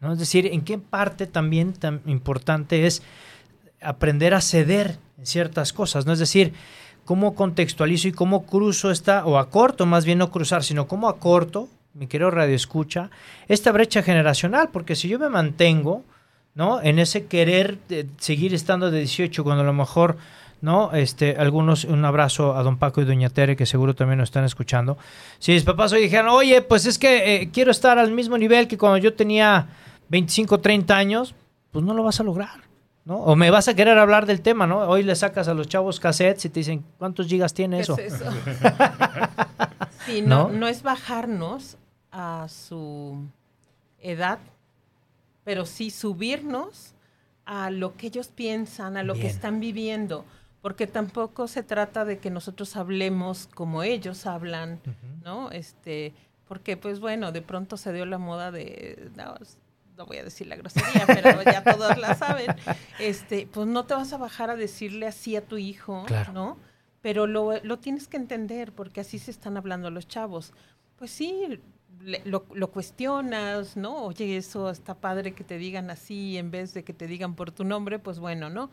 ¿no? 0.00 0.12
Es 0.12 0.18
decir, 0.20 0.46
en 0.46 0.62
qué 0.62 0.78
parte 0.78 1.26
también 1.26 1.72
tan 1.72 2.00
importante 2.06 2.86
es 2.86 3.02
aprender 3.80 4.34
a 4.34 4.40
ceder 4.40 4.98
en 5.18 5.26
ciertas 5.26 5.72
cosas, 5.72 6.06
¿no? 6.06 6.12
Es 6.12 6.20
decir, 6.20 6.52
cómo 7.08 7.34
contextualizo 7.34 8.08
y 8.08 8.12
cómo 8.12 8.44
cruzo 8.44 8.90
esta, 8.90 9.24
o 9.24 9.38
acorto, 9.38 9.86
más 9.86 10.04
bien 10.04 10.18
no 10.18 10.30
cruzar, 10.30 10.62
sino 10.62 10.86
cómo 10.86 11.08
acorto, 11.08 11.66
mi 11.94 12.06
querido 12.06 12.30
Radio 12.30 12.54
Escucha, 12.54 13.08
esta 13.48 13.72
brecha 13.72 14.02
generacional, 14.02 14.68
porque 14.70 14.94
si 14.94 15.08
yo 15.08 15.18
me 15.18 15.30
mantengo, 15.30 16.04
¿no? 16.54 16.82
En 16.82 16.98
ese 16.98 17.24
querer 17.24 17.78
seguir 18.18 18.52
estando 18.52 18.90
de 18.90 18.98
18 18.98 19.42
cuando 19.42 19.62
a 19.62 19.66
lo 19.66 19.72
mejor, 19.72 20.18
¿no? 20.60 20.92
Este, 20.92 21.34
algunos, 21.38 21.84
un 21.84 22.04
abrazo 22.04 22.54
a 22.54 22.62
don 22.62 22.76
Paco 22.76 23.00
y 23.00 23.06
doña 23.06 23.30
Tere, 23.30 23.56
que 23.56 23.64
seguro 23.64 23.94
también 23.94 24.18
nos 24.18 24.28
están 24.28 24.44
escuchando. 24.44 24.98
Si 25.38 25.52
mis 25.52 25.64
papás 25.64 25.94
hoy 25.94 26.02
dijeran, 26.02 26.28
oye, 26.28 26.60
pues 26.60 26.84
es 26.84 26.98
que 26.98 27.36
eh, 27.36 27.50
quiero 27.50 27.70
estar 27.70 27.98
al 27.98 28.12
mismo 28.12 28.36
nivel 28.36 28.68
que 28.68 28.76
cuando 28.76 28.98
yo 28.98 29.14
tenía 29.14 29.68
25, 30.10 30.60
30 30.60 30.94
años, 30.94 31.34
pues 31.72 31.82
no 31.82 31.94
lo 31.94 32.02
vas 32.02 32.20
a 32.20 32.22
lograr, 32.22 32.67
¿no? 33.08 33.16
O 33.16 33.36
me 33.36 33.50
vas 33.50 33.68
a 33.68 33.74
querer 33.74 33.96
hablar 33.98 34.26
del 34.26 34.42
tema, 34.42 34.66
¿no? 34.66 34.80
Hoy 34.80 35.02
le 35.02 35.16
sacas 35.16 35.48
a 35.48 35.54
los 35.54 35.66
chavos 35.66 35.98
cassettes 35.98 36.44
y 36.44 36.50
te 36.50 36.60
dicen, 36.60 36.84
¿cuántos 36.98 37.26
gigas 37.26 37.54
tiene 37.54 37.76
¿Qué 37.78 37.82
eso? 37.82 37.96
es 37.98 38.12
eso? 38.12 38.30
sí, 40.04 40.20
no, 40.20 40.48
¿No? 40.48 40.50
no 40.50 40.68
es 40.68 40.82
bajarnos 40.82 41.78
a 42.12 42.46
su 42.50 43.26
edad, 43.98 44.38
pero 45.42 45.64
sí 45.64 45.90
subirnos 45.90 46.92
a 47.46 47.70
lo 47.70 47.96
que 47.96 48.08
ellos 48.08 48.28
piensan, 48.28 48.98
a 48.98 49.02
lo 49.02 49.14
que 49.14 49.26
están 49.26 49.58
viviendo, 49.58 50.26
porque 50.60 50.86
tampoco 50.86 51.48
se 51.48 51.62
trata 51.62 52.04
de 52.04 52.18
que 52.18 52.28
nosotros 52.28 52.76
hablemos 52.76 53.48
como 53.54 53.82
ellos 53.84 54.26
hablan, 54.26 54.80
¿no? 55.24 55.50
Este, 55.50 56.12
porque 56.46 56.76
pues 56.76 57.00
bueno, 57.00 57.32
de 57.32 57.40
pronto 57.40 57.78
se 57.78 57.90
dio 57.94 58.04
la 58.04 58.18
moda 58.18 58.50
de 58.50 59.10
no, 59.16 59.34
no 59.98 60.06
voy 60.06 60.16
a 60.18 60.24
decir 60.24 60.46
la 60.46 60.56
grosería, 60.56 61.04
pero 61.06 61.42
ya 61.42 61.62
todos 61.64 61.98
la 61.98 62.14
saben. 62.14 62.46
Este, 62.98 63.46
pues 63.52 63.66
no 63.66 63.84
te 63.84 63.94
vas 63.94 64.12
a 64.12 64.16
bajar 64.16 64.48
a 64.48 64.56
decirle 64.56 65.06
así 65.06 65.36
a 65.36 65.44
tu 65.44 65.58
hijo, 65.58 66.04
Claro. 66.06 66.32
¿no? 66.32 66.56
Pero 67.02 67.26
lo, 67.26 67.60
lo 67.62 67.78
tienes 67.78 68.08
que 68.08 68.16
entender 68.16 68.72
porque 68.72 69.00
así 69.00 69.18
se 69.18 69.30
están 69.30 69.56
hablando 69.56 69.90
los 69.90 70.08
chavos. 70.08 70.52
Pues 70.96 71.10
sí, 71.10 71.60
le- 72.00 72.22
lo, 72.24 72.46
lo 72.54 72.70
cuestionas, 72.70 73.76
¿no? 73.76 74.04
Oye, 74.04 74.36
eso 74.36 74.70
está 74.70 74.94
padre 74.94 75.32
que 75.32 75.44
te 75.44 75.58
digan 75.58 75.90
así 75.90 76.38
en 76.38 76.50
vez 76.50 76.74
de 76.74 76.84
que 76.84 76.92
te 76.94 77.06
digan 77.06 77.34
por 77.34 77.50
tu 77.50 77.64
nombre, 77.64 77.98
pues 77.98 78.18
bueno, 78.18 78.50
¿no? 78.50 78.70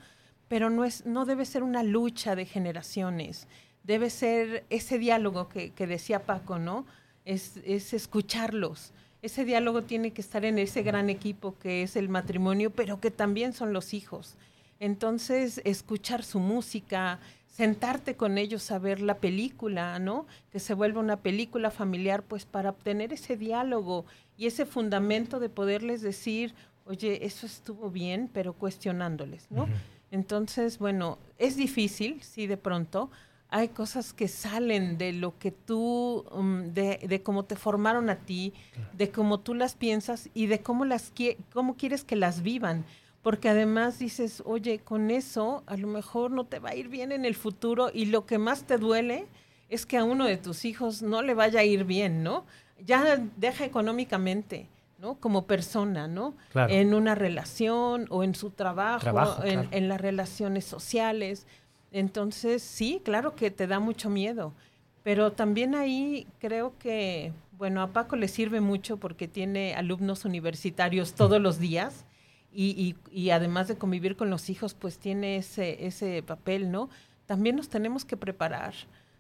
Pero 0.47 0.69
no, 0.69 0.86
es, 0.86 1.05
no 1.05 1.26
debe 1.26 1.45
ser 1.45 1.63
una 1.63 1.82
lucha 1.84 2.36
de 2.36 2.45
generaciones, 2.45 3.47
debe 3.84 4.09
ser 4.11 4.63
ese 4.69 4.99
diálogo 4.99 5.49
que, 5.49 5.71
que 5.71 5.88
decía 5.88 6.23
Paco, 6.26 6.59
¿no? 6.59 6.86
Es, 7.26 7.57
es 7.65 7.93
escucharlos. 7.93 8.91
Ese 9.26 9.43
diálogo 9.43 9.82
tiene 9.82 10.11
que 10.11 10.21
estar 10.21 10.45
en 10.45 10.59
ese 10.59 10.84
gran 10.84 11.09
equipo 11.09 11.55
que 11.57 11.82
es 11.82 11.95
el 11.95 12.09
matrimonio, 12.09 12.69
pero 12.69 12.99
que 13.01 13.09
también 13.09 13.53
son 13.53 13.73
los 13.73 13.95
hijos. 13.95 14.36
Entonces, 14.80 15.61
escuchar 15.65 16.23
su 16.23 16.39
música, 16.39 17.19
sentarte 17.47 18.15
con 18.15 18.38
ellos 18.38 18.69
a 18.69 18.78
ver 18.78 19.01
la 19.01 19.17
película, 19.17 19.97
¿no? 19.97 20.28
Que 20.51 20.59
se 20.59 20.76
vuelva 20.76 20.99
una 20.99 21.21
película 21.21 21.71
familiar, 21.71 22.21
pues 22.21 22.45
para 22.45 22.69
obtener 22.69 23.13
ese 23.13 23.36
diálogo 23.36 24.05
y 24.38 24.45
ese 24.45 24.67
fundamento 24.67 25.39
de 25.39 25.49
poderles 25.49 26.03
decir, 26.03 26.53
oye, 26.86 27.26
eso 27.26 27.47
estuvo 27.47 27.89
bien, 27.89 28.30
pero 28.32 28.53
cuestionándoles, 28.53 29.49
¿no? 29.49 29.67
Entonces, 30.11 30.78
bueno, 30.78 31.17
es 31.39 31.55
difícil, 31.55 32.21
sí, 32.21 32.45
de 32.45 32.57
pronto. 32.57 33.09
Hay 33.56 33.70
cosas 33.70 34.12
que 34.12 34.28
salen 34.28 34.97
de 34.97 35.14
lo 35.14 35.39
que 35.39 35.49
tú, 35.49 36.26
um, 36.34 36.74
de, 36.74 36.99
de 37.08 37.24
cómo 37.24 37.45
te 37.45 37.56
formaron 37.56 38.10
a 38.10 38.18
ti, 38.18 38.51
de 38.91 39.12
cómo 39.12 39.39
tú 39.39 39.53
las 39.53 39.76
piensas 39.76 40.30
y 40.34 40.47
de 40.47 40.60
cómo 40.60 40.84
las 40.84 41.14
cómo 41.53 41.78
quieres 41.78 42.03
que 42.03 42.18
las 42.18 42.41
vivan. 42.41 42.84
Porque 43.22 43.47
además 43.47 43.97
dices, 43.97 44.43
oye, 44.45 44.80
con 44.80 45.10
eso 45.10 45.64
a 45.68 45.78
lo 45.78 45.88
mejor 45.88 46.32
no 46.32 46.43
te 46.43 46.60
va 46.60 46.72
a 46.72 46.76
ir 46.76 46.89
bien 46.89 47.14
en 47.14 47.24
el 47.24 47.34
futuro 47.34 47.91
y 47.93 48.08
lo 48.08 48.26
que 48.26 48.39
más 48.39 48.66
te 48.66 48.78
duele 48.78 49.26
es 49.70 49.86
que 49.86 49.95
a 49.95 50.03
uno 50.03 50.26
de 50.26 50.36
tus 50.36 50.66
hijos 50.66 51.01
no 51.01 51.22
le 51.22 51.34
vaya 51.34 51.62
a 51.62 51.64
ir 51.64 51.86
bien, 51.86 52.24
¿no? 52.24 52.43
Ya 52.86 53.26
deja 53.38 53.64
económicamente, 53.64 54.68
¿no? 54.99 55.16
Como 55.16 55.47
persona, 55.47 56.10
¿no? 56.10 56.34
Claro. 56.51 56.74
En 56.74 56.93
una 56.93 57.16
relación 57.16 58.08
o 58.10 58.26
en 58.26 58.36
su 58.36 58.49
trabajo, 58.49 58.99
Trabajo, 58.99 59.45
en, 59.45 59.53
claro. 59.53 59.70
en 59.72 59.88
las 59.88 60.01
relaciones 60.01 60.66
sociales. 60.66 61.47
Entonces, 61.96 62.62
sí, 62.62 63.02
claro 63.06 63.36
que 63.36 63.52
te 63.52 63.68
da 63.68 63.80
mucho 63.80 64.10
miedo. 64.10 64.54
Pero 65.02 65.32
también 65.32 65.76
ahí 65.76 66.28
creo 66.39 66.78
que, 66.78 67.32
bueno, 67.54 67.82
a 67.82 67.93
Paco 67.93 68.18
le 68.18 68.28
sirve 68.28 68.60
mucho 68.60 68.98
porque 68.98 69.30
tiene 69.30 69.76
alumnos 69.76 70.26
universitarios 70.26 71.14
todos 71.14 71.41
los 71.41 71.58
días 71.58 72.04
y, 72.52 72.98
además 73.30 73.70
de 73.70 73.78
convivir 73.78 74.18
con 74.18 74.30
los 74.30 74.50
hijos, 74.50 74.74
pues 74.74 74.98
tiene 75.00 75.38
ese, 75.38 75.86
ese 75.88 76.22
papel, 76.22 76.70
¿no? 76.70 76.89
También 77.28 77.56
nos 77.56 77.70
tenemos 77.70 78.04
que 78.04 78.18
preparar. 78.18 78.74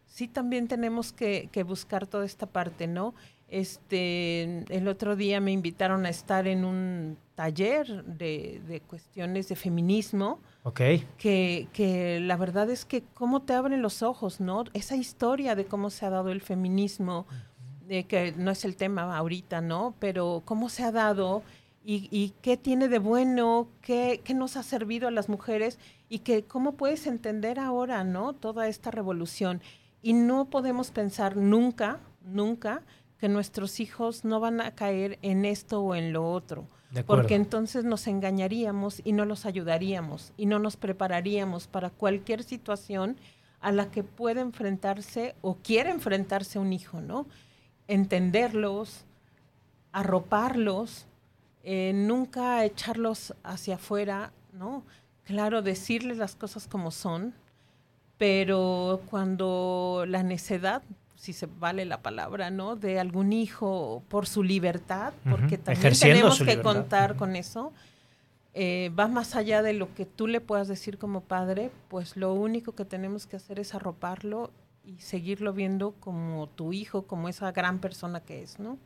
Sí, 0.05 0.27
también 0.27 0.67
tenemos 0.67 1.13
que, 1.13 1.47
que 1.53 1.63
buscar 1.63 2.07
toda 2.07 2.25
esta 2.25 2.45
parte, 2.45 2.87
¿no? 2.87 3.15
Este, 3.47 4.63
el 4.75 4.87
otro 4.87 5.15
día 5.15 5.39
me 5.39 5.51
invitaron 5.51 6.05
a 6.05 6.09
estar 6.09 6.47
en 6.47 6.65
un 6.65 7.17
taller 7.35 8.03
de, 8.05 8.61
de 8.67 8.81
cuestiones 8.81 9.47
de 9.49 9.55
feminismo 9.55 10.39
Ok. 10.63 10.81
que, 11.17 11.67
que 11.73 12.19
la 12.21 12.37
verdad 12.37 12.69
es 12.69 12.85
que 12.85 13.03
cómo 13.13 13.41
te 13.43 13.53
abren 13.53 13.81
los 13.81 14.01
ojos, 14.03 14.39
¿no? 14.39 14.63
Esa 14.73 14.95
historia 14.95 15.55
de 15.55 15.65
cómo 15.65 15.89
se 15.89 16.05
ha 16.05 16.09
dado 16.09 16.29
el 16.29 16.41
feminismo, 16.41 17.25
de 17.87 18.05
que 18.05 18.33
no 18.37 18.51
es 18.51 18.65
el 18.65 18.75
tema 18.75 19.15
ahorita, 19.15 19.61
¿no? 19.61 19.95
Pero 19.99 20.41
cómo 20.45 20.69
se 20.69 20.83
ha 20.83 20.91
dado 20.91 21.43
y, 21.83 22.07
y 22.09 22.33
qué 22.41 22.57
tiene 22.57 22.87
de 22.87 22.99
bueno, 22.99 23.67
qué, 23.81 24.21
qué 24.23 24.33
nos 24.33 24.57
ha 24.57 24.63
servido 24.63 25.07
a 25.07 25.11
las 25.11 25.29
mujeres 25.29 25.77
y 26.09 26.19
que 26.19 26.43
cómo 26.43 26.73
puedes 26.73 27.05
entender 27.05 27.59
ahora, 27.59 28.03
¿no? 28.03 28.33
Toda 28.33 28.67
esta 28.67 28.91
revolución. 28.91 29.61
Y 30.01 30.13
no 30.13 30.45
podemos 30.49 30.91
pensar 30.91 31.35
nunca, 31.37 31.99
nunca, 32.23 32.81
que 33.19 33.29
nuestros 33.29 33.79
hijos 33.79 34.25
no 34.25 34.39
van 34.39 34.61
a 34.61 34.71
caer 34.71 35.19
en 35.21 35.45
esto 35.45 35.81
o 35.81 35.95
en 35.95 36.13
lo 36.13 36.29
otro. 36.29 36.67
Porque 37.05 37.35
entonces 37.35 37.83
nos 37.83 38.07
engañaríamos 38.07 39.01
y 39.03 39.11
no 39.11 39.25
los 39.25 39.45
ayudaríamos 39.45 40.31
y 40.37 40.45
no 40.45 40.59
nos 40.59 40.77
prepararíamos 40.77 41.67
para 41.67 41.89
cualquier 41.89 42.43
situación 42.43 43.17
a 43.59 43.71
la 43.71 43.91
que 43.91 44.03
puede 44.03 44.41
enfrentarse 44.41 45.35
o 45.41 45.55
quiere 45.55 45.89
enfrentarse 45.89 46.57
un 46.57 46.71
hijo, 46.71 47.01
¿no? 47.01 47.25
Entenderlos, 47.87 49.03
arroparlos, 49.91 51.07
eh, 51.63 51.91
nunca 51.93 52.63
echarlos 52.63 53.33
hacia 53.43 53.75
afuera, 53.75 54.31
¿no? 54.53 54.83
Claro, 55.23 55.61
decirles 55.61 56.17
las 56.17 56.35
cosas 56.35 56.67
como 56.67 56.91
son, 56.91 57.33
pero 58.17 59.01
cuando 59.09 60.05
la 60.07 60.21
necedad, 60.21 60.83
si 61.25 61.33
se 61.33 61.47
vale 61.47 61.85
la 61.85 62.01
palabra, 62.03 62.51
¿no? 62.51 62.75
De 62.75 62.99
algún 62.99 63.33
hijo 63.33 64.03
por 64.09 64.27
su 64.27 64.43
libertad, 64.43 65.11
porque 65.27 65.55
Ujú, 65.55 65.63
también 65.63 65.79
ejerciendo 65.79 66.17
tenemos 66.19 66.37
que 66.37 66.43
libertad. 66.45 66.63
contar 66.73 67.15
con 67.15 67.35
eso, 67.35 67.73
eh, 68.53 68.91
va 68.97 69.07
más 69.07 69.35
allá 69.35 69.63
de 69.63 69.73
lo 69.73 69.93
que 69.95 70.05
tú 70.05 70.27
le 70.27 70.39
puedas 70.39 70.67
decir 70.67 70.99
como 70.99 71.21
padre, 71.21 71.71
pues 71.89 72.15
lo 72.15 72.33
único 72.33 72.73
que 72.73 72.85
tenemos 72.85 73.25
que 73.25 73.37
hacer 73.37 73.59
es 73.59 73.73
arroparlo 73.73 74.51
y 74.85 74.99
seguirlo 74.99 75.51
viendo 75.51 75.93
como 75.99 76.47
tu 76.47 76.71
hijo, 76.73 77.07
como 77.07 77.27
esa 77.27 77.51
gran 77.51 77.79
persona 77.79 78.19
que 78.19 78.43
es, 78.43 78.59
¿no? 78.59 78.77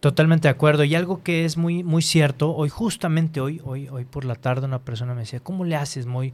Totalmente 0.00 0.48
de 0.48 0.52
acuerdo. 0.52 0.82
Y 0.84 0.94
algo 0.94 1.22
que 1.22 1.44
es 1.44 1.58
muy, 1.58 1.84
muy 1.84 2.00
cierto, 2.00 2.54
hoy, 2.56 2.70
justamente 2.70 3.40
hoy, 3.40 3.60
hoy, 3.64 3.88
hoy 3.88 4.06
por 4.06 4.24
la 4.24 4.34
tarde, 4.34 4.66
una 4.66 4.80
persona 4.80 5.12
me 5.14 5.20
decía, 5.20 5.40
¿cómo 5.40 5.64
le 5.64 5.76
haces, 5.76 6.06
Moy? 6.06 6.28
Eh, 6.28 6.32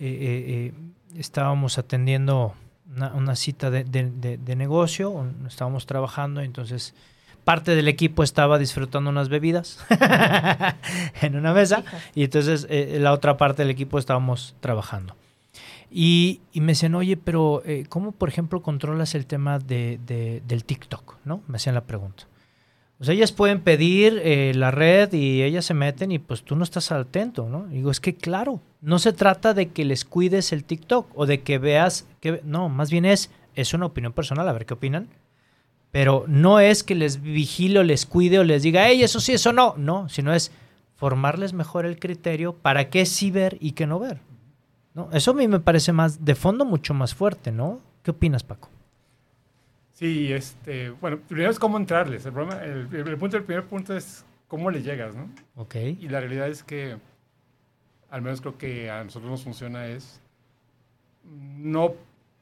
eh, 0.00 0.44
eh, 0.48 0.72
estábamos 1.16 1.78
atendiendo 1.78 2.54
una, 2.94 3.12
una 3.14 3.36
cita 3.36 3.70
de, 3.70 3.84
de- 3.84 4.10
de- 4.10 4.38
de 4.38 4.56
negocio, 4.56 5.26
estábamos 5.46 5.86
trabajando, 5.86 6.40
entonces 6.40 6.94
parte 7.44 7.74
del 7.74 7.88
equipo 7.88 8.22
estaba 8.22 8.58
disfrutando 8.58 9.08
unas 9.10 9.28
bebidas 9.28 9.78
en 11.22 11.36
una 11.36 11.52
mesa 11.52 11.84
y 12.14 12.24
entonces 12.24 12.66
eh, 12.70 12.98
la 13.00 13.12
otra 13.12 13.36
parte 13.36 13.62
del 13.62 13.70
equipo 13.70 13.98
estábamos 13.98 14.54
trabajando. 14.60 15.16
Y, 15.92 16.40
y 16.52 16.60
me 16.60 16.68
decían, 16.72 16.94
oye, 16.94 17.16
pero 17.16 17.62
eh, 17.64 17.84
¿cómo, 17.88 18.12
por 18.12 18.28
ejemplo, 18.28 18.62
controlas 18.62 19.14
el 19.16 19.26
tema 19.26 19.58
de, 19.58 19.98
de- 20.06 20.40
del 20.46 20.64
TikTok? 20.64 21.16
¿no? 21.24 21.42
Me 21.48 21.56
hacían 21.56 21.74
la 21.74 21.80
pregunta. 21.82 22.24
O 23.00 23.04
sea, 23.04 23.14
ellas 23.14 23.32
pueden 23.32 23.60
pedir 23.60 24.20
eh, 24.22 24.52
la 24.54 24.70
red 24.70 25.14
y 25.14 25.42
ellas 25.42 25.64
se 25.64 25.72
meten 25.72 26.12
y 26.12 26.18
pues 26.18 26.42
tú 26.42 26.54
no 26.54 26.64
estás 26.64 26.92
atento, 26.92 27.48
¿no? 27.48 27.66
Y 27.70 27.76
digo, 27.76 27.90
es 27.90 27.98
que 27.98 28.14
claro, 28.14 28.60
no 28.82 28.98
se 28.98 29.14
trata 29.14 29.54
de 29.54 29.70
que 29.70 29.86
les 29.86 30.04
cuides 30.04 30.52
el 30.52 30.64
TikTok 30.64 31.06
o 31.14 31.24
de 31.24 31.40
que 31.40 31.58
veas 31.58 32.06
que... 32.20 32.42
No, 32.44 32.68
más 32.68 32.90
bien 32.90 33.06
es, 33.06 33.30
es 33.54 33.72
una 33.72 33.86
opinión 33.86 34.12
personal, 34.12 34.46
a 34.46 34.52
ver 34.52 34.66
qué 34.66 34.74
opinan. 34.74 35.08
Pero 35.90 36.26
no 36.28 36.60
es 36.60 36.84
que 36.84 36.94
les 36.94 37.22
vigile 37.22 37.78
o 37.78 37.82
les 37.84 38.04
cuide 38.04 38.38
o 38.38 38.44
les 38.44 38.62
diga, 38.62 38.86
hey, 38.86 39.02
eso 39.02 39.18
sí, 39.18 39.32
eso 39.32 39.54
no. 39.54 39.74
No, 39.78 40.10
sino 40.10 40.34
es 40.34 40.52
formarles 40.94 41.54
mejor 41.54 41.86
el 41.86 41.98
criterio 41.98 42.52
para 42.52 42.90
qué 42.90 43.06
sí 43.06 43.30
ver 43.30 43.56
y 43.60 43.72
qué 43.72 43.86
no 43.86 43.98
ver. 43.98 44.20
¿no? 44.92 45.08
Eso 45.12 45.30
a 45.30 45.34
mí 45.34 45.48
me 45.48 45.60
parece 45.60 45.92
más, 45.92 46.22
de 46.22 46.34
fondo, 46.34 46.66
mucho 46.66 46.92
más 46.92 47.14
fuerte, 47.14 47.50
¿no? 47.50 47.80
¿Qué 48.02 48.10
opinas, 48.10 48.44
Paco? 48.44 48.68
Sí, 50.00 50.32
este, 50.32 50.88
bueno, 50.90 51.18
primero 51.28 51.50
es 51.50 51.58
cómo 51.58 51.76
entrarles. 51.76 52.24
El, 52.24 52.32
problema, 52.32 52.64
el, 52.64 52.88
el 52.92 53.18
punto, 53.18 53.36
el 53.36 53.44
primer 53.44 53.64
punto 53.66 53.94
es 53.94 54.24
cómo 54.48 54.70
le 54.70 54.82
llegas, 54.82 55.14
¿no? 55.14 55.28
Ok. 55.56 55.74
Y 55.76 56.08
la 56.08 56.20
realidad 56.20 56.48
es 56.48 56.62
que, 56.62 56.96
al 58.10 58.22
menos 58.22 58.40
creo 58.40 58.56
que 58.56 58.90
a 58.90 59.04
nosotros 59.04 59.30
nos 59.30 59.44
funciona 59.44 59.86
es 59.88 60.20
no, 61.24 61.94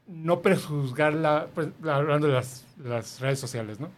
no 0.07 0.41
prejuzgar 0.41 1.13
la, 1.13 1.47
pues, 1.53 1.67
la- 1.83 1.97
hablando 1.97 2.27
de 2.27 2.33
las, 2.33 2.65
las 2.81 3.19
redes 3.19 3.39
sociales, 3.39 3.77
¿no? 3.79 3.89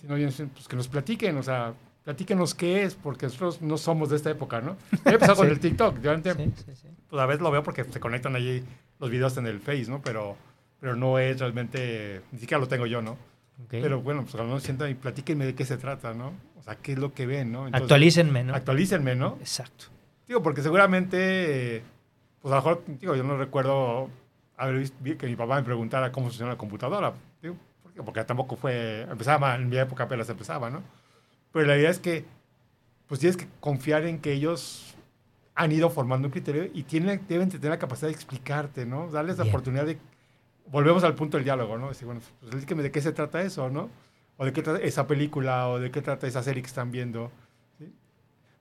Sino 0.00 0.14
bien, 0.14 0.30
pues, 0.54 0.66
que 0.66 0.76
nos 0.76 0.88
platiquen, 0.88 1.36
o 1.36 1.42
sea, 1.42 1.74
platíquenos 2.04 2.54
qué 2.54 2.84
es, 2.84 2.94
porque 2.94 3.26
nosotros 3.26 3.60
no 3.60 3.76
somos 3.76 4.08
de 4.08 4.16
esta 4.16 4.30
época, 4.30 4.62
¿no? 4.62 4.76
He 5.04 5.10
empezado 5.10 5.36
con 5.36 5.48
el 5.48 5.60
TikTok, 5.60 6.00
yo 6.00 6.10
antes, 6.12 6.36
Sí, 6.36 6.52
sí, 6.56 6.74
sí. 6.74 6.88
pues 7.10 7.20
a 7.22 7.26
veces 7.26 7.42
lo 7.42 7.50
veo 7.50 7.62
porque 7.62 7.84
se 7.84 8.00
conectan 8.00 8.34
allí 8.34 8.64
los 8.98 9.10
videos 9.10 9.36
en 9.36 9.46
el 9.46 9.60
Face, 9.60 9.86
¿no? 9.90 10.00
Pero, 10.02 10.36
pero 10.80 10.96
no 10.96 11.18
es 11.18 11.38
realmente, 11.38 12.22
ni 12.32 12.38
siquiera 12.38 12.60
lo 12.60 12.68
tengo 12.68 12.86
yo, 12.86 13.02
¿no? 13.02 13.12
Ok. 13.12 13.68
Pero 13.70 14.00
bueno, 14.00 14.22
pues 14.22 14.34
cuando 14.34 14.52
uno 14.52 14.60
sienta 14.60 14.88
y 14.88 14.94
platíquenme 14.94 15.44
de 15.46 15.54
qué 15.54 15.64
se 15.64 15.76
trata, 15.76 16.14
¿no? 16.14 16.32
O 16.58 16.62
sea, 16.62 16.76
qué 16.76 16.92
es 16.92 16.98
lo 16.98 17.12
que 17.12 17.26
ven, 17.26 17.52
¿no? 17.52 17.66
Entonces, 17.66 17.82
Actualícenme, 17.82 18.44
¿no? 18.44 18.54
Actualícenme, 18.54 19.14
¿no? 19.14 19.36
Exacto. 19.40 19.86
Digo, 20.26 20.42
porque 20.42 20.62
seguramente, 20.62 21.76
eh, 21.76 21.82
pues 22.40 22.52
a 22.52 22.56
lo 22.56 22.62
mejor, 22.62 22.84
digo, 23.00 23.14
yo 23.16 23.22
no 23.24 23.36
recuerdo 23.36 24.08
haber 24.56 24.78
visto 24.78 24.96
vi- 25.00 25.16
que 25.16 25.26
mi 25.26 25.36
papá 25.36 25.56
me 25.56 25.62
preguntara 25.62 26.10
cómo 26.12 26.26
funciona 26.28 26.52
la 26.52 26.58
computadora. 26.58 27.12
Digo, 27.42 27.56
¿por 27.82 27.92
qué? 27.92 28.02
porque 28.02 28.24
tampoco 28.24 28.56
fue, 28.56 29.02
empezaba, 29.02 29.54
en 29.56 29.68
mi 29.68 29.76
época 29.78 30.04
apenas 30.04 30.28
empezaba, 30.28 30.70
¿no? 30.70 30.82
Pero 31.52 31.66
la 31.66 31.76
idea 31.76 31.90
es 31.90 31.98
que, 31.98 32.24
pues 33.08 33.20
tienes 33.20 33.36
que 33.36 33.46
confiar 33.60 34.04
en 34.06 34.20
que 34.20 34.32
ellos 34.32 34.94
han 35.54 35.72
ido 35.72 35.90
formando 35.90 36.28
un 36.28 36.32
criterio 36.32 36.70
y 36.72 36.84
tienen, 36.84 37.20
deben 37.28 37.48
tener 37.50 37.70
la 37.70 37.78
capacidad 37.78 38.08
de 38.08 38.14
explicarte, 38.14 38.86
¿no? 38.86 39.10
Darles 39.10 39.36
la 39.36 39.44
Bien. 39.44 39.54
oportunidad 39.54 39.84
de, 39.84 39.98
volvemos 40.66 41.04
al 41.04 41.14
punto 41.14 41.36
del 41.36 41.44
diálogo, 41.44 41.78
¿no? 41.78 41.88
Decir, 41.88 42.06
bueno, 42.06 42.20
pues 42.40 42.52
explíqueme 42.52 42.82
de 42.82 42.90
qué 42.90 43.00
se 43.00 43.12
trata 43.12 43.42
eso, 43.42 43.68
¿no? 43.70 43.90
O 44.36 44.44
de 44.44 44.52
qué 44.52 44.62
trata 44.62 44.80
esa 44.80 45.06
película, 45.06 45.68
o 45.68 45.78
de 45.78 45.90
qué 45.90 46.02
trata 46.02 46.26
esa 46.26 46.42
serie 46.42 46.62
que 46.62 46.68
están 46.68 46.90
viendo. 46.90 47.30
¿sí? 47.78 47.92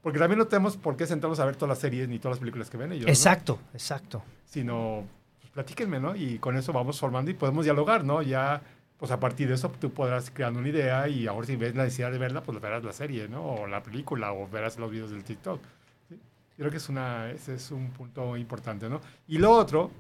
Porque 0.02 0.20
también 0.20 0.39
no 0.39 0.47
tenemos 0.47 0.78
por 0.78 0.97
qué 0.97 1.06
sentarnos 1.06 1.39
a 1.39 1.45
ver 1.45 1.56
todas 1.56 1.70
las 1.70 1.80
series 1.80 2.10
ni 2.10 2.20
todas 2.20 2.38
las 2.38 2.39
películas 2.39 2.70
que 2.70 2.78
ven 2.78 2.91
ellos. 2.91 3.06
¿no? 3.06 3.12
Exacto, 3.12 3.60
exacto. 3.74 4.24
Sino, 4.45 5.06
pues, 5.39 5.52
platíquenme, 5.52 6.00
¿no? 6.00 6.16
Y 6.16 6.39
con 6.39 6.58
eso 6.58 6.74
vamos 6.74 7.00
formando 7.00 7.32
y 7.32 7.34
podemos 7.34 7.66
dialogar, 7.66 8.04
¿no? 8.04 8.22
Ya, 8.22 8.62
pues 8.97 9.12
a 9.12 9.20
partir 9.20 9.47
de 9.47 9.54
eso 9.54 9.72
tú 9.80 9.91
podrás 9.91 10.30
creando 10.32 10.60
una 10.60 10.70
idea 10.70 11.08
y 11.08 11.28
ahora 11.28 11.47
si 11.47 11.56
ves 11.56 11.74
la 11.76 11.86
necesidad 11.86 12.12
de 12.12 12.18
verla, 12.18 12.43
pues 12.43 12.60
verás 12.60 12.84
la 12.84 12.91
serie, 12.91 13.30
¿no? 13.30 13.45
O 13.45 13.68
la 13.68 13.82
película, 13.82 14.34
o 14.34 14.47
verás 14.50 14.78
los 14.78 14.91
videos 14.91 15.12
del 15.12 15.24
TikTok. 15.24 15.62
¿sí? 16.10 16.16
Yo 16.16 16.58
creo 16.58 16.72
que 16.72 16.78
es 16.78 16.89
una, 16.89 17.32
ese 17.32 17.56
es 17.56 17.72
un 17.72 17.91
punto 17.91 18.36
importante, 18.36 18.89
¿no? 18.89 19.00
Y 19.30 19.38
lo 19.38 19.52
otro, 19.52 19.91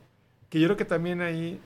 que 0.49 0.59
yo 0.59 0.67
creo 0.67 0.77
que 0.77 0.85
también 0.85 1.21
ahí 1.21 1.61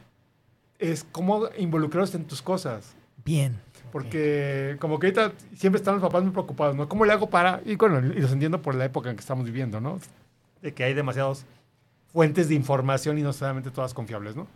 es 0.79 1.05
cómo 1.11 1.49
involucrarlos 1.57 2.15
en 2.15 2.25
tus 2.25 2.41
cosas. 2.41 2.95
Bien. 3.23 3.59
Porque 3.91 4.77
como 4.79 4.99
que 4.99 5.07
ahorita 5.07 5.33
siempre 5.55 5.77
están 5.77 5.95
los 5.95 6.03
papás 6.03 6.23
muy 6.23 6.31
preocupados, 6.31 6.75
¿no? 6.75 6.89
¿Cómo 6.89 7.05
le 7.05 7.13
hago 7.13 7.29
para...? 7.29 7.61
Y 7.65 7.75
bueno, 7.75 7.99
y 7.99 8.19
los 8.19 8.31
entiendo 8.31 8.61
por 8.61 8.75
la 8.75 8.85
época 8.85 9.09
en 9.09 9.15
que 9.15 9.21
estamos 9.21 9.45
viviendo, 9.45 9.79
¿no? 9.79 9.99
De 10.61 10.73
que 10.73 10.83
hay 10.83 10.93
demasiadas 10.93 11.45
fuentes 12.11 12.49
de 12.49 12.55
información 12.55 13.17
y 13.17 13.21
no 13.21 13.33
solamente 13.33 13.71
todas 13.71 13.93
confiables, 13.93 14.35
¿no? 14.35 14.47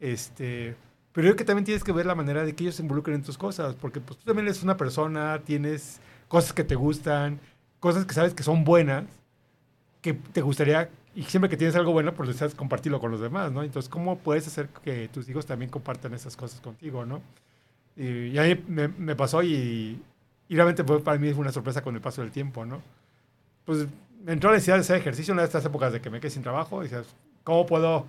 Este, 0.00 0.74
pero 1.12 1.26
yo 1.26 1.32
creo 1.32 1.36
que 1.36 1.44
también 1.44 1.64
tienes 1.64 1.82
que 1.82 1.92
ver 1.92 2.06
la 2.06 2.14
manera 2.14 2.44
de 2.44 2.54
que 2.54 2.64
ellos 2.64 2.76
se 2.76 2.82
involucren 2.82 3.16
en 3.16 3.22
tus 3.22 3.36
cosas, 3.36 3.74
porque 3.74 4.00
pues 4.00 4.18
tú 4.18 4.26
también 4.26 4.46
eres 4.46 4.62
una 4.62 4.76
persona, 4.76 5.40
tienes 5.44 6.00
cosas 6.28 6.52
que 6.52 6.64
te 6.64 6.74
gustan, 6.74 7.40
cosas 7.80 8.04
que 8.04 8.14
sabes 8.14 8.34
que 8.34 8.42
son 8.42 8.64
buenas, 8.64 9.04
que 10.00 10.14
te 10.14 10.40
gustaría, 10.42 10.90
y 11.18 11.24
siempre 11.24 11.50
que 11.50 11.56
tienes 11.56 11.74
algo 11.74 11.90
bueno, 11.90 12.14
pues 12.14 12.28
deseas 12.28 12.54
compartirlo 12.54 13.00
con 13.00 13.10
los 13.10 13.20
demás, 13.20 13.50
¿no? 13.50 13.64
Entonces, 13.64 13.88
¿cómo 13.88 14.18
puedes 14.18 14.46
hacer 14.46 14.68
que 14.68 15.08
tus 15.08 15.28
hijos 15.28 15.46
también 15.46 15.68
compartan 15.68 16.14
esas 16.14 16.36
cosas 16.36 16.60
contigo, 16.60 17.04
¿no? 17.04 17.20
Y, 17.96 18.38
y 18.38 18.64
me, 18.68 18.86
me 18.86 19.16
pasó 19.16 19.42
y, 19.42 20.00
y 20.48 20.54
realmente 20.54 20.84
fue, 20.84 21.02
para 21.02 21.18
mí 21.18 21.32
fue 21.32 21.40
una 21.40 21.50
sorpresa 21.50 21.82
con 21.82 21.96
el 21.96 22.00
paso 22.00 22.22
del 22.22 22.30
tiempo, 22.30 22.64
¿no? 22.64 22.80
Pues 23.64 23.88
me 24.24 24.32
entró 24.32 24.50
la 24.50 24.58
necesidad 24.58 24.76
de 24.76 24.82
hacer 24.82 24.96
ejercicio 24.96 25.34
en 25.34 25.40
estas 25.40 25.64
épocas 25.64 25.92
de 25.92 26.00
que 26.00 26.08
me 26.08 26.20
quedé 26.20 26.30
sin 26.30 26.44
trabajo. 26.44 26.82
Y 26.82 26.84
decías, 26.84 27.06
¿cómo 27.42 27.66
puedo 27.66 28.06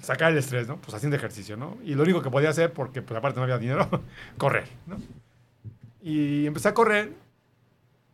sacar 0.00 0.32
el 0.32 0.38
estrés, 0.38 0.66
no? 0.66 0.78
Pues 0.78 0.94
haciendo 0.94 1.16
ejercicio, 1.16 1.58
¿no? 1.58 1.76
Y 1.84 1.94
lo 1.96 2.02
único 2.02 2.22
que 2.22 2.30
podía 2.30 2.48
hacer, 2.48 2.72
porque 2.72 3.02
pues 3.02 3.18
aparte 3.18 3.40
no 3.40 3.44
había 3.44 3.58
dinero, 3.58 3.90
correr, 4.38 4.68
¿no? 4.86 4.96
Y 6.00 6.46
empecé 6.46 6.68
a 6.68 6.72
correr 6.72 7.12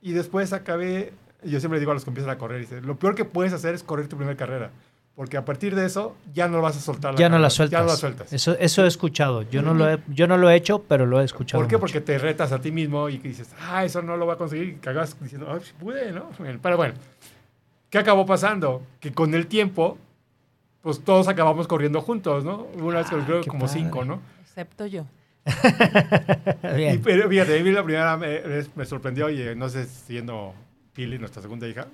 y 0.03 0.11
después 0.11 0.53
acabé, 0.53 1.13
yo 1.45 1.61
siempre 1.61 1.79
digo 1.79 1.91
a 1.93 1.95
los 1.95 2.05
que 2.05 2.11
empiezan 2.11 2.31
a 2.31 2.39
correr, 2.39 2.61
dice, 2.61 2.81
lo 2.81 2.97
peor 2.97 3.15
que 3.15 3.25
puedes 3.25 3.53
hacer 3.53 3.75
es 3.75 3.83
correr 3.83 4.09
tu 4.09 4.17
primera 4.17 4.37
carrera. 4.37 4.71
Porque 5.15 5.37
a 5.37 5.45
partir 5.45 5.75
de 5.75 5.85
eso 5.85 6.15
ya 6.33 6.47
no 6.47 6.63
vas 6.63 6.77
a 6.77 6.81
soltar 6.81 7.15
la 7.15 7.19
Ya 7.19 7.29
no 7.29 7.41
la 7.41 7.51
sueltas. 7.51 7.73
Ya 7.81 7.81
no 7.85 7.87
la 7.91 7.97
sueltas. 7.97 8.33
Eso, 8.33 8.57
eso 8.61 8.85
he 8.85 8.87
escuchado. 8.87 9.43
Yo 9.43 9.63
no, 9.63 9.75
lo 9.75 9.91
he, 9.91 9.99
yo 10.07 10.29
no 10.29 10.37
lo 10.37 10.49
he 10.49 10.55
hecho, 10.55 10.85
pero 10.87 11.07
lo 11.07 11.21
he 11.21 11.25
escuchado. 11.25 11.61
¿Por 11.61 11.69
qué? 11.69 11.75
mucho. 11.77 11.81
Porque 11.81 12.01
te 12.01 12.19
retas 12.19 12.53
a 12.53 12.61
ti 12.61 12.71
mismo 12.71 13.09
y 13.09 13.19
que 13.19 13.27
dices, 13.27 13.53
ah, 13.61 13.85
eso 13.85 14.01
no 14.01 14.17
lo 14.17 14.27
voy 14.27 14.35
a 14.35 14.39
conseguir. 14.39 14.69
Y 14.69 14.75
cagas 14.77 15.17
diciendo, 15.21 15.49
ah, 15.51 15.59
sí 15.61 15.73
pude, 15.77 16.13
¿no? 16.13 16.31
Pero 16.63 16.77
bueno, 16.77 16.95
¿qué 17.91 17.99
acabó 17.99 18.27
pasando? 18.27 18.81
Que 19.01 19.13
con 19.13 19.35
el 19.35 19.49
tiempo, 19.49 19.99
pues 20.83 21.01
todos 21.03 21.27
acabamos 21.27 21.67
corriendo 21.67 22.01
juntos, 22.01 22.45
¿no? 22.45 22.69
Una 22.81 22.99
vez 22.99 23.11
que 23.11 23.17
Ah, 23.17 23.25
creo 23.27 23.43
como 23.45 23.67
padre. 23.67 23.81
cinco, 23.81 24.05
¿no? 24.05 24.23
Excepto 24.43 24.87
yo. 24.87 25.05
Y, 26.63 26.77
Bien. 26.77 27.01
pero 27.03 27.29
fíjate, 27.29 27.59
a 27.59 27.63
mí 27.65 27.73
la 27.73 27.83
primera 27.83 28.17
me, 28.17 28.41
me 28.77 28.85
sorprendió, 28.85 29.31
y 29.31 29.41
eh, 29.43 29.55
no 29.57 29.69
sé, 29.69 29.87
siendo 29.87 30.55
Pili, 30.93 31.19
nuestra 31.19 31.43
segunda 31.43 31.69
hija, 31.69 31.87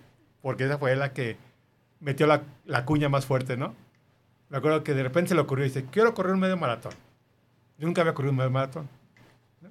porque 0.43 0.65
esa 0.65 0.79
fue 0.79 0.95
la 0.97 1.13
que 1.13 1.37
metió 2.01 2.27
la, 2.27 2.43
la 2.65 2.85
cuña 2.85 3.09
más 3.09 3.27
fuerte, 3.27 3.57
¿no? 3.57 3.75
Me 4.51 4.59
acuerdo 4.59 4.85
que 4.85 4.95
de 4.95 5.03
repente 5.03 5.31
se 5.31 5.35
le 5.35 5.41
ocurrió 5.41 5.65
y 5.65 5.69
dice, 5.69 5.87
quiero 5.91 6.15
correr 6.15 6.35
un 6.35 6.41
medio 6.41 6.57
maratón. 6.57 6.93
Yo 7.79 7.87
nunca 7.87 8.03
había 8.03 8.15
corrido 8.15 8.31
un 8.31 8.37
medio 8.37 8.51
maratón. 8.51 8.89
¿no? 9.61 9.71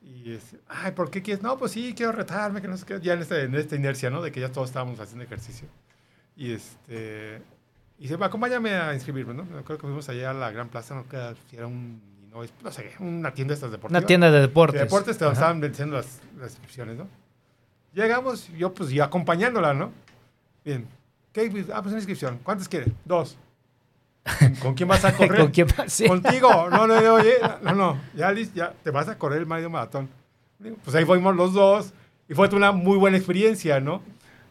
Y 0.00 0.34
es, 0.34 0.54
ay, 0.68 0.92
¿por 0.92 1.10
qué 1.10 1.22
quieres? 1.22 1.42
No, 1.42 1.58
pues 1.58 1.72
sí, 1.72 1.92
quiero 1.96 2.12
retarme, 2.12 2.62
que 2.62 2.68
no 2.68 2.76
sé 2.76 2.86
qué. 2.86 3.00
Ya 3.00 3.14
en, 3.14 3.20
este, 3.22 3.42
en 3.42 3.54
esta 3.54 3.74
inercia, 3.74 4.10
¿no? 4.10 4.22
De 4.22 4.30
que 4.30 4.40
ya 4.40 4.52
todos 4.52 4.68
estábamos 4.68 5.00
haciendo 5.00 5.24
ejercicio. 5.24 5.66
Y 6.36 6.52
este... 6.52 7.42
Y 7.98 8.02
dice, 8.02 8.16
acompáñame 8.20 8.74
a 8.74 8.94
inscribirme, 8.94 9.34
¿no? 9.34 9.44
Me 9.44 9.60
acuerdo 9.60 9.78
que 9.78 9.86
fuimos 9.86 10.08
allá 10.08 10.30
a 10.30 10.34
la 10.34 10.50
Gran 10.50 10.68
Plaza, 10.68 10.94
no 10.94 11.08
queda 11.08 11.34
si 11.50 11.56
era 11.56 11.66
un... 11.66 12.00
No, 12.30 12.42
no 12.62 12.70
sé, 12.70 12.92
una 13.00 13.34
tienda 13.34 13.52
de 13.52 13.56
estas 13.56 13.70
deportivas. 13.70 14.00
Una 14.00 14.06
tienda 14.06 14.30
de 14.30 14.40
deportes. 14.40 14.80
De 14.80 14.84
deportes 14.84 15.18
te 15.18 15.28
estaban 15.28 15.60
venciendo 15.60 15.96
las, 15.96 16.20
las 16.38 16.52
inscripciones, 16.52 16.96
¿no? 16.96 17.08
Llegamos, 17.94 18.48
yo 18.56 18.72
pues 18.72 18.90
yo 18.90 19.04
acompañándola, 19.04 19.74
¿no? 19.74 19.92
Bien. 20.64 20.86
¿Qué? 21.32 21.50
Ah, 21.72 21.82
pues 21.82 21.92
una 21.92 21.96
inscripción. 21.96 22.38
¿Cuántas 22.42 22.68
quieres? 22.68 22.88
Dos. 23.04 23.36
¿Con, 24.38 24.54
con 24.56 24.74
quién 24.74 24.88
vas 24.88 25.04
a 25.04 25.12
correr? 25.16 25.40
¿Con 25.40 25.50
quién 25.50 25.66
vas? 25.76 25.92
Sí. 25.92 26.06
Contigo. 26.06 26.68
No, 26.70 26.86
no, 26.86 27.00
no, 27.00 27.14
oye, 27.14 27.34
no, 27.62 27.74
no. 27.74 28.00
Ya, 28.14 28.32
ya 28.54 28.72
te 28.82 28.90
vas 28.90 29.08
a 29.08 29.18
correr 29.18 29.40
el 29.40 29.46
medio 29.46 29.68
maratón. 29.68 30.08
Pues 30.84 30.94
ahí 30.94 31.04
fuimos 31.04 31.34
los 31.34 31.54
dos 31.54 31.92
y 32.28 32.34
fue 32.34 32.48
una 32.50 32.72
muy 32.72 32.96
buena 32.98 33.16
experiencia, 33.16 33.80
¿no? 33.80 34.02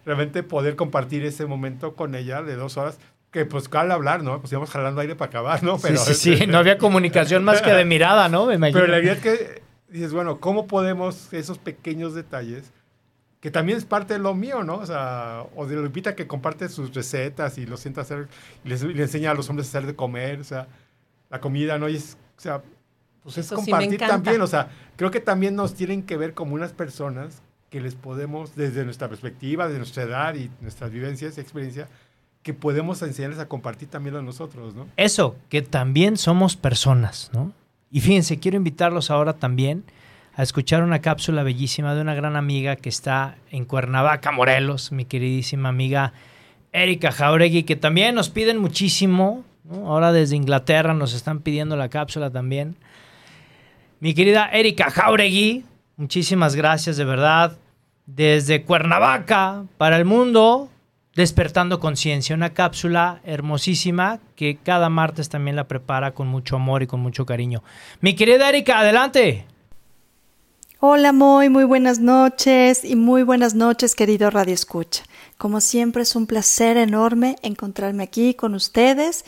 Realmente 0.06 0.44
poder 0.44 0.76
compartir 0.76 1.26
ese 1.26 1.46
momento 1.46 1.96
con 1.96 2.16
ella 2.16 2.42
de 2.42 2.56
dos 2.56 2.76
horas, 2.78 3.00
que 3.32 3.46
pues 3.46 3.70
al 3.72 3.92
hablar, 3.92 4.24
¿no? 4.24 4.40
Pues 4.42 4.52
íbamos 4.52 4.70
jalando 4.70 5.00
aire 5.02 5.16
para 5.16 5.30
acabar, 5.30 5.64
¿no? 5.64 5.78
Sí, 5.80 5.96
sí, 5.98 6.14
sí. 6.14 6.48
No 6.48 6.58
había 6.58 6.78
comunicación 6.78 7.44
más 7.44 7.62
que 7.62 7.72
de 7.72 7.86
mirada, 7.86 8.28
¿no? 8.28 8.46
Me 8.46 8.56
imagino. 8.56 8.80
Pero 8.82 8.92
la 8.92 9.00
idea 9.00 9.14
es 9.14 9.20
que 9.20 9.62
dices, 9.90 10.12
bueno, 10.12 10.40
¿cómo 10.40 10.68
podemos 10.68 11.32
esos 11.34 11.58
pequeños 11.60 12.14
detalles, 12.14 12.74
que 13.42 13.50
también 13.50 13.78
es 13.78 13.86
parte 13.86 14.14
de 14.14 14.20
lo 14.20 14.36
mío, 14.36 14.64
¿no? 14.64 14.76
O 14.76 14.86
sea, 14.86 15.46
o 15.56 15.66
de 15.66 15.76
Lupita 15.76 16.16
que 16.16 16.28
comparte 16.28 16.70
sus 16.70 16.94
recetas 16.94 17.58
y 17.58 17.66
lo 17.66 17.76
sienta 17.76 18.02
hacer, 18.02 18.30
y 18.64 18.70
les, 18.70 18.84
le 18.84 19.02
enseña 19.02 19.32
a 19.32 19.34
los 19.34 19.50
hombres 19.50 19.68
a 19.68 19.70
hacer 19.70 19.88
de 19.88 19.96
comer, 19.96 20.40
o 20.40 20.44
sea, 20.44 20.68
la 21.30 21.42
comida, 21.42 21.80
¿no? 21.80 21.90
Y 21.90 21.96
es, 21.96 22.18
o 22.38 22.42
sea, 22.42 22.62
pues 23.24 23.40
es 23.40 23.48
Eso 23.48 23.56
compartir 23.56 24.00
también, 24.00 24.40
o 24.42 24.48
sea, 24.48 24.70
creo 24.96 25.10
que 25.10 25.20
también 25.20 25.56
nos 25.56 25.74
tienen 25.74 26.04
que 26.04 26.18
ver 26.18 26.36
como 26.36 26.54
unas 26.54 26.72
personas 26.72 27.42
que 27.72 27.82
les 27.82 27.96
podemos, 27.96 28.56
desde 28.56 28.86
nuestra 28.86 29.10
perspectiva, 29.10 29.68
de 29.68 29.78
nuestra 29.78 30.04
edad 30.04 30.36
y 30.36 30.52
nuestras 30.62 30.92
vivencias 30.92 31.38
y 31.38 31.42
experiencia, 31.42 31.88
que 32.44 32.54
podemos 32.54 33.02
enseñarles 33.02 33.40
a 33.40 33.48
compartir 33.48 33.88
también 33.88 34.16
a 34.16 34.22
nosotros, 34.22 34.76
¿no? 34.76 34.88
Eso, 34.98 35.36
que 35.50 35.64
también 35.64 36.18
somos 36.18 36.56
personas, 36.56 37.32
¿no? 37.34 37.54
Y 37.90 38.02
fíjense, 38.02 38.40
quiero 38.40 38.58
invitarlos 38.58 39.10
ahora 39.10 39.34
también 39.34 39.84
a 40.36 40.44
escuchar 40.44 40.84
una 40.84 41.00
cápsula 41.00 41.44
bellísima 41.44 41.94
de 41.94 42.02
una 42.02 42.16
gran 42.16 42.36
amiga 42.36 42.76
que 42.76 42.90
está 42.90 43.36
en 43.52 43.66
Cuernavaca, 43.66 44.32
Morelos, 44.32 44.92
mi 44.92 45.06
queridísima 45.06 45.70
amiga 45.70 46.14
Erika 46.72 47.12
Jauregui, 47.12 47.64
que 47.64 47.76
también 47.76 48.16
nos 48.16 48.30
piden 48.30 48.58
muchísimo. 48.58 49.44
Ahora 49.70 50.12
desde 50.12 50.36
Inglaterra 50.36 50.94
nos 50.94 51.14
están 51.14 51.40
pidiendo 51.40 51.76
la 51.76 51.90
cápsula 51.90 52.30
también. 52.30 52.76
Mi 54.00 54.14
querida 54.14 54.50
Erika 54.52 54.90
Jauregui, 54.90 55.66
muchísimas 55.98 56.56
gracias 56.56 56.98
de 56.98 57.06
verdad. 57.06 57.58
Desde 58.06 58.64
Cuernavaca 58.64 59.66
para 59.78 59.98
el 59.98 60.06
mundo, 60.06 60.70
Despertando 61.14 61.80
Conciencia, 61.80 62.36
una 62.36 62.52
cápsula 62.52 63.20
hermosísima 63.26 64.20
que 64.36 64.58
cada 64.58 64.90
martes 64.90 65.28
también 65.28 65.58
la 65.58 65.68
prepara 65.68 66.14
con 66.14 66.28
mucho 66.28 66.56
amor 66.56 66.84
y 66.84 66.88
con 66.88 67.02
mucho 67.02 67.26
cariño. 67.26 67.64
Mi 68.00 68.16
querida 68.16 68.48
Erika, 68.48 68.80
adelante. 68.80 69.46
Hola 70.84 71.14
muy 71.14 71.48
buenas 71.64 72.00
noches 72.00 72.84
y 72.84 72.96
muy 72.96 73.22
buenas 73.22 73.54
noches 73.54 73.94
querido 73.94 74.32
Radio 74.32 74.56
Escucha. 74.56 75.04
Como 75.38 75.62
siempre 75.62 76.02
es 76.02 76.16
un 76.16 76.26
placer 76.26 76.76
enorme 76.76 77.36
encontrarme 77.44 78.02
aquí 78.02 78.34
con 78.34 78.56
ustedes 78.56 79.24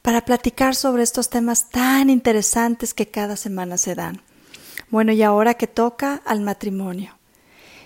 para 0.00 0.24
platicar 0.24 0.76
sobre 0.76 1.02
estos 1.02 1.28
temas 1.28 1.70
tan 1.70 2.08
interesantes 2.08 2.94
que 2.94 3.08
cada 3.08 3.34
semana 3.34 3.78
se 3.78 3.96
dan. 3.96 4.22
Bueno, 4.88 5.10
y 5.10 5.24
ahora 5.24 5.54
que 5.54 5.66
toca 5.66 6.22
al 6.24 6.40
matrimonio. 6.40 7.18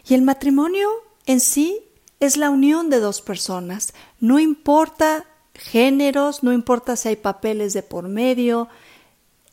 Y 0.07 0.13
el 0.13 0.21
matrimonio 0.21 0.91
en 1.25 1.41
sí 1.41 1.79
es 2.21 2.37
la 2.37 2.51
unión 2.51 2.91
de 2.91 3.01
dos 3.01 3.23
personas. 3.23 3.95
No 4.21 4.39
importa 4.39 5.25
géneros, 5.55 6.43
no 6.43 6.53
importa 6.53 6.97
si 6.97 7.09
hay 7.09 7.17
papeles 7.17 7.73
de 7.73 7.83
por 7.83 8.09
medio, 8.09 8.69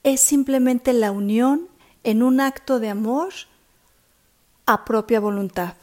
es 0.04 0.20
simplemente 0.20 0.92
la 0.92 1.12
unión 1.12 1.70
en 2.08 2.24
un 2.24 2.40
acto 2.40 2.80
de 2.80 2.88
amor 2.88 3.34
a 4.66 4.86
propia 4.86 5.20
voluntad, 5.20 5.74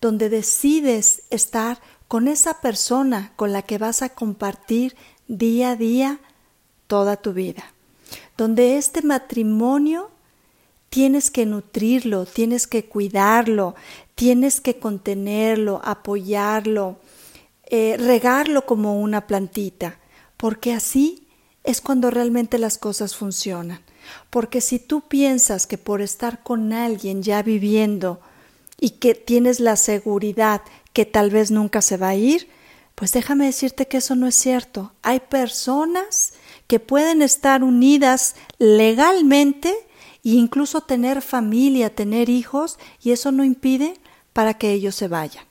donde 0.00 0.30
decides 0.30 1.24
estar 1.28 1.82
con 2.08 2.28
esa 2.28 2.62
persona 2.62 3.34
con 3.36 3.52
la 3.52 3.60
que 3.60 3.76
vas 3.76 4.00
a 4.00 4.08
compartir 4.08 4.96
día 5.28 5.72
a 5.72 5.76
día 5.76 6.20
toda 6.86 7.18
tu 7.18 7.34
vida, 7.34 7.74
donde 8.38 8.78
este 8.78 9.02
matrimonio 9.02 10.10
tienes 10.88 11.30
que 11.30 11.44
nutrirlo, 11.44 12.24
tienes 12.24 12.66
que 12.66 12.86
cuidarlo, 12.86 13.74
tienes 14.14 14.62
que 14.62 14.78
contenerlo, 14.78 15.82
apoyarlo, 15.84 17.00
eh, 17.66 17.98
regarlo 17.98 18.64
como 18.64 18.98
una 18.98 19.26
plantita, 19.26 19.98
porque 20.38 20.72
así 20.72 21.28
es 21.64 21.82
cuando 21.82 22.10
realmente 22.10 22.58
las 22.58 22.78
cosas 22.78 23.14
funcionan. 23.14 23.85
Porque 24.30 24.60
si 24.60 24.78
tú 24.78 25.02
piensas 25.02 25.66
que 25.66 25.78
por 25.78 26.00
estar 26.00 26.42
con 26.42 26.72
alguien 26.72 27.22
ya 27.22 27.42
viviendo 27.42 28.20
y 28.80 28.90
que 28.90 29.14
tienes 29.14 29.60
la 29.60 29.76
seguridad 29.76 30.62
que 30.92 31.04
tal 31.04 31.30
vez 31.30 31.50
nunca 31.50 31.82
se 31.82 31.96
va 31.96 32.08
a 32.08 32.14
ir, 32.16 32.48
pues 32.94 33.12
déjame 33.12 33.46
decirte 33.46 33.86
que 33.86 33.98
eso 33.98 34.16
no 34.16 34.26
es 34.26 34.34
cierto. 34.34 34.92
Hay 35.02 35.20
personas 35.20 36.32
que 36.66 36.80
pueden 36.80 37.22
estar 37.22 37.62
unidas 37.62 38.36
legalmente 38.58 39.74
e 40.24 40.30
incluso 40.30 40.80
tener 40.80 41.22
familia, 41.22 41.94
tener 41.94 42.28
hijos, 42.28 42.78
y 43.02 43.12
eso 43.12 43.32
no 43.32 43.44
impide 43.44 43.94
para 44.32 44.54
que 44.54 44.72
ellos 44.72 44.94
se 44.94 45.08
vayan 45.08 45.44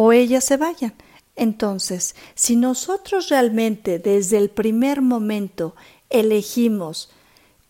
o 0.00 0.12
ellas 0.12 0.44
se 0.44 0.56
vayan. 0.56 0.94
Entonces, 1.34 2.14
si 2.36 2.54
nosotros 2.54 3.30
realmente 3.30 3.98
desde 3.98 4.38
el 4.38 4.48
primer 4.48 5.02
momento 5.02 5.74
elegimos 6.08 7.10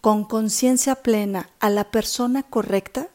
con 0.01 0.25
conciencia 0.25 0.97
plena 0.97 1.51
a 1.61 1.71
la 1.71 1.91
persona 1.91 2.43
correcta, 2.43 3.09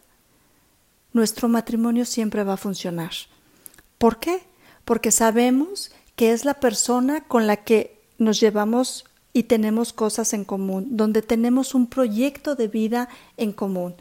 nuestro 1.14 1.48
matrimonio 1.48 2.06
siempre 2.06 2.44
va 2.44 2.54
a 2.54 2.58
funcionar. 2.58 3.12
¿Por 3.98 4.20
qué? 4.20 4.44
Porque 4.84 5.12
sabemos 5.12 5.92
que 6.16 6.34
es 6.34 6.46
la 6.46 6.56
persona 6.56 7.24
con 7.24 7.48
la 7.48 7.58
que 7.58 8.02
nos 8.18 8.40
llevamos 8.40 9.06
y 9.32 9.44
tenemos 9.44 9.94
cosas 9.94 10.34
en 10.34 10.46
común, 10.46 10.88
donde 10.92 11.22
tenemos 11.22 11.74
un 11.74 11.88
proyecto 11.88 12.56
de 12.56 12.68
vida 12.68 13.10
en 13.38 13.52
común. 13.52 13.96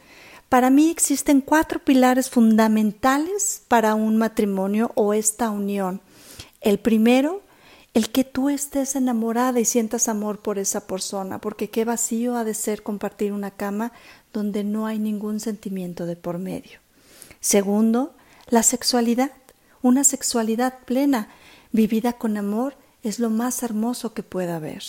Para 0.49 0.69
mí 0.69 0.91
existen 0.91 1.41
cuatro 1.41 1.79
pilares 1.79 2.29
fundamentales 2.29 3.63
para 3.67 3.95
un 3.95 4.17
matrimonio 4.17 4.91
o 4.93 5.13
esta 5.13 5.49
unión. 5.49 6.01
El 6.61 6.77
primero, 6.77 7.41
el 7.93 8.09
que 8.09 8.23
tú 8.23 8.49
estés 8.49 8.95
enamorada 8.95 9.59
y 9.59 9.65
sientas 9.65 10.07
amor 10.07 10.39
por 10.39 10.57
esa 10.57 10.87
persona, 10.87 11.39
porque 11.39 11.69
qué 11.69 11.85
vacío 11.85 12.35
ha 12.35 12.43
de 12.43 12.55
ser 12.55 12.81
compartir 12.81 13.31
una 13.33 13.51
cama 13.51 13.91
donde 14.31 14.63
no 14.63 14.87
hay 14.87 14.97
ningún 14.97 15.39
sentimiento 15.39 16.05
de 16.05 16.15
por 16.15 16.39
medio. 16.39 16.79
Segundo, 17.39 18.15
la 18.47 18.63
sexualidad, 18.63 19.31
una 19.81 20.03
sexualidad 20.03 20.79
plena, 20.85 21.29
vivida 21.71 22.13
con 22.13 22.37
amor, 22.37 22.75
es 23.03 23.19
lo 23.19 23.29
más 23.29 23.61
hermoso 23.61 24.13
que 24.13 24.23
pueda 24.23 24.55
haber. 24.55 24.83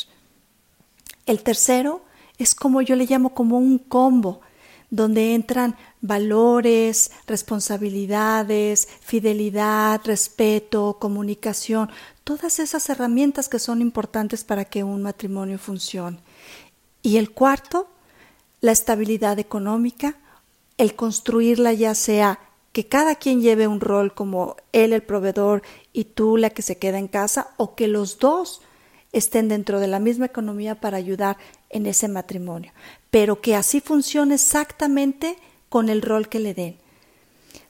El 1.26 1.42
tercero 1.42 2.04
es 2.38 2.54
como 2.54 2.80
yo 2.80 2.96
le 2.96 3.06
llamo 3.06 3.34
como 3.34 3.58
un 3.58 3.78
combo, 3.78 4.40
donde 4.90 5.34
entran 5.34 5.76
valores, 6.00 7.10
responsabilidades, 7.26 8.88
fidelidad, 9.00 10.00
respeto, 10.04 10.98
comunicación, 11.00 11.90
todas 12.24 12.58
esas 12.58 12.88
herramientas 12.88 13.48
que 13.48 13.58
son 13.58 13.80
importantes 13.80 14.44
para 14.44 14.64
que 14.64 14.84
un 14.84 15.02
matrimonio 15.02 15.58
funcione. 15.58 16.18
Y 17.02 17.16
el 17.16 17.30
cuarto, 17.30 17.88
la 18.60 18.72
estabilidad 18.72 19.38
económica, 19.38 20.16
el 20.78 20.94
construirla 20.94 21.72
ya 21.72 21.94
sea 21.94 22.40
que 22.72 22.88
cada 22.88 23.14
quien 23.14 23.40
lleve 23.40 23.68
un 23.68 23.80
rol 23.80 24.14
como 24.14 24.56
él 24.72 24.92
el 24.92 25.02
proveedor 25.02 25.62
y 25.92 26.04
tú 26.04 26.36
la 26.36 26.50
que 26.50 26.62
se 26.62 26.76
queda 26.76 26.98
en 26.98 27.06
casa 27.06 27.50
o 27.56 27.76
que 27.76 27.86
los 27.86 28.18
dos 28.18 28.62
estén 29.12 29.48
dentro 29.48 29.78
de 29.78 29.86
la 29.86 30.00
misma 30.00 30.26
economía 30.26 30.80
para 30.80 30.96
ayudar 30.96 31.36
en 31.70 31.86
ese 31.86 32.08
matrimonio, 32.08 32.72
pero 33.14 33.40
que 33.40 33.54
así 33.54 33.78
funcione 33.80 34.34
exactamente 34.34 35.36
con 35.68 35.88
el 35.88 36.02
rol 36.02 36.28
que 36.28 36.40
le 36.40 36.52
den. 36.52 36.78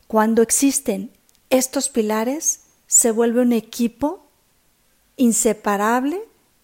Cuando 0.07 0.41
existen 0.41 1.11
estos 1.51 1.91
pilares, 1.91 2.61
se 2.87 3.11
vuelve 3.11 3.43
un 3.43 3.53
equipo 3.53 4.25
inseparable 5.19 6.19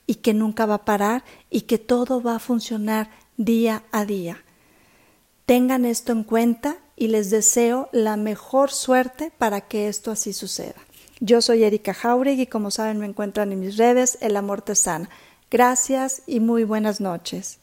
y 0.07 0.15
que 0.15 0.33
nunca 0.33 0.65
va 0.65 0.77
a 0.77 0.85
parar 0.87 1.25
y 1.51 1.61
que 1.63 1.77
todo 1.77 2.23
va 2.23 2.37
a 2.37 2.39
funcionar 2.39 3.11
día 3.37 3.83
a 3.93 4.07
día. 4.07 4.43
Tengan 5.45 5.85
esto 5.85 6.13
en 6.13 6.25
cuenta 6.25 6.79
y 6.97 7.09
les 7.09 7.29
deseo 7.29 7.91
la 7.93 8.17
mejor 8.17 8.71
suerte 8.71 9.31
para 9.37 9.61
que 9.61 9.89
esto 9.89 10.11
así 10.11 10.33
suceda. 10.33 10.81
Yo 11.21 11.43
soy 11.43 11.65
Erika 11.65 11.93
Jauregui 11.93 12.45
y 12.45 12.47
como 12.47 12.71
saben 12.71 12.99
me 12.99 13.05
encuentran 13.05 13.53
en 13.53 13.61
mis 13.61 13.77
redes 13.77 14.17
El 14.23 14.39
Amor 14.39 14.63
Te 14.63 14.75
Sana. 14.75 15.11
Gracias 15.51 16.23
y 16.27 16.41
muy 16.41 16.65
buenas 16.65 17.03
noches. 17.03 17.60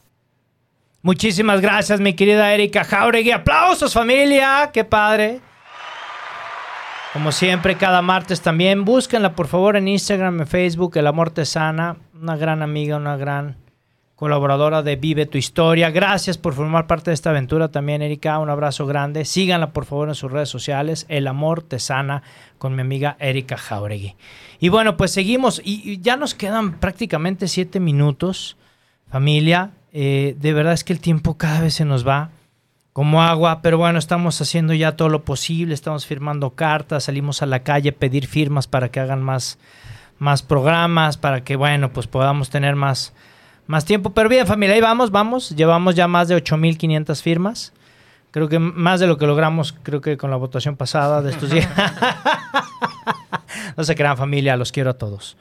Muchísimas 1.02 1.60
gracias, 1.60 2.00
mi 2.00 2.14
querida 2.14 2.52
Erika 2.52 2.84
Jauregui. 2.84 3.30
Aplausos, 3.30 3.94
familia. 3.94 4.70
Qué 4.72 4.84
padre. 4.84 5.40
Como 7.12 7.32
siempre, 7.32 7.76
cada 7.76 8.02
martes 8.02 8.40
también. 8.42 8.84
Búsquenla, 8.84 9.34
por 9.34 9.46
favor, 9.46 9.76
en 9.76 9.88
Instagram, 9.88 10.40
en 10.40 10.46
Facebook, 10.46 10.96
El 10.96 11.06
Amor 11.06 11.30
Te 11.30 11.44
Sana. 11.44 11.96
Una 12.14 12.36
gran 12.36 12.62
amiga, 12.62 12.96
una 12.96 13.16
gran 13.16 13.56
colaboradora 14.18 14.82
de 14.82 14.96
Vive 14.96 15.26
tu 15.26 15.38
Historia. 15.38 15.90
Gracias 15.90 16.36
por 16.36 16.52
formar 16.52 16.88
parte 16.88 17.10
de 17.10 17.14
esta 17.14 17.30
aventura 17.30 17.68
también, 17.68 18.02
Erika. 18.02 18.38
Un 18.40 18.50
abrazo 18.50 18.84
grande. 18.84 19.24
Síganla, 19.24 19.72
por 19.72 19.84
favor, 19.84 20.08
en 20.08 20.16
sus 20.16 20.32
redes 20.32 20.48
sociales. 20.48 21.06
El 21.08 21.28
Amor 21.28 21.62
Te 21.62 21.78
Sana 21.78 22.24
con 22.58 22.74
mi 22.74 22.82
amiga 22.82 23.16
Erika 23.20 23.56
Jauregui. 23.56 24.16
Y 24.58 24.68
bueno, 24.70 24.96
pues 24.96 25.12
seguimos. 25.12 25.62
Y, 25.64 26.00
ya 26.00 26.16
nos 26.16 26.34
quedan 26.34 26.80
prácticamente 26.80 27.46
siete 27.46 27.78
minutos, 27.78 28.56
familia. 29.08 29.70
Eh, 30.00 30.36
de 30.38 30.52
verdad 30.52 30.74
es 30.74 30.84
que 30.84 30.92
el 30.92 31.00
tiempo 31.00 31.36
cada 31.38 31.60
vez 31.60 31.74
se 31.74 31.84
nos 31.84 32.06
va 32.06 32.30
como 32.92 33.20
agua, 33.20 33.62
pero 33.62 33.78
bueno, 33.78 33.98
estamos 33.98 34.40
haciendo 34.40 34.72
ya 34.72 34.94
todo 34.94 35.08
lo 35.08 35.24
posible, 35.24 35.74
estamos 35.74 36.06
firmando 36.06 36.50
cartas, 36.50 37.02
salimos 37.02 37.42
a 37.42 37.46
la 37.46 37.64
calle 37.64 37.88
a 37.88 37.92
pedir 37.92 38.28
firmas 38.28 38.68
para 38.68 38.90
que 38.90 39.00
hagan 39.00 39.24
más, 39.24 39.58
más 40.20 40.44
programas, 40.44 41.16
para 41.16 41.42
que, 41.42 41.56
bueno, 41.56 41.92
pues 41.92 42.06
podamos 42.06 42.48
tener 42.48 42.76
más, 42.76 43.12
más 43.66 43.84
tiempo. 43.84 44.10
Pero 44.10 44.28
bien, 44.28 44.46
familia, 44.46 44.76
ahí 44.76 44.80
vamos, 44.80 45.10
vamos. 45.10 45.50
Llevamos 45.56 45.96
ya 45.96 46.06
más 46.06 46.28
de 46.28 46.36
8.500 46.36 47.20
firmas. 47.20 47.72
Creo 48.30 48.48
que 48.48 48.60
más 48.60 49.00
de 49.00 49.08
lo 49.08 49.18
que 49.18 49.26
logramos, 49.26 49.74
creo 49.82 50.00
que 50.00 50.16
con 50.16 50.30
la 50.30 50.36
votación 50.36 50.76
pasada 50.76 51.22
de 51.22 51.32
estos 51.32 51.50
días. 51.50 51.68
no 53.76 53.82
se 53.82 53.96
crean, 53.96 54.16
familia, 54.16 54.56
los 54.56 54.70
quiero 54.70 54.90
a 54.90 54.94
todos. 54.94 55.36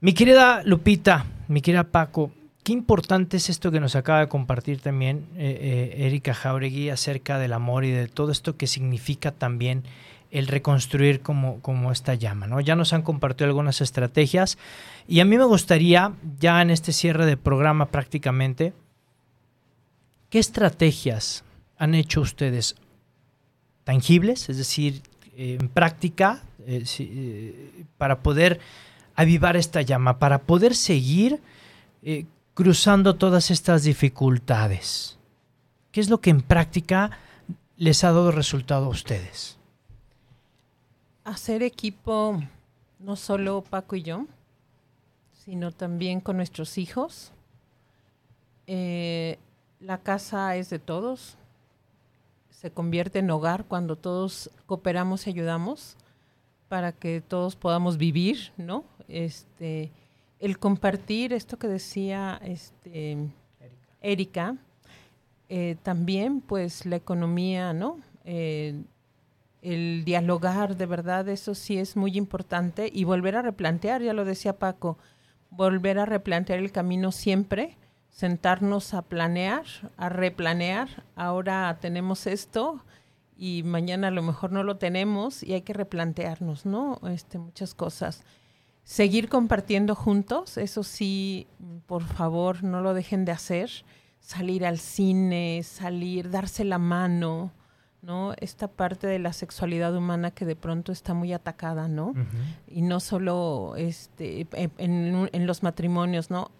Mi 0.00 0.12
querida 0.12 0.62
Lupita, 0.64 1.24
mi 1.48 1.60
querida 1.60 1.82
Paco, 1.82 2.30
qué 2.68 2.74
importante 2.74 3.38
es 3.38 3.48
esto 3.48 3.70
que 3.70 3.80
nos 3.80 3.96
acaba 3.96 4.20
de 4.20 4.28
compartir 4.28 4.78
también 4.82 5.24
eh, 5.38 5.94
eh, 5.96 6.06
Erika 6.06 6.34
Jauregui 6.34 6.90
acerca 6.90 7.38
del 7.38 7.54
amor 7.54 7.86
y 7.86 7.92
de 7.92 8.08
todo 8.08 8.30
esto 8.30 8.58
que 8.58 8.66
significa 8.66 9.30
también 9.32 9.84
el 10.30 10.48
reconstruir 10.48 11.22
como, 11.22 11.62
como 11.62 11.92
esta 11.92 12.12
llama. 12.12 12.46
¿no? 12.46 12.60
Ya 12.60 12.76
nos 12.76 12.92
han 12.92 13.00
compartido 13.00 13.46
algunas 13.46 13.80
estrategias 13.80 14.58
y 15.06 15.20
a 15.20 15.24
mí 15.24 15.38
me 15.38 15.44
gustaría, 15.44 16.12
ya 16.38 16.60
en 16.60 16.68
este 16.68 16.92
cierre 16.92 17.24
de 17.24 17.38
programa 17.38 17.86
prácticamente, 17.86 18.74
¿qué 20.28 20.38
estrategias 20.38 21.44
han 21.78 21.94
hecho 21.94 22.20
ustedes 22.20 22.74
tangibles, 23.84 24.50
es 24.50 24.58
decir, 24.58 25.00
en 25.38 25.70
práctica, 25.70 26.42
eh, 26.66 27.84
para 27.96 28.20
poder 28.20 28.60
avivar 29.14 29.56
esta 29.56 29.80
llama, 29.80 30.18
para 30.18 30.40
poder 30.40 30.74
seguir 30.74 31.40
cruzando 32.58 33.14
todas 33.14 33.52
estas 33.52 33.84
dificultades? 33.84 35.16
¿Qué 35.92 36.00
es 36.00 36.10
lo 36.10 36.20
que 36.20 36.30
en 36.30 36.42
práctica 36.42 37.12
les 37.76 38.02
ha 38.02 38.08
dado 38.08 38.32
resultado 38.32 38.86
a 38.86 38.88
ustedes? 38.88 39.56
hacer 41.22 41.62
equipo 41.62 42.42
no 42.98 43.14
solo 43.14 43.62
Paco 43.62 43.94
y 43.94 44.02
yo, 44.02 44.26
sino 45.44 45.70
también 45.70 46.20
con 46.20 46.36
nuestros 46.38 46.78
hijos. 46.78 47.30
Eh, 48.66 49.38
la 49.78 49.98
casa 49.98 50.56
es 50.56 50.68
de 50.68 50.80
todos, 50.80 51.36
se 52.50 52.72
convierte 52.72 53.20
en 53.20 53.30
hogar 53.30 53.66
cuando 53.66 53.94
todos 53.94 54.50
cooperamos 54.66 55.28
y 55.28 55.30
ayudamos 55.30 55.96
para 56.68 56.90
que 56.90 57.20
todos 57.20 57.54
podamos 57.54 57.98
vivir, 57.98 58.50
¿no? 58.56 58.82
Este, 59.06 59.92
el 60.40 60.58
compartir 60.58 61.32
esto 61.32 61.58
que 61.58 61.68
decía 61.68 62.40
este, 62.44 63.16
Erika, 64.00 64.56
eh, 65.48 65.76
también 65.82 66.40
pues 66.40 66.86
la 66.86 66.96
economía, 66.96 67.72
¿no? 67.72 67.98
Eh, 68.24 68.82
el 69.62 70.04
dialogar, 70.04 70.76
de 70.76 70.86
verdad, 70.86 71.28
eso 71.28 71.54
sí 71.54 71.78
es 71.78 71.96
muy 71.96 72.16
importante 72.16 72.90
y 72.92 73.04
volver 73.04 73.36
a 73.36 73.42
replantear, 73.42 74.02
ya 74.02 74.12
lo 74.12 74.24
decía 74.24 74.58
Paco, 74.58 74.98
volver 75.50 75.98
a 75.98 76.06
replantear 76.06 76.60
el 76.60 76.70
camino 76.70 77.10
siempre, 77.10 77.76
sentarnos 78.10 78.94
a 78.94 79.02
planear, 79.02 79.64
a 79.96 80.08
replanear, 80.08 81.04
ahora 81.16 81.76
tenemos 81.80 82.26
esto 82.26 82.84
y 83.36 83.62
mañana 83.64 84.08
a 84.08 84.12
lo 84.12 84.22
mejor 84.22 84.52
no 84.52 84.62
lo 84.62 84.76
tenemos 84.76 85.42
y 85.42 85.54
hay 85.54 85.62
que 85.62 85.72
replantearnos, 85.72 86.66
¿no? 86.66 87.00
Este, 87.08 87.38
muchas 87.38 87.74
cosas. 87.74 88.24
Seguir 88.88 89.28
compartiendo 89.28 89.94
juntos, 89.94 90.56
eso 90.56 90.82
sí, 90.82 91.46
por 91.84 92.04
favor, 92.04 92.64
no 92.64 92.80
lo 92.80 92.94
dejen 92.94 93.26
de 93.26 93.32
hacer. 93.32 93.70
Salir 94.18 94.64
al 94.64 94.78
cine, 94.78 95.60
salir, 95.62 96.30
darse 96.30 96.64
la 96.64 96.78
mano, 96.78 97.52
¿no? 98.00 98.32
Esta 98.38 98.66
parte 98.66 99.06
de 99.06 99.18
la 99.18 99.34
sexualidad 99.34 99.94
humana 99.94 100.30
que 100.30 100.46
de 100.46 100.56
pronto 100.56 100.90
está 100.90 101.12
muy 101.12 101.34
atacada, 101.34 101.86
¿no? 101.86 102.14
Y 102.66 102.80
no 102.80 102.98
solo 103.00 103.74
este, 103.76 104.46
en, 104.54 105.28
en, 105.32 105.46
los 105.46 105.62
matrimonios, 105.62 106.30
¿no? 106.30 106.50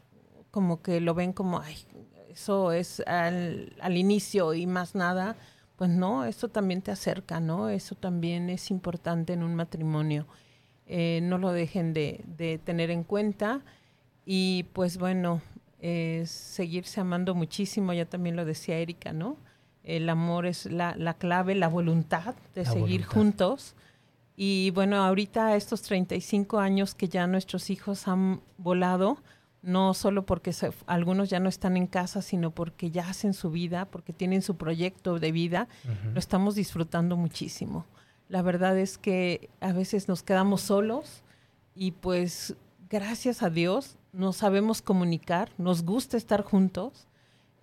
Como 0.51 0.83
que 0.83 1.01
lo 1.01 1.15
ven 1.15 1.33
como, 1.33 1.61
ay, 1.61 1.79
eso 2.29 2.73
es 2.73 3.01
al, 3.07 3.75
al, 3.81 3.97
inicio 3.97 4.53
y 4.53 4.67
más 4.67 4.95
nada. 4.95 5.35
Pues 5.77 5.89
no, 5.89 6.27
eso 6.27 6.49
también 6.49 6.83
te 6.83 6.91
acerca, 6.91 7.41
¿no? 7.41 7.71
Eso 7.71 7.95
también 7.95 8.51
es 8.51 8.71
importante 8.71 9.33
en 9.33 9.43
un 9.43 9.55
matrimonio. 9.55 10.27
Eh, 10.89 11.21
no 11.23 11.39
lo 11.39 11.53
dejen 11.53 11.93
de, 11.93 12.25
de, 12.37 12.59
tener 12.59 12.91
en 12.91 13.05
cuenta. 13.05 13.61
Y 14.25 14.65
pues 14.73 14.99
bueno, 14.99 15.41
seguirse 16.25 17.01
amando 17.01 17.35
muchísimo, 17.35 17.93
ya 17.93 18.07
también 18.07 18.35
lo 18.37 18.45
decía 18.45 18.79
Erika, 18.79 19.13
¿no? 19.13 19.37
El 19.85 20.09
amor 20.09 20.45
es 20.47 20.67
la, 20.67 20.97
la 20.97 21.15
clave, 21.15 21.55
la 21.55 21.69
voluntad 21.69 22.35
de 22.55 22.65
seguir 22.65 23.05
juntos. 23.05 23.75
Y 24.37 24.71
bueno, 24.71 25.03
ahorita 25.03 25.57
estos 25.57 25.83
35 25.83 26.61
años 26.61 26.95
que 26.95 27.09
ya 27.09 27.27
nuestros 27.27 27.71
hijos 27.71 28.07
han 28.07 28.41
volado, 28.57 29.19
no 29.63 29.95
solo 29.95 30.27
porque 30.27 30.55
algunos 30.87 31.29
ya 31.29 31.41
no 31.41 31.49
están 31.49 31.77
en 31.77 31.89
casa, 31.89 32.23
sino 32.23 32.53
porque 32.53 32.91
ya 32.91 33.09
hacen 33.09 33.35
su 33.35 33.51
vida, 33.51 33.87
porque 33.87 34.13
tienen 34.13 34.43
su 34.43 34.57
proyecto 34.57 35.19
de 35.19 35.33
vida, 35.33 35.69
lo 36.13 36.21
estamos 36.21 36.55
disfrutando 36.55 37.17
muchísimo. 37.17 37.85
La 38.29 38.43
verdad 38.43 38.79
es 38.79 38.99
que 38.99 39.49
a 39.61 39.73
veces 39.73 40.09
nos 40.09 40.23
quedamos 40.23 40.61
solos 40.61 41.23
y 41.75 41.93
pues 41.93 42.55
gracias 42.91 43.43
a 43.43 43.51
Dios 43.51 43.97
nos 44.13 44.37
sabemos 44.37 44.83
comunicar, 44.83 45.51
nos 45.59 45.85
gusta 45.85 46.17
estar 46.17 46.43
juntos. 46.43 47.07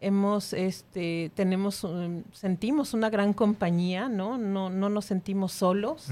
Hemos 0.02 0.54
este 0.54 1.32
tenemos 1.36 1.88
sentimos 2.34 2.94
una 2.94 3.10
gran 3.10 3.32
compañía 3.32 4.10
no 4.10 4.38
no 4.38 4.70
no 4.70 4.90
nos 4.90 5.06
sentimos 5.06 5.54
solos 5.54 6.10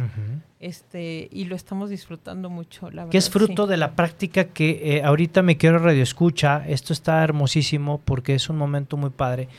este 0.61 1.27
y 1.29 1.45
lo 1.45 1.55
estamos 1.57 1.89
disfrutando 1.89 2.49
mucho 2.49 2.89
la 2.89 3.03
verdad 3.03 3.11
que 3.11 3.17
es 3.17 3.29
fruto 3.29 3.67
de 3.67 3.75
la 3.75 3.93
práctica 3.93 4.45
que 4.45 4.97
eh, 4.97 5.03
ahorita 5.03 5.41
me 5.41 5.57
quiero 5.57 5.79
radio 5.79 6.01
escucha 6.01 6.63
esto 6.65 6.93
está 6.93 7.21
hermosísimo 7.25 7.99
porque 8.03 8.35
es 8.35 8.49
un 8.49 8.57
momento 8.57 8.95
muy 8.95 9.09
padre. 9.09 9.49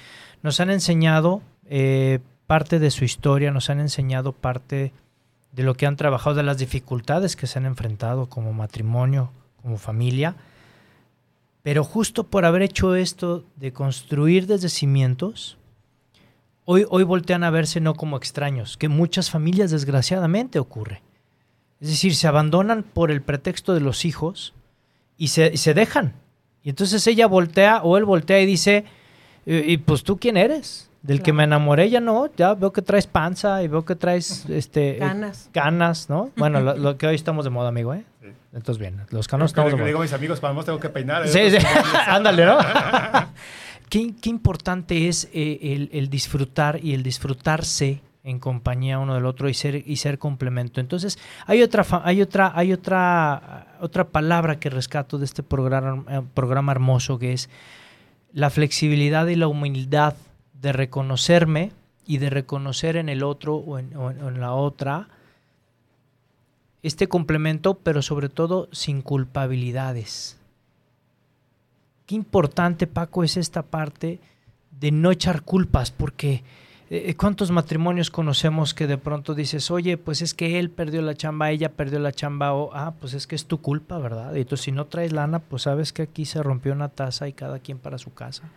Nos 0.43 0.59
han 0.59 0.71
enseñado 0.71 1.43
eh, 1.67 2.21
parte 2.47 2.79
de 2.79 2.91
su 2.91 3.05
historia 3.05 3.51
nos 3.51 3.71
han 3.71 3.81
enseñado 3.81 4.33
parte 4.33 4.93
de 5.53 5.63
lo 5.63 5.75
que 5.75 5.87
han 5.87 5.97
trabajado 5.97 6.37
de 6.37 6.43
las 6.43 6.59
dificultades 6.59 7.37
que 7.37 7.47
se 7.47 7.59
han 7.59 7.67
enfrentado 7.67 8.29
como 8.29 8.53
matrimonio 8.53 9.31
como 9.63 9.79
familia 9.79 10.37
pero 11.65 11.83
justo 11.83 12.25
por 12.25 12.45
haber 12.45 12.61
hecho 12.61 12.95
esto 12.95 13.43
de 13.57 13.73
construir 13.73 14.47
desde 14.47 14.69
cimientos, 14.69 15.57
hoy, 16.67 16.85
hoy 16.91 17.05
voltean 17.05 17.43
a 17.43 17.49
verse 17.49 17.81
no 17.81 17.95
como 17.95 18.19
extraños, 18.19 18.77
que 18.77 18.91
muchas 18.91 19.31
familias 19.31 19.71
desgraciadamente 19.71 20.59
ocurre. 20.59 21.01
Es 21.81 21.89
decir, 21.89 22.15
se 22.17 22.29
abandonan 22.29 22.83
por 22.83 23.11
el 23.11 23.23
pretexto 23.23 23.73
de 23.73 23.81
los 23.81 24.05
hijos 24.05 24.53
y 25.17 25.29
se, 25.29 25.57
se 25.57 25.73
dejan. 25.73 26.13
Y 26.63 26.69
entonces 26.69 27.07
ella 27.07 27.27
voltea 27.27 27.83
o 27.83 27.97
él 27.97 28.05
voltea 28.05 28.43
y 28.43 28.47
dice, 28.47 28.85
¿y 29.47 29.79
pues 29.79 30.05
tú 30.05 30.19
quién 30.19 30.37
eres? 30.37 30.91
Del 31.05 31.21
que 31.21 31.35
me 31.35 31.45
enamoré 31.45 31.91
ya 31.91 32.01
no, 32.01 32.31
ya 32.35 32.55
veo 32.55 32.73
que 32.73 32.81
traes 32.81 33.07
panza 33.07 33.63
y 33.63 33.69
veo 33.69 33.85
que 33.85 33.95
traes 33.95 34.49
este 34.49 34.97
ganas, 34.99 35.51
ganas 35.53 36.09
¿no? 36.09 36.31
Bueno, 36.37 36.61
lo, 36.61 36.97
que 36.97 37.07
hoy 37.07 37.15
estamos 37.15 37.45
de 37.45 37.51
moda, 37.51 37.69
amigo, 37.69 37.93
¿eh? 37.93 38.07
Entonces, 38.55 38.79
bien, 38.79 39.03
los 39.11 39.29
canos 39.29 39.51
estamos 39.51 39.73
de 39.73 39.77
moda. 39.77 39.87
digo 39.87 39.99
a 39.99 40.03
mis 40.03 40.15
amigos, 40.15 40.41
para 40.41 40.59
tengo 40.65 40.81
que 40.81 40.89
peinar. 40.89 41.27
¿eh? 41.27 41.29
Sí, 41.29 41.51
sí, 41.51 41.67
ándale, 42.07 42.47
¿no? 42.47 42.57
¿Qué, 43.91 44.15
¿Qué, 44.19 44.31
importante 44.31 45.09
es 45.09 45.29
eh, 45.35 45.59
el, 45.61 45.91
el, 45.93 46.09
disfrutar 46.09 46.83
y 46.83 46.95
el 46.95 47.03
disfrutarse 47.03 48.01
en 48.23 48.39
compañía 48.39 48.99
uno 48.99 49.15
del 49.15 49.27
otro 49.27 49.51
y 49.51 49.55
ser 49.55 49.83
y 49.87 49.97
ser 49.97 50.19
complemento. 50.19 50.81
Entonces, 50.81 51.19
hay 51.47 51.63
otra 51.63 51.85
hay 52.03 52.23
otra 52.23 52.51
hay 52.55 52.73
otra 52.73 53.77
otra 53.81 54.05
palabra 54.05 54.59
que 54.59 54.71
rescato 54.71 55.19
de 55.19 55.27
este 55.27 55.43
programa 55.43 56.05
eh, 56.09 56.23
programa 56.33 56.73
hermoso 56.73 57.19
que 57.19 57.35
es 57.35 57.51
la 58.33 58.49
flexibilidad 58.49 59.27
y 59.27 59.37
la 59.37 59.47
humildad 59.47 60.15
de 60.65 60.73
reconocerme 60.73 61.73
y 62.07 62.17
de 62.17 62.31
reconocer 62.31 62.97
en 62.97 63.11
el 63.11 63.23
otro 63.23 63.57
o 63.57 63.79
en, 63.79 64.41
la 64.41 64.55
otra 64.55 65.09
este 66.83 67.07
complemento, 67.07 67.75
pero 67.75 68.01
sobre 68.01 68.31
todo 68.31 68.69
sin 68.73 69.03
culpabilidades. 69.03 70.39
Qué 72.07 72.15
importante, 72.15 72.87
Paco, 72.87 73.25
es 73.25 73.37
esta 73.37 73.63
parte 73.63 74.21
de 74.81 74.91
no 74.91 75.11
echar 75.11 75.43
culpas, 75.43 75.91
porque 75.91 76.43
eh, 76.89 77.15
¿cuántos 77.15 77.51
matrimonios 77.51 78.11
conocemos 78.11 78.73
que 78.73 78.87
de 78.87 78.97
pronto 78.97 79.35
dices, 79.35 79.71
oye, 79.71 79.99
pues 79.99 80.23
es 80.23 80.33
que 80.33 80.59
él 80.59 80.71
perdió 80.71 81.03
la 81.03 81.15
chamba, 81.15 81.51
ella 81.51 81.73
perdió 81.73 81.99
la 81.99 82.13
chamba, 82.13 82.55
o, 82.55 82.71
ah, 82.73 82.95
pues 82.99 83.13
es 83.13 83.27
que 83.27 83.37
es 83.37 83.45
tu 83.45 83.61
culpa, 83.61 83.99
¿verdad? 83.99 84.35
Y 84.35 84.41
entonces 84.41 84.65
si 84.65 84.73
no 84.73 84.87
traes 84.87 85.13
lana, 85.13 85.41
pues 85.41 85.63
sabes 85.63 85.93
que 85.93 86.03
aquí 86.03 86.25
se 86.25 86.43
rompió 86.43 86.73
una 86.73 86.89
taza 86.89 87.29
y 87.29 87.35
cada 87.35 87.59
quien 87.59 87.79
para 87.79 87.99
su 87.99 88.15
casa 88.15 88.51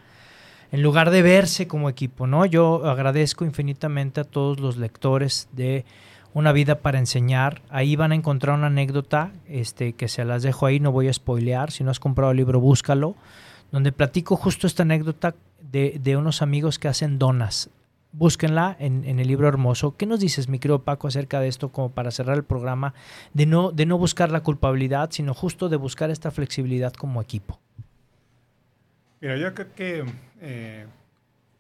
en 0.72 0.84
lugar 0.84 1.12
de 1.12 1.22
verse 1.22 1.68
como 1.68 1.90
equipo, 1.90 2.28
¿no? 2.28 2.46
Yo 2.46 2.86
agradezco 2.86 3.46
infinitamente 3.46 4.22
a 4.22 4.26
todos 4.26 4.60
los 4.60 4.78
lectores 4.78 5.48
de 5.54 5.86
Una 6.34 6.52
vida 6.52 6.82
para 6.82 7.00
enseñar. 7.00 7.64
Ahí 7.70 7.96
van 7.96 8.12
a 8.12 8.16
encontrar 8.16 8.56
una 8.56 8.68
anécdota 8.68 9.32
este, 9.48 9.94
que 9.94 10.08
se 10.08 10.24
las 10.24 10.44
dejo 10.44 10.68
ahí, 10.68 10.80
no 10.80 10.92
voy 10.92 11.08
a 11.08 11.14
spoilear. 11.14 11.72
Si 11.72 11.84
no 11.84 11.90
has 11.90 12.00
comprado 12.00 12.32
el 12.32 12.38
libro, 12.38 12.60
búscalo. 12.60 13.16
Donde 13.72 13.92
platico 13.92 14.36
justo 14.36 14.68
esta 14.68 14.84
anécdota 14.84 15.34
de, 15.60 16.00
de 16.04 16.16
unos 16.16 16.44
amigos 16.44 16.78
que 16.78 16.90
hacen 16.90 17.18
donas. 17.18 17.72
Búsquenla 18.12 18.76
en, 18.80 19.04
en, 19.06 19.20
el 19.20 19.28
libro 19.28 19.48
hermoso. 19.48 19.96
¿Qué 19.98 20.06
nos 20.06 20.20
dices, 20.20 20.48
mi 20.48 20.60
querido 20.60 20.84
Paco, 20.84 21.08
acerca 21.08 21.40
de 21.40 21.48
esto, 21.48 21.70
como 21.70 21.90
para 21.90 22.12
cerrar 22.12 22.38
el 22.38 22.44
programa? 22.44 22.94
De 23.34 23.48
no, 23.48 23.72
de 23.72 23.88
no 23.88 23.98
buscar 23.98 24.30
la 24.32 24.44
culpabilidad, 24.44 25.10
sino 25.12 25.34
justo 25.34 25.70
de 25.70 25.78
buscar 25.78 26.12
esta 26.12 26.30
flexibilidad 26.30 26.94
como 26.94 27.22
equipo. 27.22 27.60
Mira, 29.22 29.38
yo 29.38 29.54
creo 29.54 29.74
que 29.74 30.06
eh, 30.42 30.86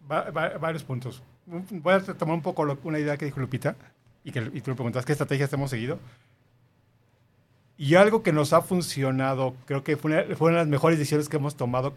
varios 0.08 0.84
puntos. 0.84 1.24
Voy 1.46 1.94
a 1.94 2.00
tomar 2.02 2.36
un 2.36 2.42
poco 2.42 2.78
una 2.84 3.00
idea 3.00 3.18
que 3.18 3.26
dijo 3.26 3.40
Lupita 3.40 3.76
y 4.24 4.32
que 4.32 4.42
tú 4.42 4.72
le 4.72 4.76
preguntas 4.76 5.06
qué 5.06 5.14
estrategias 5.14 5.52
hemos 5.54 5.70
seguido. 5.70 6.00
Y 7.78 7.96
algo 7.96 8.24
que 8.24 8.34
nos 8.34 8.54
ha 8.54 8.62
funcionado, 8.62 9.56
creo 9.66 9.84
que 9.84 9.98
fue 9.98 10.12
una, 10.12 10.24
de 10.24 10.52
las 10.52 10.68
mejores 10.68 10.98
decisiones 10.98 11.30
que 11.30 11.38
hemos 11.38 11.56
tomado 11.56 11.94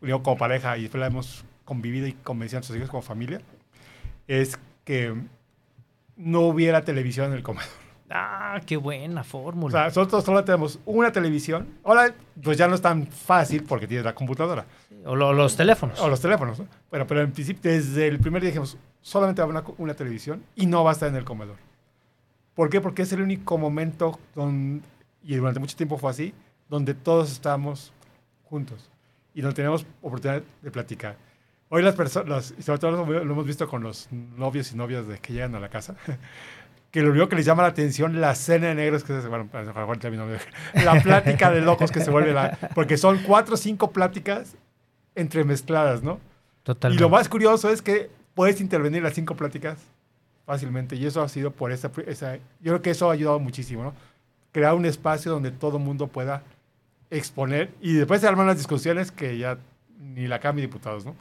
digo, 0.00 0.22
como 0.22 0.36
pareja 0.36 0.76
y 0.76 0.88
la 0.88 1.06
hemos 1.06 1.44
convivido 1.64 2.06
y 2.06 2.12
convencido 2.12 2.58
a 2.58 2.60
nuestros 2.60 2.76
hijos 2.76 2.90
como 2.90 3.02
familia, 3.02 3.40
es 4.28 4.58
que 4.84 5.14
no 6.16 6.40
hubiera 6.40 6.84
televisión 6.84 7.28
en 7.28 7.38
el 7.38 7.42
comedor. 7.42 7.85
Ah, 8.10 8.60
qué 8.64 8.76
buena 8.76 9.24
fórmula. 9.24 9.68
O 9.68 9.70
sea, 9.70 9.84
nosotros 9.86 10.24
solo 10.24 10.44
tenemos 10.44 10.78
una 10.84 11.10
televisión. 11.10 11.66
Ahora, 11.82 12.14
pues 12.42 12.56
ya 12.56 12.68
no 12.68 12.74
es 12.74 12.82
tan 12.82 13.06
fácil 13.06 13.64
porque 13.64 13.86
tienes 13.86 14.04
la 14.04 14.14
computadora. 14.14 14.64
O 15.04 15.16
los 15.16 15.56
teléfonos. 15.56 16.00
O 16.00 16.08
los 16.08 16.20
teléfonos, 16.20 16.58
¿no? 16.58 16.66
Bueno, 16.90 17.06
pero 17.06 17.22
en 17.22 17.32
principio, 17.32 17.70
desde 17.70 18.06
el 18.06 18.18
primer 18.18 18.42
día 18.42 18.50
dijimos, 18.50 18.78
solamente 19.00 19.42
va 19.42 19.48
a 19.48 19.58
haber 19.58 19.74
una, 19.78 19.94
televisión 19.94 20.44
y 20.54 20.66
no 20.66 20.84
va 20.84 20.90
a 20.90 20.92
estar 20.92 21.08
en 21.08 21.16
el 21.16 21.24
comedor. 21.24 21.56
¿Por 22.54 22.70
qué? 22.70 22.80
Porque 22.80 23.02
es 23.02 23.12
el 23.12 23.22
único 23.22 23.58
momento, 23.58 24.18
donde, 24.34 24.82
y 25.22 25.34
durante 25.34 25.60
mucho 25.60 25.76
tiempo 25.76 25.98
fue 25.98 26.10
así, 26.10 26.32
donde 26.68 26.94
todos 26.94 27.32
estamos 27.32 27.92
juntos 28.44 28.90
y 29.34 29.42
donde 29.42 29.56
tenemos 29.56 29.84
oportunidad 30.00 30.42
de 30.62 30.70
platicar. 30.70 31.16
Hoy 31.68 31.82
las 31.82 31.96
personas, 31.96 32.54
sobre 32.60 32.78
todo 32.78 33.04
lo 33.04 33.20
hemos 33.20 33.44
visto 33.44 33.68
con 33.68 33.82
los 33.82 34.08
novios 34.12 34.72
y 34.72 34.76
novias 34.76 35.08
de 35.08 35.18
que 35.18 35.32
llegan 35.32 35.54
a 35.56 35.60
la 35.60 35.68
casa, 35.68 35.96
que 36.96 37.02
lo 37.02 37.10
único 37.10 37.28
que 37.28 37.36
les 37.36 37.44
llama 37.44 37.62
la 37.62 37.68
atención 37.68 38.22
la 38.22 38.34
cena 38.34 38.68
de 38.68 38.74
negros 38.74 39.04
que 39.04 39.20
se 39.20 39.28
bueno, 39.28 39.50
la 39.52 41.02
plática 41.02 41.50
de 41.50 41.60
locos 41.60 41.92
que 41.92 42.00
se 42.00 42.10
vuelve 42.10 42.32
la, 42.32 42.56
porque 42.74 42.96
son 42.96 43.18
cuatro 43.18 43.52
o 43.52 43.56
cinco 43.58 43.90
pláticas 43.90 44.56
entremezcladas, 45.14 46.02
¿no? 46.02 46.18
Totalmente. 46.62 46.98
Y 46.98 47.02
lo 47.02 47.10
más 47.10 47.28
curioso 47.28 47.68
es 47.68 47.82
que 47.82 48.08
puedes 48.32 48.62
intervenir 48.62 49.02
las 49.02 49.12
cinco 49.12 49.36
pláticas 49.36 49.76
fácilmente 50.46 50.96
y 50.96 51.04
eso 51.04 51.20
ha 51.20 51.28
sido 51.28 51.50
por 51.50 51.70
esa, 51.70 51.90
esa 52.06 52.36
yo 52.36 52.40
creo 52.72 52.80
que 52.80 52.92
eso 52.92 53.10
ha 53.10 53.12
ayudado 53.12 53.40
muchísimo, 53.40 53.82
¿no? 53.82 53.92
Crear 54.50 54.74
un 54.74 54.86
espacio 54.86 55.30
donde 55.30 55.50
todo 55.50 55.76
el 55.76 55.84
mundo 55.84 56.06
pueda 56.06 56.44
exponer 57.10 57.72
y 57.82 57.92
después 57.92 58.22
se 58.22 58.26
arman 58.26 58.46
las 58.46 58.56
discusiones 58.56 59.12
que 59.12 59.36
ya 59.36 59.58
ni 60.00 60.26
la 60.28 60.38
de 60.38 60.62
Diputados, 60.62 61.04
¿no? 61.04 61.14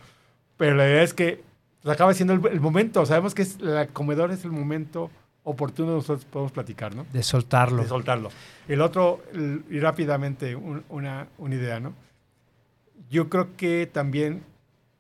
Pero 0.55 0.73
la 0.73 0.88
idea 0.88 1.03
es 1.03 1.13
que 1.13 1.43
pues, 1.84 1.93
acaba 1.93 2.13
siendo 2.13 2.34
el, 2.34 2.47
el 2.47 2.61
momento, 2.61 3.05
sabemos 3.05 3.36
que 3.36 3.41
es, 3.41 3.57
el 3.59 3.89
comedor 3.89 4.32
es 4.32 4.45
el 4.45 4.51
momento 4.51 5.11
oportuno 5.46 5.93
nosotros 5.93 6.26
podemos 6.26 6.52
platicar, 6.52 6.93
¿no? 6.96 7.06
De 7.14 7.24
soltarlo. 7.24 7.82
De 7.84 7.88
soltarlo. 7.88 8.30
El 8.68 8.82
otro, 8.82 9.24
y 9.70 9.80
rápidamente, 9.80 10.56
un- 10.56 10.84
una, 10.89 11.28
una 11.38 11.56
idea, 11.56 11.80
¿no? 11.80 11.93
Yo 13.10 13.30
creo 13.30 13.56
que 13.56 13.88
también 13.91 14.43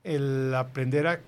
el 0.03 0.53
aprender 0.55 1.07
a, 1.07 1.19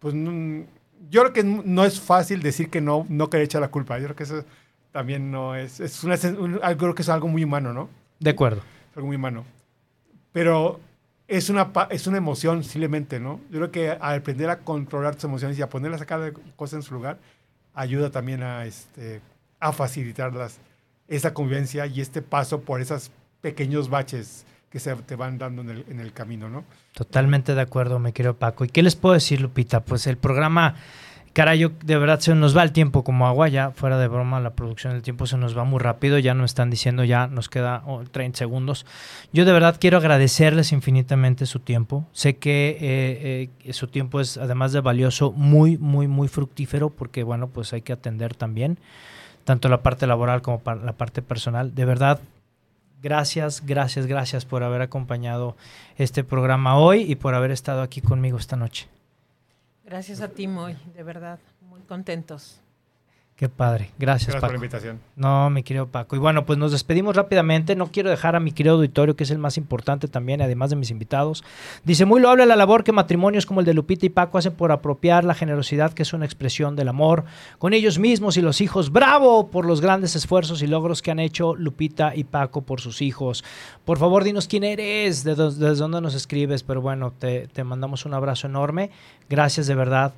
pues, 0.00 0.14
no- 0.14 0.66
yo 1.10 1.22
creo 1.22 1.32
que 1.32 1.44
no 1.44 1.84
es 1.84 2.00
fácil 2.00 2.42
decir 2.42 2.68
que 2.68 2.80
no, 2.80 3.06
no 3.08 3.30
querer 3.30 3.44
echar 3.44 3.60
la 3.60 3.68
culpa. 3.70 3.98
Yo 3.98 4.04
creo 4.06 4.16
que 4.16 4.24
eso 4.24 4.44
también 4.90 5.30
no 5.30 5.54
es, 5.54 5.80
es 5.80 6.02
una, 6.04 6.16
un- 6.38 6.58
algo- 6.62 6.78
creo 6.80 6.94
que 6.94 7.02
es 7.02 7.08
algo 7.08 7.28
muy 7.28 7.44
humano, 7.44 7.72
¿no? 7.72 7.88
De 8.18 8.30
acuerdo. 8.30 8.62
Es 8.90 8.96
algo 8.96 9.06
muy 9.06 9.16
humano. 9.16 9.44
Pero 10.32 10.80
es 11.28 11.48
una, 11.50 11.70
es 11.90 12.06
una 12.06 12.18
emoción 12.18 12.64
simplemente, 12.64 13.20
¿no? 13.20 13.40
Yo 13.50 13.58
creo 13.58 13.70
que 13.70 13.90
al 13.90 14.18
aprender 14.18 14.50
a 14.50 14.58
controlar 14.60 15.14
tus 15.14 15.24
emociones 15.24 15.58
y 15.58 15.62
a 15.62 15.68
ponerlas 15.68 16.00
a 16.02 16.06
cada 16.06 16.32
cosa 16.56 16.76
en 16.76 16.82
su 16.82 16.94
lugar, 16.94 17.18
ayuda 17.74 18.10
también 18.10 18.42
a, 18.42 18.64
este, 18.64 19.20
a 19.60 19.72
facilitarlas, 19.72 20.58
esa 21.08 21.34
convivencia 21.34 21.86
y 21.86 22.00
este 22.00 22.22
paso 22.22 22.60
por 22.60 22.80
esos 22.80 23.10
pequeños 23.40 23.88
baches 23.88 24.44
que 24.70 24.80
se 24.80 24.94
te 24.96 25.16
van 25.16 25.36
dando 25.36 25.60
en 25.62 25.70
el, 25.70 25.84
en 25.88 26.00
el 26.00 26.12
camino, 26.12 26.48
¿no? 26.48 26.64
Totalmente 26.94 27.54
de 27.54 27.60
acuerdo, 27.60 27.98
me 27.98 28.12
querido 28.12 28.38
Paco. 28.38 28.64
¿Y 28.64 28.68
qué 28.68 28.82
les 28.82 28.96
puedo 28.96 29.14
decir, 29.14 29.40
Lupita? 29.40 29.80
Pues 29.80 30.06
el 30.06 30.16
programa, 30.16 30.76
caray, 31.32 31.58
yo- 31.58 31.70
de 31.84 31.98
verdad 31.98 32.20
se 32.20 32.34
nos 32.34 32.56
va 32.56 32.62
el 32.62 32.72
tiempo 32.72 33.04
como 33.04 33.26
agua, 33.26 33.48
ya 33.48 33.70
fuera 33.70 33.98
de 33.98 34.08
broma, 34.08 34.40
la 34.40 34.50
producción 34.50 34.92
del 34.92 35.02
tiempo 35.02 35.26
se 35.26 35.36
nos 35.36 35.56
va 35.56 35.64
muy 35.64 35.78
rápido, 35.78 36.18
ya 36.18 36.34
nos 36.34 36.50
están 36.50 36.70
diciendo, 36.70 37.04
ya 37.04 37.26
nos 37.26 37.48
queda 37.48 37.82
oh, 37.86 38.02
30 38.04 38.38
segundos. 38.38 38.86
Yo 39.32 39.44
de 39.44 39.52
verdad 39.52 39.76
quiero 39.80 39.98
agradecerles 39.98 40.72
infinitamente 40.72 41.46
su 41.46 41.58
tiempo. 41.60 42.04
Sé 42.12 42.36
que 42.36 42.76
eh, 42.80 43.48
eh, 43.64 43.72
su 43.72 43.88
tiempo 43.88 44.20
es, 44.20 44.36
además 44.36 44.72
de 44.72 44.80
valioso, 44.80 45.32
muy, 45.32 45.78
muy, 45.78 46.08
muy 46.08 46.28
fructífero, 46.28 46.90
porque 46.90 47.22
bueno, 47.22 47.48
pues 47.48 47.72
hay 47.72 47.82
que 47.82 47.92
atender 47.92 48.34
también, 48.34 48.78
tanto 49.44 49.68
la 49.68 49.82
parte 49.82 50.06
laboral 50.06 50.42
como 50.42 50.60
la 50.84 50.92
parte 50.92 51.22
personal. 51.22 51.74
De 51.74 51.84
verdad, 51.84 52.20
Gracias, 53.02 53.66
gracias, 53.66 54.06
gracias 54.06 54.44
por 54.44 54.62
haber 54.62 54.80
acompañado 54.80 55.56
este 55.98 56.22
programa 56.22 56.78
hoy 56.78 57.02
y 57.02 57.16
por 57.16 57.34
haber 57.34 57.50
estado 57.50 57.82
aquí 57.82 58.00
conmigo 58.00 58.38
esta 58.38 58.54
noche. 58.54 58.86
Gracias 59.84 60.20
a 60.20 60.28
ti, 60.28 60.46
Moy, 60.46 60.76
de 60.94 61.02
verdad, 61.02 61.38
muy 61.60 61.80
contentos. 61.82 62.61
Qué 63.42 63.48
padre. 63.48 63.90
Gracias, 63.98 64.28
Gracias 64.28 64.34
por 64.34 64.42
la 64.42 64.46
Paco. 64.46 64.54
invitación. 64.54 65.00
No, 65.16 65.50
mi 65.50 65.64
querido 65.64 65.88
Paco. 65.88 66.14
Y 66.14 66.20
bueno, 66.20 66.46
pues 66.46 66.60
nos 66.60 66.70
despedimos 66.70 67.16
rápidamente. 67.16 67.74
No 67.74 67.88
quiero 67.88 68.08
dejar 68.08 68.36
a 68.36 68.38
mi 68.38 68.52
querido 68.52 68.76
auditorio, 68.76 69.16
que 69.16 69.24
es 69.24 69.32
el 69.32 69.38
más 69.38 69.56
importante 69.56 70.06
también, 70.06 70.40
además 70.42 70.70
de 70.70 70.76
mis 70.76 70.92
invitados. 70.92 71.42
Dice, 71.82 72.04
muy 72.04 72.20
loable 72.20 72.46
la 72.46 72.54
labor 72.54 72.84
que 72.84 72.92
matrimonios 72.92 73.44
como 73.44 73.58
el 73.58 73.66
de 73.66 73.74
Lupita 73.74 74.06
y 74.06 74.10
Paco 74.10 74.38
hacen 74.38 74.52
por 74.52 74.70
apropiar 74.70 75.24
la 75.24 75.34
generosidad, 75.34 75.92
que 75.92 76.04
es 76.04 76.12
una 76.12 76.24
expresión 76.24 76.76
del 76.76 76.86
amor, 76.86 77.24
con 77.58 77.72
ellos 77.72 77.98
mismos 77.98 78.36
y 78.36 78.42
los 78.42 78.60
hijos. 78.60 78.92
Bravo 78.92 79.48
por 79.48 79.64
los 79.66 79.80
grandes 79.80 80.14
esfuerzos 80.14 80.62
y 80.62 80.68
logros 80.68 81.02
que 81.02 81.10
han 81.10 81.18
hecho 81.18 81.56
Lupita 81.56 82.14
y 82.14 82.22
Paco 82.22 82.62
por 82.62 82.80
sus 82.80 83.02
hijos. 83.02 83.42
Por 83.84 83.98
favor, 83.98 84.22
dinos 84.22 84.46
quién 84.46 84.62
eres, 84.62 85.24
desde 85.24 85.74
dónde 85.74 86.00
nos 86.00 86.14
escribes. 86.14 86.62
Pero 86.62 86.80
bueno, 86.80 87.10
te, 87.10 87.48
te 87.48 87.64
mandamos 87.64 88.06
un 88.06 88.14
abrazo 88.14 88.46
enorme. 88.46 88.90
Gracias 89.28 89.66
de 89.66 89.74
verdad. 89.74 90.12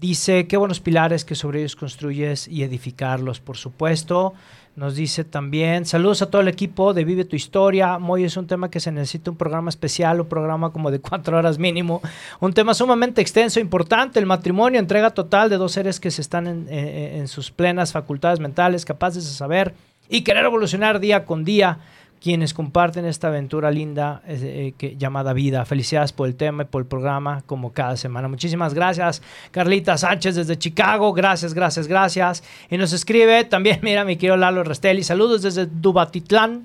Dice, 0.00 0.46
qué 0.46 0.56
buenos 0.56 0.80
pilares 0.80 1.24
que 1.24 1.34
sobre 1.34 1.60
ellos 1.60 1.76
construyes 1.76 2.48
y 2.48 2.62
edificarlos, 2.62 3.40
por 3.40 3.56
supuesto. 3.56 4.32
Nos 4.74 4.94
dice 4.94 5.22
también, 5.24 5.84
saludos 5.84 6.22
a 6.22 6.30
todo 6.30 6.40
el 6.40 6.48
equipo 6.48 6.94
de 6.94 7.04
Vive 7.04 7.26
tu 7.26 7.36
Historia. 7.36 7.98
Moy 7.98 8.24
es 8.24 8.38
un 8.38 8.46
tema 8.46 8.70
que 8.70 8.80
se 8.80 8.90
necesita 8.90 9.30
un 9.30 9.36
programa 9.36 9.68
especial, 9.68 10.20
un 10.20 10.28
programa 10.28 10.70
como 10.70 10.90
de 10.90 10.98
cuatro 11.00 11.36
horas 11.36 11.58
mínimo. 11.58 12.00
Un 12.40 12.54
tema 12.54 12.72
sumamente 12.72 13.20
extenso, 13.20 13.60
importante, 13.60 14.18
el 14.18 14.24
matrimonio, 14.24 14.80
entrega 14.80 15.10
total 15.10 15.50
de 15.50 15.58
dos 15.58 15.72
seres 15.72 16.00
que 16.00 16.10
se 16.10 16.22
están 16.22 16.46
en, 16.46 16.68
en- 16.70 17.20
en 17.20 17.28
sus 17.28 17.50
plenas 17.50 17.92
facultades 17.92 18.40
mentales, 18.40 18.86
capaces 18.86 19.24
de 19.24 19.30
saber 19.30 19.74
y 20.08 20.22
querer 20.22 20.46
evolucionar 20.46 21.00
día 21.00 21.26
con 21.26 21.44
día 21.44 21.80
quienes 22.22 22.54
comparten 22.54 23.04
esta 23.04 23.28
aventura 23.28 23.72
linda 23.72 24.22
eh, 24.28 24.74
que, 24.78 24.96
llamada 24.96 25.32
vida. 25.32 25.64
Felicidades 25.64 26.12
por 26.12 26.28
el 26.28 26.36
tema 26.36 26.62
y 26.62 26.66
por 26.66 26.82
el 26.82 26.86
programa, 26.86 27.42
como 27.46 27.72
cada 27.72 27.96
semana. 27.96 28.28
Muchísimas 28.28 28.74
gracias, 28.74 29.22
Carlita 29.50 29.98
Sánchez 29.98 30.36
desde 30.36 30.56
Chicago. 30.56 31.12
Gracias, 31.12 31.52
gracias, 31.52 31.88
gracias. 31.88 32.44
Y 32.70 32.78
nos 32.78 32.92
escribe 32.92 33.42
también, 33.44 33.80
mira, 33.82 34.04
mi 34.04 34.16
querido 34.16 34.36
Lalo 34.36 34.62
Restelli. 34.62 35.02
Saludos 35.02 35.42
desde 35.42 35.66
Dubatitlán, 35.66 36.64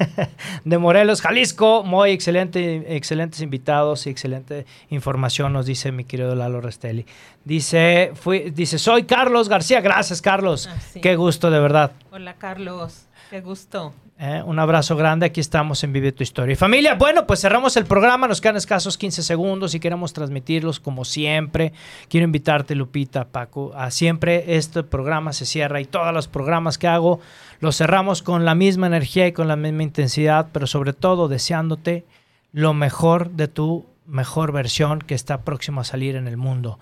de 0.64 0.78
Morelos, 0.78 1.20
Jalisco. 1.20 1.84
Muy 1.84 2.12
excelente, 2.12 2.96
excelentes 2.96 3.42
invitados 3.42 4.06
y 4.06 4.10
excelente 4.10 4.64
información, 4.88 5.52
nos 5.52 5.66
dice 5.66 5.92
mi 5.92 6.04
querido 6.04 6.34
Lalo 6.34 6.62
Restelli. 6.62 7.04
Dice, 7.44 8.12
fui, 8.14 8.50
dice, 8.50 8.78
soy 8.78 9.04
Carlos 9.04 9.50
García. 9.50 9.82
Gracias, 9.82 10.22
Carlos. 10.22 10.70
Ah, 10.72 10.80
sí. 10.80 11.02
Qué 11.02 11.16
gusto, 11.16 11.50
de 11.50 11.60
verdad. 11.60 11.92
Hola, 12.10 12.34
Carlos, 12.38 13.06
qué 13.28 13.42
gusto. 13.42 13.92
Eh, 14.18 14.42
un 14.46 14.58
abrazo 14.58 14.96
grande, 14.96 15.26
aquí 15.26 15.40
estamos 15.40 15.84
en 15.84 15.92
Vive 15.92 16.10
tu 16.10 16.22
Historia. 16.22 16.54
Y 16.54 16.56
familia, 16.56 16.94
bueno, 16.94 17.26
pues 17.26 17.42
cerramos 17.42 17.76
el 17.76 17.84
programa, 17.84 18.26
nos 18.26 18.40
quedan 18.40 18.56
escasos 18.56 18.96
15 18.96 19.22
segundos 19.22 19.74
y 19.74 19.80
queremos 19.80 20.14
transmitirlos 20.14 20.80
como 20.80 21.04
siempre. 21.04 21.74
Quiero 22.08 22.24
invitarte, 22.24 22.74
Lupita, 22.74 23.28
Paco, 23.28 23.72
a 23.74 23.90
siempre 23.90 24.56
este 24.56 24.82
programa 24.82 25.34
se 25.34 25.44
cierra 25.44 25.82
y 25.82 25.84
todos 25.84 26.14
los 26.14 26.28
programas 26.28 26.78
que 26.78 26.88
hago 26.88 27.20
los 27.60 27.76
cerramos 27.76 28.22
con 28.22 28.46
la 28.46 28.54
misma 28.54 28.86
energía 28.86 29.26
y 29.26 29.32
con 29.32 29.48
la 29.48 29.56
misma 29.56 29.82
intensidad, 29.82 30.48
pero 30.50 30.66
sobre 30.66 30.94
todo 30.94 31.28
deseándote 31.28 32.06
lo 32.52 32.72
mejor 32.72 33.32
de 33.32 33.48
tu 33.48 33.84
mejor 34.06 34.50
versión 34.50 35.00
que 35.00 35.14
está 35.14 35.42
próximo 35.42 35.82
a 35.82 35.84
salir 35.84 36.16
en 36.16 36.26
el 36.26 36.38
mundo. 36.38 36.78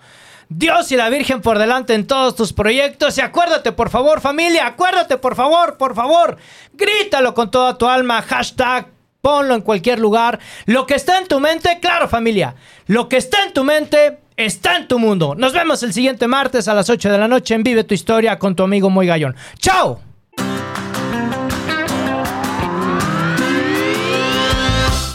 Dios 0.49 0.91
y 0.91 0.95
la 0.95 1.09
Virgen 1.09 1.41
por 1.41 1.57
delante 1.57 1.93
en 1.93 2.07
todos 2.07 2.35
tus 2.35 2.53
proyectos. 2.53 3.17
Y 3.17 3.21
acuérdate, 3.21 3.71
por 3.71 3.89
favor, 3.89 4.21
familia, 4.21 4.67
acuérdate, 4.67 5.17
por 5.17 5.35
favor, 5.35 5.77
por 5.77 5.95
favor. 5.95 6.37
Grítalo 6.73 7.33
con 7.33 7.51
toda 7.51 7.77
tu 7.77 7.87
alma. 7.87 8.21
Hashtag, 8.21 8.87
ponlo 9.21 9.55
en 9.55 9.61
cualquier 9.61 9.99
lugar. 9.99 10.39
Lo 10.65 10.85
que 10.85 10.95
está 10.95 11.17
en 11.17 11.27
tu 11.27 11.39
mente, 11.39 11.79
claro, 11.81 12.07
familia. 12.07 12.55
Lo 12.87 13.09
que 13.09 13.17
está 13.17 13.43
en 13.43 13.53
tu 13.53 13.63
mente 13.63 14.19
está 14.37 14.77
en 14.77 14.87
tu 14.87 14.99
mundo. 14.99 15.35
Nos 15.35 15.53
vemos 15.53 15.81
el 15.83 15.93
siguiente 15.93 16.27
martes 16.27 16.67
a 16.67 16.73
las 16.73 16.89
8 16.89 17.11
de 17.11 17.17
la 17.17 17.27
noche 17.27 17.55
en 17.55 17.63
Vive 17.63 17.83
tu 17.83 17.93
Historia 17.93 18.37
con 18.37 18.55
tu 18.55 18.63
amigo 18.63 18.89
Muy 18.89 19.07
Gallón. 19.07 19.35
¡Chao! 19.59 19.99